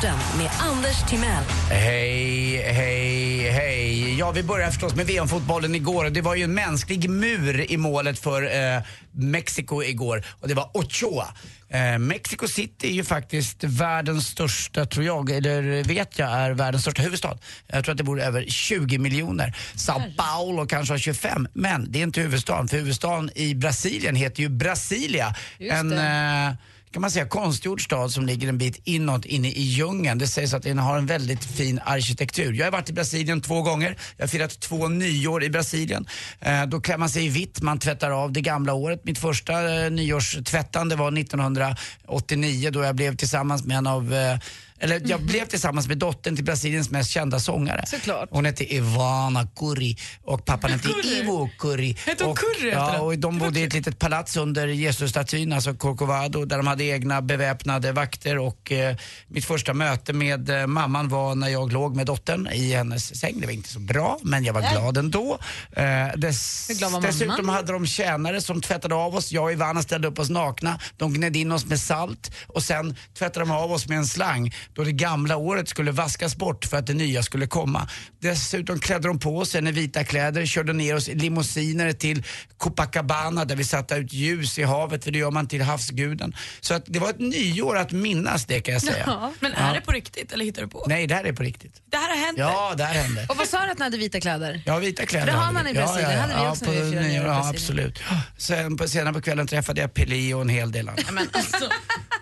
Sporten 0.00 0.18
med 0.38 0.50
Anders 0.60 1.02
Timell. 1.08 1.44
Hej, 1.70 2.56
hej, 2.72 3.50
hej. 3.50 4.18
Ja, 4.18 4.30
vi 4.30 4.42
börjar 4.42 4.70
förstås 4.70 4.94
med 4.94 5.06
VM-fotbollen 5.06 5.74
igår. 5.74 6.04
Det 6.04 6.20
var 6.20 6.34
ju 6.34 6.44
en 6.44 6.54
mänsklig 6.54 7.10
mur 7.10 7.70
i 7.70 7.76
målet 7.76 8.18
för 8.18 8.42
eh, 8.42 8.82
Mexiko 9.12 9.82
igår 9.82 10.24
och 10.40 10.48
det 10.48 10.54
var 10.54 10.70
Ochoa. 10.74 11.26
Eh, 11.68 11.98
Mexico 11.98 12.48
City 12.48 12.88
är 12.88 12.92
ju 12.92 13.04
faktiskt 13.04 13.64
världens 13.64 14.26
största, 14.26 14.86
tror 14.86 15.04
jag, 15.04 15.30
eller 15.30 15.84
vet 15.84 16.18
jag, 16.18 16.30
är 16.32 16.50
världens 16.50 16.82
största 16.82 17.02
huvudstad. 17.02 17.38
Jag 17.66 17.84
tror 17.84 17.92
att 17.92 17.98
det 17.98 18.04
bor 18.04 18.20
över 18.20 18.44
20 18.48 18.98
miljoner. 18.98 19.56
Sao 19.74 20.02
Paulo 20.16 20.66
kanske 20.66 20.94
har 20.94 20.98
25, 20.98 21.48
men 21.52 21.92
det 21.92 21.98
är 21.98 22.02
inte 22.02 22.20
huvudstaden. 22.20 22.68
För 22.68 22.76
huvudstaden 22.76 23.30
i 23.34 23.54
Brasilien 23.54 24.16
heter 24.16 24.42
ju 24.42 24.48
Brasilia. 24.48 25.34
Just 25.58 25.74
en, 25.74 25.88
det. 25.88 25.96
eh, 25.96 26.66
kan 26.92 27.02
man 27.02 27.10
säga, 27.10 27.26
konstgjord 27.26 27.84
stad 27.84 28.12
som 28.12 28.26
ligger 28.26 28.48
en 28.48 28.58
bit 28.58 28.80
inåt 28.84 29.24
inne 29.24 29.48
i 29.48 29.62
djungeln. 29.62 30.18
Det 30.18 30.26
sägs 30.26 30.54
att 30.54 30.62
den 30.62 30.78
har 30.78 30.98
en 30.98 31.06
väldigt 31.06 31.44
fin 31.44 31.80
arkitektur. 31.84 32.52
Jag 32.52 32.66
har 32.66 32.72
varit 32.72 32.90
i 32.90 32.92
Brasilien 32.92 33.40
två 33.40 33.62
gånger. 33.62 33.96
Jag 34.16 34.22
har 34.22 34.28
firat 34.28 34.60
två 34.60 34.88
nyår 34.88 35.44
i 35.44 35.50
Brasilien. 35.50 36.06
Eh, 36.40 36.66
då 36.66 36.80
klär 36.80 36.98
man 36.98 37.08
sig 37.08 37.26
i 37.26 37.28
vitt, 37.28 37.62
man 37.62 37.78
tvättar 37.78 38.10
av 38.10 38.32
det 38.32 38.40
gamla 38.40 38.74
året. 38.74 39.04
Mitt 39.04 39.18
första 39.18 39.84
eh, 39.84 39.90
nyårstvättande 39.90 40.96
var 40.96 41.18
1989 41.18 42.70
då 42.70 42.82
jag 42.84 42.94
blev 42.94 43.16
tillsammans 43.16 43.64
med 43.64 43.76
en 43.76 43.86
av 43.86 44.14
eh, 44.14 44.38
eller 44.80 45.02
jag 45.04 45.20
blev 45.20 45.46
tillsammans 45.46 45.88
med 45.88 45.98
dottern 45.98 46.36
till 46.36 46.44
Brasiliens 46.44 46.90
mest 46.90 47.10
kända 47.10 47.40
sångare. 47.40 47.84
Såklart. 47.86 48.28
Hon 48.32 48.44
hette 48.44 48.74
Ivana 48.74 49.46
Curry 49.56 49.96
och 50.24 50.44
pappan 50.44 50.70
hette? 50.70 50.88
Ivo 50.88 51.50
Curry. 51.58 51.96
Hette 52.06 52.24
hon 52.24 52.36
Curry 52.36 52.70
Ja, 52.70 53.00
och 53.00 53.18
de 53.18 53.38
bodde 53.38 53.60
i 53.60 53.62
ett 53.62 53.72
litet 53.72 53.98
palats 53.98 54.36
under 54.36 54.66
Jesusstatyn, 54.66 55.52
alltså 55.52 55.74
Corcovado, 55.74 56.44
där 56.44 56.56
de 56.56 56.66
hade 56.66 56.84
egna 56.84 57.22
beväpnade 57.22 57.92
vakter 57.92 58.38
och 58.38 58.72
eh, 58.72 58.96
mitt 59.28 59.44
första 59.44 59.74
möte 59.74 60.12
med 60.12 60.50
eh, 60.50 60.66
mamman 60.66 61.08
var 61.08 61.34
när 61.34 61.48
jag 61.48 61.72
låg 61.72 61.96
med 61.96 62.06
dottern 62.06 62.48
i 62.52 62.72
hennes 62.72 63.20
säng. 63.20 63.40
Det 63.40 63.46
var 63.46 63.52
inte 63.52 63.68
så 63.68 63.80
bra, 63.80 64.18
men 64.22 64.44
jag 64.44 64.52
var 64.52 64.60
Nej. 64.60 64.72
glad 64.72 64.96
ändå. 64.96 65.38
Eh, 65.72 65.84
dess, 66.16 66.70
glad 66.78 66.92
var 66.92 67.00
dessutom 67.00 67.36
mamman? 67.36 67.54
hade 67.54 67.72
de 67.72 67.86
tjänare 67.86 68.40
som 68.40 68.60
tvättade 68.60 68.94
av 68.94 69.14
oss. 69.14 69.32
Jag 69.32 69.44
och 69.44 69.52
Ivana 69.52 69.82
ställde 69.82 70.08
upp 70.08 70.18
oss 70.18 70.30
nakna. 70.30 70.80
De 70.96 71.12
gned 71.14 71.36
in 71.36 71.52
oss 71.52 71.66
med 71.66 71.80
salt 71.80 72.30
och 72.46 72.62
sen 72.62 72.96
tvättade 73.18 73.46
de 73.46 73.50
av 73.50 73.72
oss 73.72 73.88
med 73.88 73.98
en 73.98 74.06
slang 74.06 74.54
då 74.74 74.84
det 74.84 74.92
gamla 74.92 75.36
året 75.36 75.68
skulle 75.68 75.90
vaskas 75.90 76.36
bort 76.36 76.64
för 76.64 76.76
att 76.76 76.86
det 76.86 76.94
nya 76.94 77.22
skulle 77.22 77.46
komma. 77.46 77.88
Dessutom 78.20 78.80
klädde 78.80 79.08
de 79.08 79.18
på 79.18 79.44
sig 79.44 79.68
i 79.68 79.72
vita 79.72 80.04
kläder, 80.04 80.46
körde 80.46 80.72
ner 80.72 80.96
oss 80.96 81.08
i 81.08 81.14
limousiner 81.14 81.92
till 81.92 82.24
Copacabana 82.58 83.44
där 83.44 83.56
vi 83.56 83.64
satte 83.64 83.94
ut 83.94 84.12
ljus 84.12 84.58
i 84.58 84.62
havet 84.62 85.04
för 85.04 85.10
det 85.10 85.18
gör 85.18 85.30
man 85.30 85.46
till 85.48 85.62
havsguden. 85.62 86.36
Så 86.60 86.74
att 86.74 86.82
det 86.86 86.98
var 86.98 87.10
ett 87.10 87.18
nyår 87.18 87.76
att 87.76 87.92
minnas 87.92 88.46
det 88.46 88.60
kan 88.60 88.74
jag 88.74 88.82
säga. 88.82 89.04
Ja, 89.06 89.32
men 89.40 89.52
är 89.52 89.68
Ja. 89.68 89.74
det 89.74 89.80
på 89.80 89.92
riktigt 89.92 90.32
eller 90.32 90.44
hittar 90.44 90.62
du 90.62 90.68
på? 90.68 90.84
Nej, 90.88 91.06
det 91.06 91.14
här 91.14 91.24
är 91.24 91.32
på 91.32 91.42
riktigt. 91.42 91.82
Det 91.90 91.96
här 91.96 92.08
har 92.08 92.26
hänt? 92.26 92.38
Ja, 92.38 92.74
det 92.76 92.84
här 92.84 92.94
hände. 93.02 93.26
Och 93.28 93.36
vad 93.36 93.48
sa 93.48 93.64
du 93.64 93.70
att 93.72 93.78
ni 93.78 93.84
hade 93.84 93.96
vita 93.98 94.20
kläder? 94.20 94.62
Ja, 94.66 94.78
vita 94.78 95.06
kläder 95.06 95.26
Det 95.26 95.32
har 95.32 95.52
man 95.52 95.66
i 95.66 95.74
Brasilien. 95.74 96.10
Ja, 96.10 96.16
ja, 96.16 96.20
hade 96.22 96.34
vi 96.34 96.40
ja, 96.42 96.50
också 96.50 96.64
på 96.64 96.70
när 96.72 96.82
vi 96.82 96.90
firade 96.90 97.08
nyår, 97.08 97.26
Ja, 97.26 97.48
absolut. 97.48 97.98
Sen 98.36 98.76
på, 98.76 98.88
senare 98.88 99.14
på 99.14 99.20
kvällen 99.20 99.46
träffade 99.46 99.80
jag 99.80 99.94
Pelé 99.94 100.34
och 100.34 100.40
en 100.40 100.48
hel 100.48 100.72
del 100.72 100.88
annat. 100.88 101.10
Men, 101.12 101.28
alltså, 101.32 101.68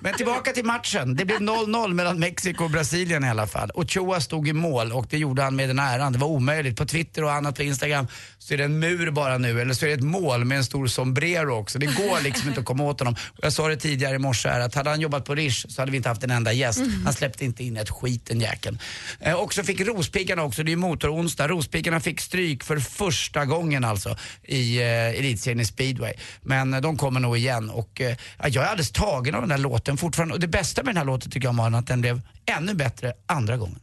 Men 0.00 0.14
tillbaka 0.14 0.52
till 0.52 0.64
matchen. 0.64 1.16
Det 1.16 1.24
blev 1.24 1.38
0-0 1.38 1.94
mellan 1.94 2.18
Mexico 2.18 2.37
Mexiko 2.38 2.64
och 2.64 2.70
Brasilien 2.70 3.24
i 3.24 3.28
alla 3.28 3.46
fall. 3.46 3.70
Ochoa 3.74 4.20
stod 4.20 4.48
i 4.48 4.52
mål 4.52 4.92
och 4.92 5.06
det 5.10 5.18
gjorde 5.18 5.42
han 5.42 5.56
med 5.56 5.68
den 5.68 5.78
äran. 5.78 6.12
Det 6.12 6.18
var 6.18 6.28
omöjligt. 6.28 6.76
På 6.76 6.84
Twitter 6.84 7.24
och 7.24 7.32
annat 7.32 7.56
på 7.56 7.62
Instagram 7.62 8.06
så 8.38 8.54
är 8.54 8.58
det 8.58 8.64
en 8.64 8.78
mur 8.78 9.10
bara 9.10 9.38
nu, 9.38 9.60
eller 9.60 9.74
så 9.74 9.84
är 9.84 9.88
det 9.88 9.94
ett 9.94 10.00
mål 10.00 10.44
med 10.44 10.58
en 10.58 10.64
stor 10.64 10.86
sombrero 10.86 11.60
också. 11.60 11.78
Det 11.78 11.86
går 11.86 12.22
liksom 12.22 12.48
inte 12.48 12.60
att 12.60 12.66
komma 12.66 12.84
åt 12.84 13.00
honom. 13.00 13.14
Och 13.14 13.38
jag 13.42 13.52
sa 13.52 13.68
det 13.68 13.76
tidigare 13.76 14.14
i 14.14 14.18
morse 14.18 14.48
här 14.48 14.60
att 14.60 14.74
hade 14.74 14.90
han 14.90 15.00
jobbat 15.00 15.24
på 15.24 15.34
Rish 15.34 15.66
så 15.68 15.82
hade 15.82 15.90
vi 15.90 15.96
inte 15.96 16.08
haft 16.08 16.24
en 16.24 16.30
enda 16.30 16.52
gäst. 16.52 16.80
Han 17.04 17.12
släppte 17.12 17.44
inte 17.44 17.64
in 17.64 17.76
ett 17.76 17.90
skit 17.90 18.26
den 18.26 18.40
jäkeln. 18.40 18.78
Eh, 19.20 19.34
och 19.34 19.54
så 19.54 19.62
fick 19.62 19.80
Rospiggarna 19.80 20.42
också, 20.42 20.62
det 20.62 20.68
är 20.68 20.72
ju 20.72 20.76
motoronsdag, 20.76 21.48
Rospiggarna 21.48 22.00
fick 22.00 22.20
stryk 22.20 22.64
för 22.64 22.78
första 22.78 23.44
gången 23.44 23.84
alltså 23.84 24.16
i 24.42 24.78
eh, 24.78 25.18
elitserien 25.18 25.60
i 25.60 25.64
speedway. 25.64 26.12
Men 26.42 26.74
eh, 26.74 26.80
de 26.80 26.96
kommer 26.96 27.20
nog 27.20 27.36
igen 27.36 27.70
och 27.70 28.00
eh, 28.00 28.16
ja, 28.38 28.48
jag 28.48 28.64
är 28.64 28.68
alldeles 28.68 28.90
tagen 28.90 29.34
av 29.34 29.40
den 29.40 29.50
här 29.50 29.58
låten 29.58 29.96
fortfarande. 29.96 30.34
Och 30.34 30.40
det 30.40 30.48
bästa 30.48 30.82
med 30.82 30.94
den 30.94 30.98
här 30.98 31.04
låten 31.04 31.30
tycker 31.30 31.48
jag 31.48 31.54
Malin, 31.54 31.74
att 31.74 31.86
den 31.86 32.00
blev 32.00 32.20
ännu 32.46 32.74
bättre 32.74 33.12
andra 33.26 33.56
gången. 33.56 33.80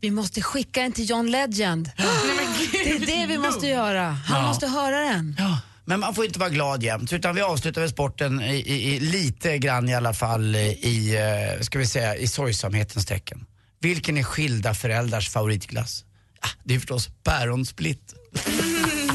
Vi 0.00 0.10
måste 0.10 0.42
skicka 0.42 0.82
den 0.82 0.92
till 0.92 1.10
John 1.10 1.30
Legend. 1.30 1.90
Det 2.72 2.90
är 2.90 3.06
det 3.06 3.26
vi 3.26 3.38
måste 3.38 3.66
göra. 3.66 4.02
Han 4.10 4.40
Ja. 4.42 4.48
måste 4.48 4.66
höra 4.66 4.98
den. 5.00 5.36
Men 5.84 6.00
man 6.00 6.14
får 6.14 6.24
inte 6.24 6.38
vara 6.38 6.50
glad 6.50 6.82
jämt, 6.82 7.12
utan 7.12 7.34
vi 7.34 7.40
avslutar 7.40 7.80
väl 7.80 7.90
sporten 7.90 8.40
i, 8.40 8.54
i, 8.56 8.94
i 8.96 9.00
lite 9.00 9.58
grann 9.58 9.88
i 9.88 9.94
alla 9.94 10.14
fall 10.14 10.56
i, 10.56 11.16
eh, 11.56 11.62
ska 11.62 11.78
vi 11.78 11.86
säga, 11.86 12.16
i 12.16 12.26
sorgsamhetens 12.28 13.06
tecken. 13.06 13.46
Vilken 13.80 14.16
är 14.16 14.22
skilda 14.22 14.74
föräldrars 14.74 15.30
favoritglass? 15.30 16.04
Ah, 16.40 16.48
det 16.64 16.74
är 16.74 16.78
förstås 16.78 17.08
päronsplitt. 17.24 18.14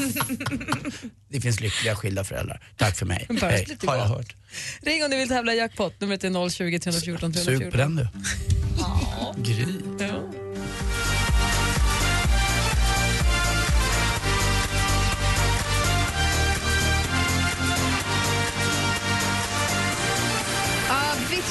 det 1.28 1.40
finns 1.40 1.60
lyckliga 1.60 1.96
skilda 1.96 2.24
föräldrar. 2.24 2.60
Tack 2.76 2.96
för 2.96 3.06
mig. 3.06 3.26
Hej, 3.40 3.66
har 3.86 3.96
jag 3.96 4.04
hört. 4.04 4.36
Ring 4.82 5.04
om 5.04 5.10
du 5.10 5.16
vill 5.16 5.28
tävla 5.28 5.54
i 5.54 5.58
jackpot. 5.58 6.00
Numret 6.00 6.24
är 6.24 6.50
020 6.50 6.78
314 6.78 7.32
314. 7.32 7.60
Sug 7.60 7.70
på 7.70 7.76
den 7.76 7.96
du. 7.96 8.08
Gry. 9.42 9.66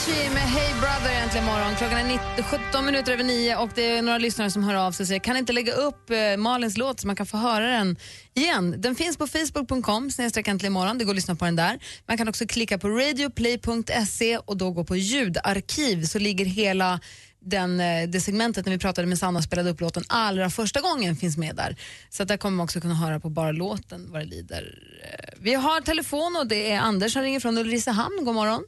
Avicii 0.01 0.29
med 0.29 0.43
Hey 0.43 0.73
Brother 0.79 1.23
äntligen 1.23 1.45
morgon. 1.45 1.75
Klockan 1.75 1.97
är 1.97 2.03
19, 2.03 2.59
17 2.71 2.85
minuter 2.85 3.13
över 3.13 3.23
9 3.23 3.55
och 3.55 3.69
det 3.75 3.97
är 3.97 4.01
några 4.01 4.17
lyssnare 4.17 4.51
som 4.51 4.63
hör 4.63 4.75
av 4.75 4.91
sig 4.91 5.03
och 5.03 5.07
säger 5.07 5.19
kan 5.19 5.37
inte 5.37 5.53
lägga 5.53 5.73
upp 5.73 6.09
eh, 6.09 6.37
Malins 6.37 6.77
låt 6.77 6.99
så 6.99 7.07
man 7.07 7.15
kan 7.15 7.25
få 7.25 7.37
höra 7.37 7.67
den 7.67 7.97
igen. 8.33 8.81
Den 8.81 8.95
finns 8.95 9.17
på 9.17 9.27
facebook.com 9.27 10.11
snedstreck 10.11 10.47
äntligen 10.47 10.73
morgon. 10.73 10.97
Det 10.97 11.05
går 11.05 11.11
att 11.11 11.15
lyssna 11.15 11.35
på 11.35 11.45
den 11.45 11.55
där. 11.55 11.79
Man 12.07 12.17
kan 12.17 12.27
också 12.27 12.47
klicka 12.47 12.77
på 12.77 12.89
radioplay.se 12.89 14.37
och 14.37 14.57
då 14.57 14.71
gå 14.71 14.83
på 14.83 14.95
ljudarkiv 14.95 16.03
så 16.05 16.19
ligger 16.19 16.45
hela 16.45 16.99
den, 17.41 17.79
eh, 17.79 18.09
det 18.09 18.21
segmentet 18.21 18.65
när 18.65 18.73
vi 18.73 18.79
pratade 18.79 19.07
med 19.07 19.17
Sanna 19.17 19.37
och 19.37 19.43
spelade 19.43 19.69
upp 19.69 19.81
låten 19.81 20.03
allra 20.07 20.49
första 20.49 20.81
gången 20.81 21.15
finns 21.15 21.37
med 21.37 21.55
där. 21.55 21.75
Så 22.09 22.23
att 22.23 22.29
där 22.29 22.37
kommer 22.37 22.57
man 22.57 22.63
också 22.63 22.81
kunna 22.81 22.95
höra 22.95 23.19
på 23.19 23.29
bara 23.29 23.51
låten 23.51 24.11
vad 24.11 24.21
det 24.21 24.25
lider. 24.25 24.79
Eh, 25.03 25.39
vi 25.39 25.53
har 25.53 25.81
telefon 25.81 26.35
och 26.39 26.47
det 26.47 26.71
är 26.71 26.79
Anders 26.79 27.13
som 27.13 27.21
ringer 27.21 27.39
från 27.39 27.57
Ulricehamn. 27.57 28.25
God 28.25 28.35
morgon. 28.35 28.63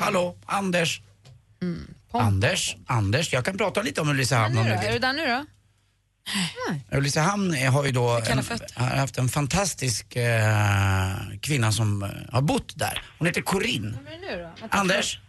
Hallå, 0.00 0.36
Anders. 0.46 1.00
Anders, 2.12 2.76
Anders, 2.86 3.32
jag 3.32 3.44
kan 3.44 3.58
prata 3.58 3.82
lite 3.82 4.00
om 4.00 4.08
Ulricehamn 4.08 4.58
om 4.58 4.64
du 4.64 4.70
då? 4.70 4.76
Är 4.76 4.82
vill. 4.82 4.92
du 4.92 4.98
där 4.98 5.12
nu 5.12 5.26
då? 5.26 5.44
Ulricehamn 6.98 7.54
har 7.72 7.84
ju 7.84 7.92
då 7.92 8.20
kalla 8.26 8.38
en, 8.38 8.44
fötter. 8.44 8.80
har 8.80 8.96
haft 8.96 9.18
en 9.18 9.28
fantastisk 9.28 10.16
eh, 10.16 11.16
kvinna 11.42 11.72
som 11.72 12.02
eh, 12.02 12.08
har 12.32 12.42
bott 12.42 12.72
där. 12.78 13.02
Hon 13.18 13.26
heter 13.26 13.42
Corinne. 13.42 13.98
Vem 14.04 14.06
är 14.06 14.10
det 14.30 14.36
nu 14.36 14.42
då? 14.60 14.66
Anders, 14.70 15.20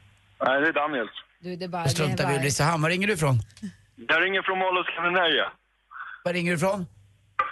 Nej, 0.46 0.62
det 0.62 0.68
är 0.68 0.74
Daniels. 0.74 1.12
Du, 1.40 1.56
det 1.56 1.66
är 1.66 1.70
bara... 1.70 1.82
jag 1.82 1.92
struntar 1.92 2.24
det 2.24 2.30
vi 2.30 2.30
är 2.30 2.34
i 2.34 2.38
bara... 2.38 2.42
Ulricehamn. 2.42 2.82
Var 2.84 2.90
ringer 2.90 3.08
du 3.08 3.14
ifrån? 3.14 3.40
Jag 4.08 4.24
ringer 4.24 4.42
från 4.42 4.60
Mall 4.60 4.78
of 4.78 4.86
Scandinavia. 4.94 5.46
Var 6.24 6.34
ringer 6.34 6.52
du 6.52 6.58
ifrån? 6.58 6.86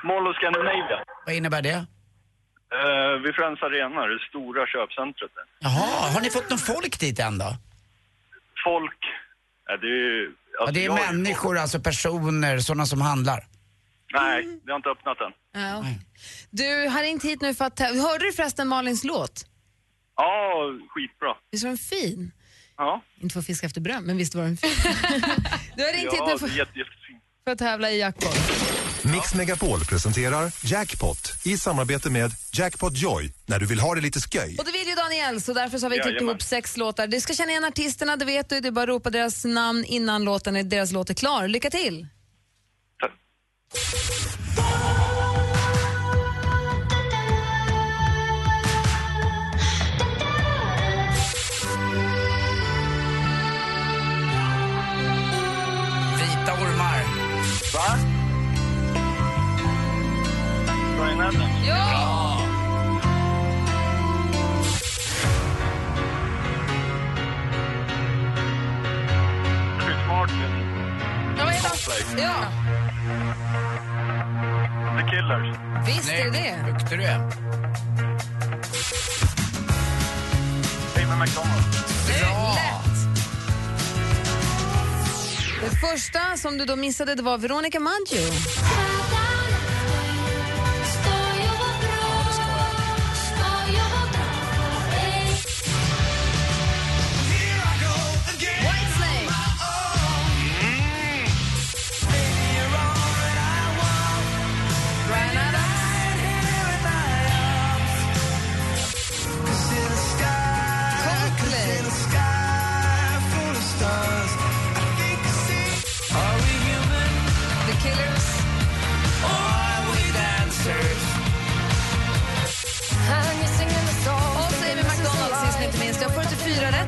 Mall 0.03 0.27
of 0.27 0.35
Scandinavia. 0.35 1.03
Vad 1.25 1.35
innebär 1.35 1.61
det? 1.61 1.85
Uh, 2.73 3.21
vid 3.23 3.35
Friends 3.35 3.61
Arena, 3.63 4.07
det 4.07 4.19
stora 4.29 4.67
köpcentret 4.67 5.31
där. 5.35 5.43
Jaha, 5.59 6.09
har 6.13 6.21
ni 6.21 6.29
fått 6.29 6.49
någon 6.49 6.59
folk 6.59 6.99
dit 6.99 7.19
än 7.19 7.37
då? 7.37 7.55
Folk, 8.63 8.99
ja, 9.67 9.77
det 9.77 9.87
är 9.87 9.89
ju... 9.89 10.35
Ja, 10.53 10.59
alltså, 10.59 10.73
det 10.73 10.79
är 10.85 10.89
ju- 10.89 11.13
människor, 11.13 11.57
alltså 11.57 11.79
personer, 11.79 12.59
sådana 12.59 12.85
som 12.85 13.01
handlar. 13.01 13.43
Nej, 14.13 14.59
det 14.65 14.71
har 14.71 14.77
inte 14.77 14.89
öppnat 14.89 15.17
än. 15.21 15.61
Ja. 15.61 15.85
Du 16.49 16.87
har 16.89 17.01
ringt 17.01 17.23
hit 17.23 17.41
nu 17.41 17.53
för 17.53 17.65
att... 17.65 17.79
Hörde 17.79 18.25
du 18.25 18.33
förresten 18.33 18.67
Malins 18.67 19.03
låt? 19.03 19.45
Ja, 20.15 20.53
skitbra. 20.89 21.35
Visst 21.51 21.63
var 21.63 21.69
den 21.69 21.77
fin? 21.77 22.31
Ja. 22.77 23.01
Inte 23.21 23.33
för 23.33 23.39
att 23.39 23.45
fiska 23.45 23.67
efter 23.67 23.81
beröm, 23.81 24.03
men 24.03 24.17
visst 24.17 24.35
var 24.35 24.43
den 24.43 24.57
fin? 24.57 24.69
du 25.77 25.83
har 25.83 25.93
ringt 25.93 26.13
hit 26.13 26.19
Ja, 26.19 26.25
nu 26.25 26.31
det 26.31 26.33
är 26.33 26.37
för, 26.37 26.57
jätte, 26.57 26.71
för 27.43 27.51
att 27.51 27.59
tävla 27.59 27.91
i 27.91 27.99
jackpot. 27.99 28.35
Mix 29.05 29.33
Megapol 29.33 29.85
presenterar 29.85 30.51
Jackpot 30.65 31.33
i 31.45 31.57
samarbete 31.57 32.09
med 32.09 32.31
Jackpot 32.53 32.97
Joy 32.97 33.33
när 33.45 33.59
du 33.59 33.65
vill 33.65 33.79
ha 33.79 33.95
det 33.95 34.01
lite 34.01 34.19
sköj. 34.19 34.57
Och 34.59 34.65
det 34.65 34.71
vill 34.71 34.87
ju 34.87 34.95
Daniel, 34.95 35.41
så 35.41 35.53
därför 35.53 35.77
så 35.77 35.85
har 35.85 35.91
vi 35.91 35.99
klippt 35.99 36.21
ihop 36.21 36.41
sex 36.41 36.77
låtar. 36.77 37.07
Du 37.07 37.21
ska 37.21 37.33
känna 37.33 37.51
igen 37.51 37.65
artisterna, 37.65 38.15
det 38.15 38.25
vet 38.25 38.49
du. 38.49 38.59
Det 38.59 38.67
är 38.67 38.71
bara 38.71 38.83
att 38.83 38.89
ropa 38.89 39.09
deras 39.09 39.45
namn 39.45 39.85
innan 39.85 40.23
låten 40.23 40.55
är, 40.55 40.63
deras 40.63 40.91
låt 40.91 41.09
är 41.09 41.13
klar. 41.13 41.47
Lycka 41.47 41.69
till! 41.69 42.07
Vita 43.73 45.22
Adams? 61.21 61.67
Ja! 61.67 62.39
Chris 69.79 69.97
Martin? 70.07 70.51
Ja, 71.37 71.45
vad 71.45 71.53
heter 71.53 71.69
Coldplay? 71.69 72.25
han? 72.25 72.51
Ja, 74.85 75.01
The 75.01 75.09
Killers? 75.09 75.57
visst 75.87 76.09
är 76.09 76.23
det 76.23 76.31
det. 76.31 76.71
Duktig 76.71 76.99
du 76.99 77.03
är. 77.05 77.19
Amy 80.95 81.15
McDonald? 81.21 81.63
Lätt! 82.07 82.93
Det 85.61 85.77
första 85.91 86.19
som 86.37 86.57
du 86.57 86.65
då 86.65 86.75
missade 86.75 87.15
det 87.15 87.23
var 87.23 87.37
Veronica 87.37 87.79
Maggio. 87.79 88.23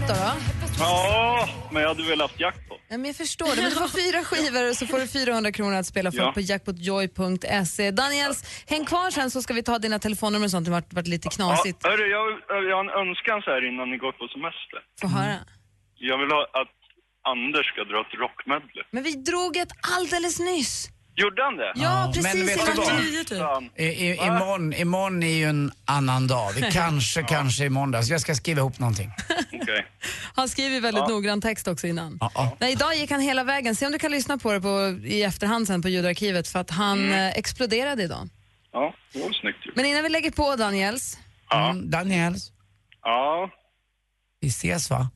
Då. 0.08 0.14
då. 0.14 0.74
Ja, 0.80 1.49
men 1.72 1.82
jag 1.82 1.89
hade 1.89 2.03
väl 2.10 2.22
haft 2.22 2.39
jackpot. 2.39 2.80
Ja, 2.88 2.97
men 2.97 3.06
jag 3.06 3.16
förstår 3.16 3.56
det. 3.56 3.62
Men 3.62 3.70
du 3.70 3.76
får 3.76 3.88
fyra 4.01 4.24
skivor 4.24 4.70
och 4.70 4.76
så 4.76 4.86
får 4.88 4.99
du 4.99 5.08
400 5.08 5.51
kronor 5.51 5.76
att 5.76 5.86
spela 5.86 6.12
för 6.12 6.18
Ja. 6.20 6.32
på 6.32 6.41
jackpotjoy.se. 6.41 7.91
Daniels, 7.91 8.64
häng 8.68 8.86
kvar 8.86 9.12
sen 9.12 9.32
så 9.32 9.41
ska 9.41 9.53
vi 9.53 9.64
ta 9.64 9.80
dina 9.80 9.99
telefonnummer 9.99 10.45
och 10.45 10.51
sånt. 10.51 10.66
Det 10.66 10.72
har 10.72 10.84
varit, 10.89 11.08
lite 11.08 11.30
knasigt. 11.30 11.80
Ja, 11.84 11.89
hörru, 11.89 12.08
jag, 12.08 12.26
jag 12.70 12.76
har 12.76 12.84
en 12.84 13.08
önskan 13.08 13.41
så 13.41 13.49
här 13.51 13.68
innan 13.74 13.89
ni 13.91 13.97
går 13.97 14.12
på 14.12 14.28
semester. 14.28 14.80
Få 15.01 15.08
höra. 15.08 15.36
Jag 15.95 16.18
vill 16.18 16.32
ha 16.32 16.41
att 16.62 16.76
Anders 17.34 17.66
ska 17.74 17.84
dra 17.84 18.01
ett 18.01 18.14
rockmedley. 18.24 18.84
Men 18.91 19.03
vi 19.03 19.12
drog 19.12 19.58
ett 19.58 19.72
alldeles 19.97 20.39
nyss. 20.39 20.89
Gjorde 21.18 21.43
han 21.43 21.57
det? 21.57 21.72
Ja, 21.76 22.11
precis 22.16 22.36
innan 22.36 22.76
tio, 23.01 23.24
typ. 23.24 23.80
I, 23.80 23.84
i, 23.86 24.16
imorgon, 24.16 24.74
imorgon 24.74 25.24
är 25.24 25.28
ju 25.38 25.43
en 25.49 25.72
annan 25.86 26.28
dag. 26.28 26.51
Vi 26.55 26.61
kanske, 26.72 27.24
kanske 27.24 27.63
i 27.66 27.70
måndag. 27.70 28.01
Så 28.03 28.13
jag 28.13 28.22
ska 28.22 28.36
skriva 28.36 28.59
ihop 28.59 28.80
någonting. 28.80 29.11
Okej. 29.53 29.86
Han 30.36 30.49
skriver 30.49 30.82
väldigt 30.82 31.01
Ja. 31.03 31.07
noggrann 31.09 31.41
text 31.41 31.68
också 31.68 31.88
innan. 31.88 32.18
Ja, 32.22 32.32
ja. 32.36 32.57
Nej, 32.59 32.72
idag 32.72 32.95
gick 32.95 33.11
han 33.11 33.20
hela 33.22 33.43
vägen. 33.43 33.76
Se 33.76 33.86
om 33.86 33.91
du 33.91 33.99
kan 33.99 34.11
lyssna 34.11 34.38
på 34.38 34.51
det 34.53 34.61
på, 34.61 34.99
i 35.03 35.24
efterhand 35.24 35.68
sen 35.68 35.82
på 35.82 35.89
ljudarkivet 35.89 36.47
för 36.47 36.59
att 36.59 36.70
han 36.72 36.99
Mm. 36.99 37.11
eh, 37.13 37.38
exploderade 37.38 38.03
idag. 38.03 38.30
Ja, 38.72 38.93
det 39.13 39.20
var 39.20 39.32
snyggt 39.32 39.66
ju. 39.66 39.72
Men 39.76 39.86
innan 39.86 40.03
vi 40.03 40.09
lägger 40.09 40.32
på 40.32 40.55
Daniels. 40.55 41.18
Ja. 41.49 41.70
Mm, 41.70 41.89
Daniels, 41.89 42.51
Ja, 43.03 43.49
vi 44.39 44.47
ses 44.47 44.89
va? 44.89 45.09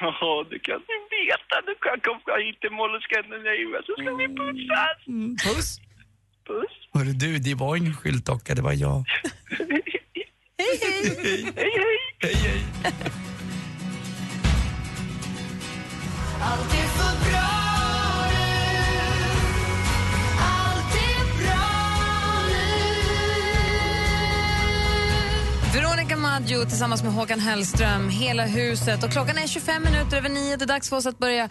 Ja, 0.00 0.44
det 0.50 0.58
kan 0.58 0.78
du 0.78 1.07
veta. 1.28 1.54
Du 1.68 1.74
kan 1.84 1.96
komma 2.06 2.36
hit 2.44 2.60
till 2.60 2.74
Scandinavia 3.06 3.78
så 3.86 3.92
ska 4.00 4.08
vi 4.20 4.26
pussas. 4.40 4.98
Mm, 5.06 5.36
puss. 5.44 5.68
Puss. 6.46 6.74
Hörru 6.94 7.12
du, 7.12 7.38
det 7.38 7.54
var 7.54 7.76
ingen 7.76 7.94
skyltdocka, 7.94 8.54
det 8.54 8.62
var 8.62 8.72
jag. 8.72 9.04
Hej, 10.60 10.78
hej. 10.82 11.52
hej, 11.56 11.72
hej. 11.76 11.98
Hej, 12.22 12.34
hej. 12.34 12.58
Maggio 26.48 26.64
tillsammans 26.68 27.02
med 27.02 27.12
Håkan 27.12 27.40
Hellström, 27.40 28.08
Hela 28.08 28.46
huset. 28.46 29.04
Och 29.04 29.10
klockan 29.12 29.38
är 29.38 29.46
25 29.46 29.82
minuter 29.84 30.16
över 30.16 30.28
nio. 30.28 30.56
Det 30.56 30.64
är 30.64 30.66
dags 30.66 30.88
för 30.88 30.96
oss 30.96 31.06
att 31.06 31.18
börja 31.18 31.48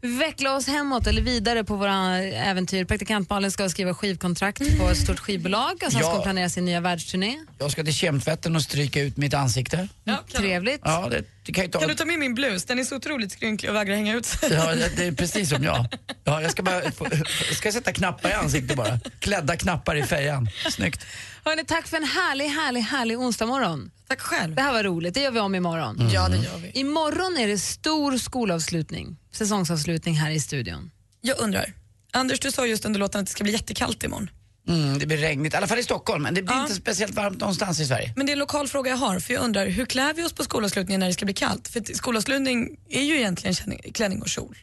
veckla 0.00 0.56
oss 0.56 0.66
hemåt 0.66 1.06
eller 1.06 1.22
vidare 1.22 1.64
på 1.64 1.76
våra 1.76 2.16
äventyr. 2.18 2.84
Praktikant 2.84 3.30
Malin 3.30 3.50
ska 3.50 3.68
skriva 3.68 3.94
skivkontrakt 3.94 4.78
på 4.78 4.88
ett 4.90 4.96
stort 4.98 5.18
skivbolag 5.18 5.72
och 5.86 5.92
sen 5.92 6.00
Ja. 6.00 6.06
ska 6.06 6.12
hon 6.14 6.22
planera 6.22 6.48
sin 6.48 6.64
nya 6.64 6.80
världsturné. 6.80 7.38
Jag 7.58 7.70
ska 7.70 7.84
till 7.84 7.94
kemtvätten 7.94 8.56
och 8.56 8.62
stryka 8.62 9.00
ut 9.00 9.16
mitt 9.16 9.34
ansikte. 9.34 9.88
Trevligt. 10.34 10.80
Ja, 10.84 11.08
det, 11.10 11.22
det 11.46 11.52
kan 11.52 11.64
ju 11.64 11.70
ta... 11.70 11.78
Kan 11.78 11.88
du 11.88 11.94
ta 11.94 12.04
med 12.04 12.18
min 12.18 12.34
blus? 12.34 12.64
Den 12.64 12.78
är 12.78 12.84
så 12.84 12.96
otroligt 12.96 13.32
skrynklig 13.32 13.70
och 13.70 13.76
vägrar 13.76 13.94
hänga 13.94 14.14
ut 14.14 14.26
sig. 14.26 14.52
Ja, 14.52 14.74
det 14.96 15.06
är 15.06 15.12
precis 15.12 15.48
som 15.50 15.64
jag. 15.64 15.86
Ja, 16.24 16.42
jag 16.42 16.50
ska 16.50 16.62
bara 16.62 16.90
få, 16.90 17.06
jag 17.48 17.56
ska 17.56 17.72
sätta 17.72 17.92
knappar 17.92 18.30
i 18.30 18.32
ansiktet 18.32 18.76
bara. 18.76 19.00
Klädda 19.20 19.56
knappar 19.56 19.96
i 19.96 20.02
fejan. 20.02 20.48
Snyggt. 20.70 21.06
Hörrni, 21.44 21.64
tack 21.64 21.86
för 21.88 21.96
en 21.96 22.04
härlig, 22.04 22.48
härlig, 22.48 22.80
härlig 22.80 23.18
onsdagmorgon. 23.18 23.90
Tack 24.08 24.20
själv. 24.20 24.54
Det 24.54 24.62
här 24.62 24.72
var 24.72 24.82
roligt. 24.84 25.14
Det 25.14 25.20
gör 25.20 25.30
vi 25.30 25.40
om 25.40 25.54
imorgon. 25.54 25.96
Mm. 26.00 26.12
Ja, 26.12 26.28
det 26.28 26.36
gör 26.36 26.58
vi. 26.58 26.70
Imorgon 26.80 27.36
är 27.38 27.46
det 27.46 27.58
stor 27.58 28.18
skolavslutning, 28.18 29.16
säsongsavslutning 29.32 30.14
här 30.14 30.30
i 30.30 30.40
studion. 30.40 30.90
Jag 31.20 31.38
undrar, 31.40 31.72
Anders 32.12 32.40
du 32.40 32.52
sa 32.52 32.66
just 32.66 32.84
under 32.84 33.00
låten 33.00 33.20
att 33.20 33.26
det 33.26 33.32
ska 33.32 33.44
bli 33.44 33.52
jättekallt 33.52 34.04
imorgon. 34.04 34.30
Mm, 34.68 34.98
det 34.98 35.06
blir 35.06 35.16
regnigt, 35.16 35.54
i 35.54 35.56
alla 35.56 35.66
fall 35.66 35.78
i 35.78 35.82
Stockholm. 35.82 36.22
Men 36.22 36.34
det 36.34 36.42
blir 36.42 36.60
inte 36.60 36.74
speciellt 36.74 37.14
varmt 37.14 37.40
någonstans 37.40 37.80
i 37.80 37.86
Sverige. 37.86 38.12
Men 38.16 38.26
det 38.26 38.32
är 38.32 38.34
en 38.34 38.38
lokal 38.38 38.68
fråga 38.68 38.90
jag 38.90 38.98
har, 38.98 39.20
för 39.20 39.34
jag 39.34 39.42
undrar 39.42 39.66
hur 39.66 39.86
klär 39.86 40.14
vi 40.14 40.24
oss 40.24 40.32
på 40.32 40.44
skolavslutningen 40.44 41.00
när 41.00 41.06
det 41.06 41.12
ska 41.12 41.24
bli 41.24 41.34
kallt? 41.34 41.68
För 41.68 41.94
skolavslutning 41.94 42.76
är 42.90 43.02
ju 43.02 43.16
egentligen 43.16 43.54
klänning- 43.54 43.92
klänning 43.92 44.22
och 44.22 44.28
kjol. 44.28 44.56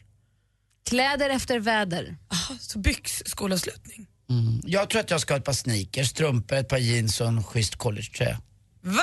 Kläder 0.88 1.30
efter 1.30 1.58
väder. 1.60 2.16
Aha, 2.32 2.54
så 2.60 2.78
byx 2.78 3.22
skolavslutning. 3.26 4.06
Mm. 4.30 4.60
Jag 4.64 4.90
tror 4.90 5.00
att 5.00 5.10
jag 5.10 5.20
ska 5.20 5.34
ha 5.34 5.38
ett 5.38 5.44
par 5.44 5.52
sneakers, 5.52 6.08
strumpor, 6.08 6.56
ett 6.56 6.68
par 6.68 6.78
jeans 6.78 7.20
och 7.20 7.26
en 7.28 7.44
schysst 7.44 7.76
collegetröja. 7.76 8.40
Va? 8.82 9.02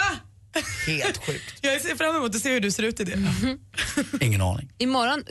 Helt 0.87 1.25
sjukt. 1.25 1.53
Jag 1.61 1.81
ser 1.81 1.95
fram 1.95 2.15
emot 2.15 2.35
att 2.35 2.41
se 2.41 2.53
hur 2.53 2.59
du 2.59 2.71
ser 2.71 2.83
ut 2.83 2.99
i 2.99 3.03
det. 3.03 3.19
Ingen 4.25 4.41
aning. 4.41 4.69
Imorgon, 4.77 5.23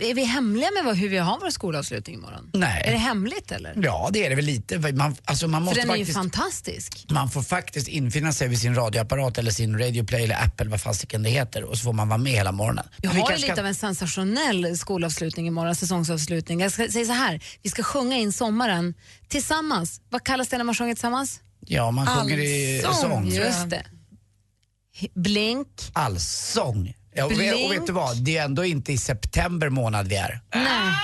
är 0.00 0.14
vi 0.14 0.24
hemliga 0.24 0.68
med 0.84 0.96
hur 0.96 1.08
vi 1.08 1.18
har 1.18 1.38
vår 1.40 1.50
skolavslutning 1.50 2.16
imorgon? 2.16 2.50
Nej. 2.54 2.82
Är 2.86 2.92
det 2.92 2.98
hemligt 2.98 3.52
eller? 3.52 3.74
Ja, 3.82 4.10
det 4.12 4.24
är 4.24 4.30
det 4.30 4.36
väl 4.36 4.44
lite. 4.44 4.78
Man, 4.78 5.16
alltså 5.24 5.48
man 5.48 5.60
För 5.60 5.64
måste 5.64 5.80
den 5.80 5.90
är 5.90 5.96
ju 5.96 6.04
faktiskt... 6.04 6.18
fantastisk. 6.18 7.06
Man 7.10 7.30
får 7.30 7.42
faktiskt 7.42 7.88
infinna 7.88 8.32
sig 8.32 8.48
vid 8.48 8.60
sin 8.60 8.74
radioapparat 8.74 9.38
eller 9.38 9.50
sin 9.50 9.78
Radio 9.78 10.04
Play 10.04 10.24
eller 10.24 10.44
Apple, 10.44 10.68
vad 10.68 10.80
fasiken 10.80 11.22
det 11.22 11.30
heter, 11.30 11.64
och 11.64 11.78
så 11.78 11.84
får 11.84 11.92
man 11.92 12.08
vara 12.08 12.18
med 12.18 12.32
hela 12.32 12.52
morgonen. 12.52 12.84
Vi 12.96 13.08
har 13.08 13.14
ju 13.14 13.20
kanske 13.20 13.46
lite 13.46 13.60
av 13.60 13.66
en 13.66 13.74
sensationell 13.74 14.78
skolavslutning 14.78 15.46
imorgon, 15.46 15.74
säsongsavslutning. 15.74 16.60
Jag 16.60 16.72
ska 16.72 16.88
säga 16.88 17.04
så 17.06 17.12
här, 17.12 17.40
vi 17.62 17.70
ska 17.70 17.82
sjunga 17.82 18.16
in 18.16 18.32
sommaren 18.32 18.94
tillsammans. 19.28 20.00
Vad 20.10 20.24
kallas 20.24 20.48
det 20.48 20.56
när 20.58 20.64
man 20.64 20.74
sjunger 20.74 20.94
tillsammans? 20.94 21.40
Ja, 21.66 21.90
man 21.90 22.06
sjunger 22.06 22.38
i 22.38 22.82
Allsång, 22.86 23.10
sång. 23.10 23.28
Just 23.28 23.70
det. 23.70 23.82
Blink. 25.14 25.68
Allsång. 25.92 26.94
Ja, 27.14 27.24
och, 27.24 27.32
vet, 27.40 27.64
och 27.64 27.72
vet 27.72 27.86
du 27.86 27.92
vad, 27.92 28.16
det 28.24 28.36
är 28.38 28.44
ändå 28.44 28.64
inte 28.64 28.92
i 28.92 28.98
september 28.98 29.68
månad 29.68 30.08
vi 30.08 30.16
är. 30.16 30.40
Nej. 30.54 30.94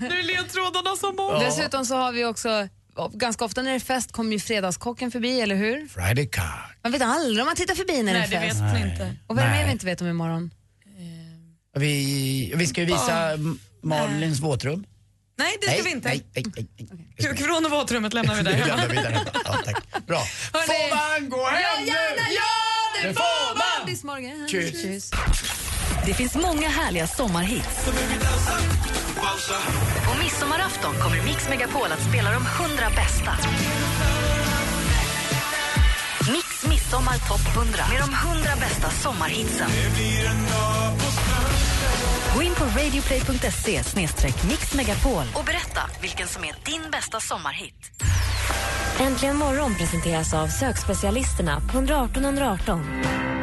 Nu 0.00 0.18
är 0.18 0.22
ledtrådarna 0.22 0.96
som 0.96 1.16
många. 1.16 1.38
Dessutom 1.38 1.86
så 1.86 1.96
har 1.96 2.12
vi 2.12 2.24
också, 2.24 2.68
ganska 3.12 3.44
ofta 3.44 3.62
när 3.62 3.70
det 3.70 3.76
är 3.76 3.80
fest 3.80 4.12
kommer 4.12 4.32
ju 4.32 4.40
fredagskocken 4.40 5.10
förbi, 5.10 5.40
eller 5.40 5.56
hur? 5.56 5.88
Friday 5.88 6.26
car. 6.28 6.76
Man 6.82 6.92
vet 6.92 7.02
aldrig 7.02 7.40
om 7.40 7.46
man 7.46 7.56
tittar 7.56 7.74
förbi 7.74 8.02
när 8.02 8.12
Nej, 8.12 8.28
det 8.30 8.36
är 8.36 8.40
det 8.40 8.46
fest. 8.48 8.60
vet 8.60 8.72
man 8.72 8.90
inte. 8.90 9.16
Och 9.26 9.36
vad 9.36 9.44
är 9.44 9.48
det 9.48 9.52
mer 9.52 9.58
Nej. 9.58 9.66
vi 9.66 9.72
inte 9.72 9.86
vet 9.86 10.00
om 10.00 10.06
imorgon? 10.06 10.50
Vi, 11.76 12.52
vi 12.56 12.66
ska 12.66 12.80
ju 12.80 12.86
visa 12.86 13.32
M- 13.32 13.58
Malins 13.82 14.40
våtrum. 14.40 14.84
Nej, 15.38 15.56
det 15.60 15.72
ska 15.72 15.82
vi 15.82 15.90
inte. 15.90 16.08
Nej, 16.08 16.26
nej, 16.34 16.44
nej, 16.56 16.66
nej. 16.90 17.30
Kukvrån 17.30 17.64
och 17.64 17.70
våtrummet 17.70 18.14
lämnar 18.14 18.34
vi 18.34 18.42
där 18.42 18.50
Det 18.50 18.56
hemma. 18.56 18.76
lämnar 18.76 18.88
vi 18.88 18.96
där. 18.96 19.20
Ja, 19.44 19.52
tack. 19.64 20.06
Bra. 20.06 20.20
Får 20.20 20.94
man 21.20 21.30
gå 21.30 21.46
hem 21.46 21.62
Ja, 21.86 21.94
nu? 22.16 22.34
ja, 22.34 22.42
det 23.02 23.14
får 23.14 23.54
man! 23.54 23.86
Bis 23.86 24.04
morgon. 24.04 24.48
Tjus. 24.48 25.10
Det 26.06 26.14
finns 26.14 26.34
många 26.34 26.68
härliga 26.68 27.06
sommarhits. 27.06 27.88
På 30.06 30.22
midsommarafton 30.22 30.94
kommer 31.02 31.22
Mix 31.24 31.48
Megapol 31.48 31.92
att 31.92 32.08
spela 32.08 32.30
de 32.30 32.42
100 32.46 32.90
bästa. 32.96 33.36
Mix 36.32 36.66
Midsommar 36.68 37.28
Topp 37.28 37.56
100 37.56 37.84
med 37.90 38.00
de 38.00 38.14
100 38.28 38.50
bästa 38.60 38.90
sommarhitsen. 38.90 39.70
Gå 42.34 42.42
in 42.42 42.54
på 42.54 42.64
radioplay.se 42.64 43.82
mixmegapol 44.48 45.24
och 45.34 45.44
berätta 45.44 45.80
vilken 46.02 46.28
som 46.28 46.44
är 46.44 46.54
din 46.64 46.90
bästa 46.90 47.20
sommarhit. 47.20 47.90
Äntligen 49.00 49.36
morgon 49.36 49.74
presenteras 49.74 50.34
av 50.34 50.48
sökspecialisterna 50.48 51.60
på 51.60 51.78
118 51.78 52.24
118. 52.24 52.80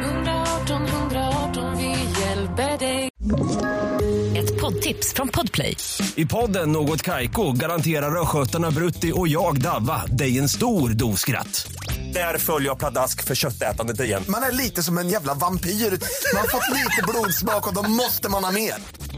118 0.02 0.86
118, 0.86 1.76
vi 1.76 2.20
hjälper 2.20 2.78
dig 2.78 3.10
Ett 4.38 4.60
poddtips 4.60 5.14
från 5.14 5.28
Podplay. 5.28 5.76
I 6.14 6.26
podden 6.26 6.72
Något 6.72 7.02
Kaiko 7.02 7.52
garanterar 7.52 8.22
östgötarna 8.22 8.70
Brutti 8.70 9.12
och 9.14 9.28
jag, 9.28 9.60
Davva, 9.60 10.06
dig 10.06 10.38
en 10.38 10.48
stor 10.48 10.90
dos 10.90 11.20
skratt. 11.20 11.72
Där 12.12 12.38
följer 12.38 12.68
jag 12.68 12.78
pladask 12.78 13.24
för 13.24 13.34
köttätandet 13.34 14.00
igen. 14.00 14.22
Man 14.28 14.42
är 14.42 14.52
lite 14.52 14.82
som 14.82 14.98
en 14.98 15.08
jävla 15.08 15.34
vampyr. 15.34 15.70
Man 15.70 16.40
har 16.40 16.48
fått 16.48 16.74
lite 16.74 17.02
blodsmak 17.08 17.68
och 17.68 17.74
då 17.74 17.82
måste 17.82 18.28
man 18.28 18.44
ha 18.44 18.50
mer. 18.50 18.74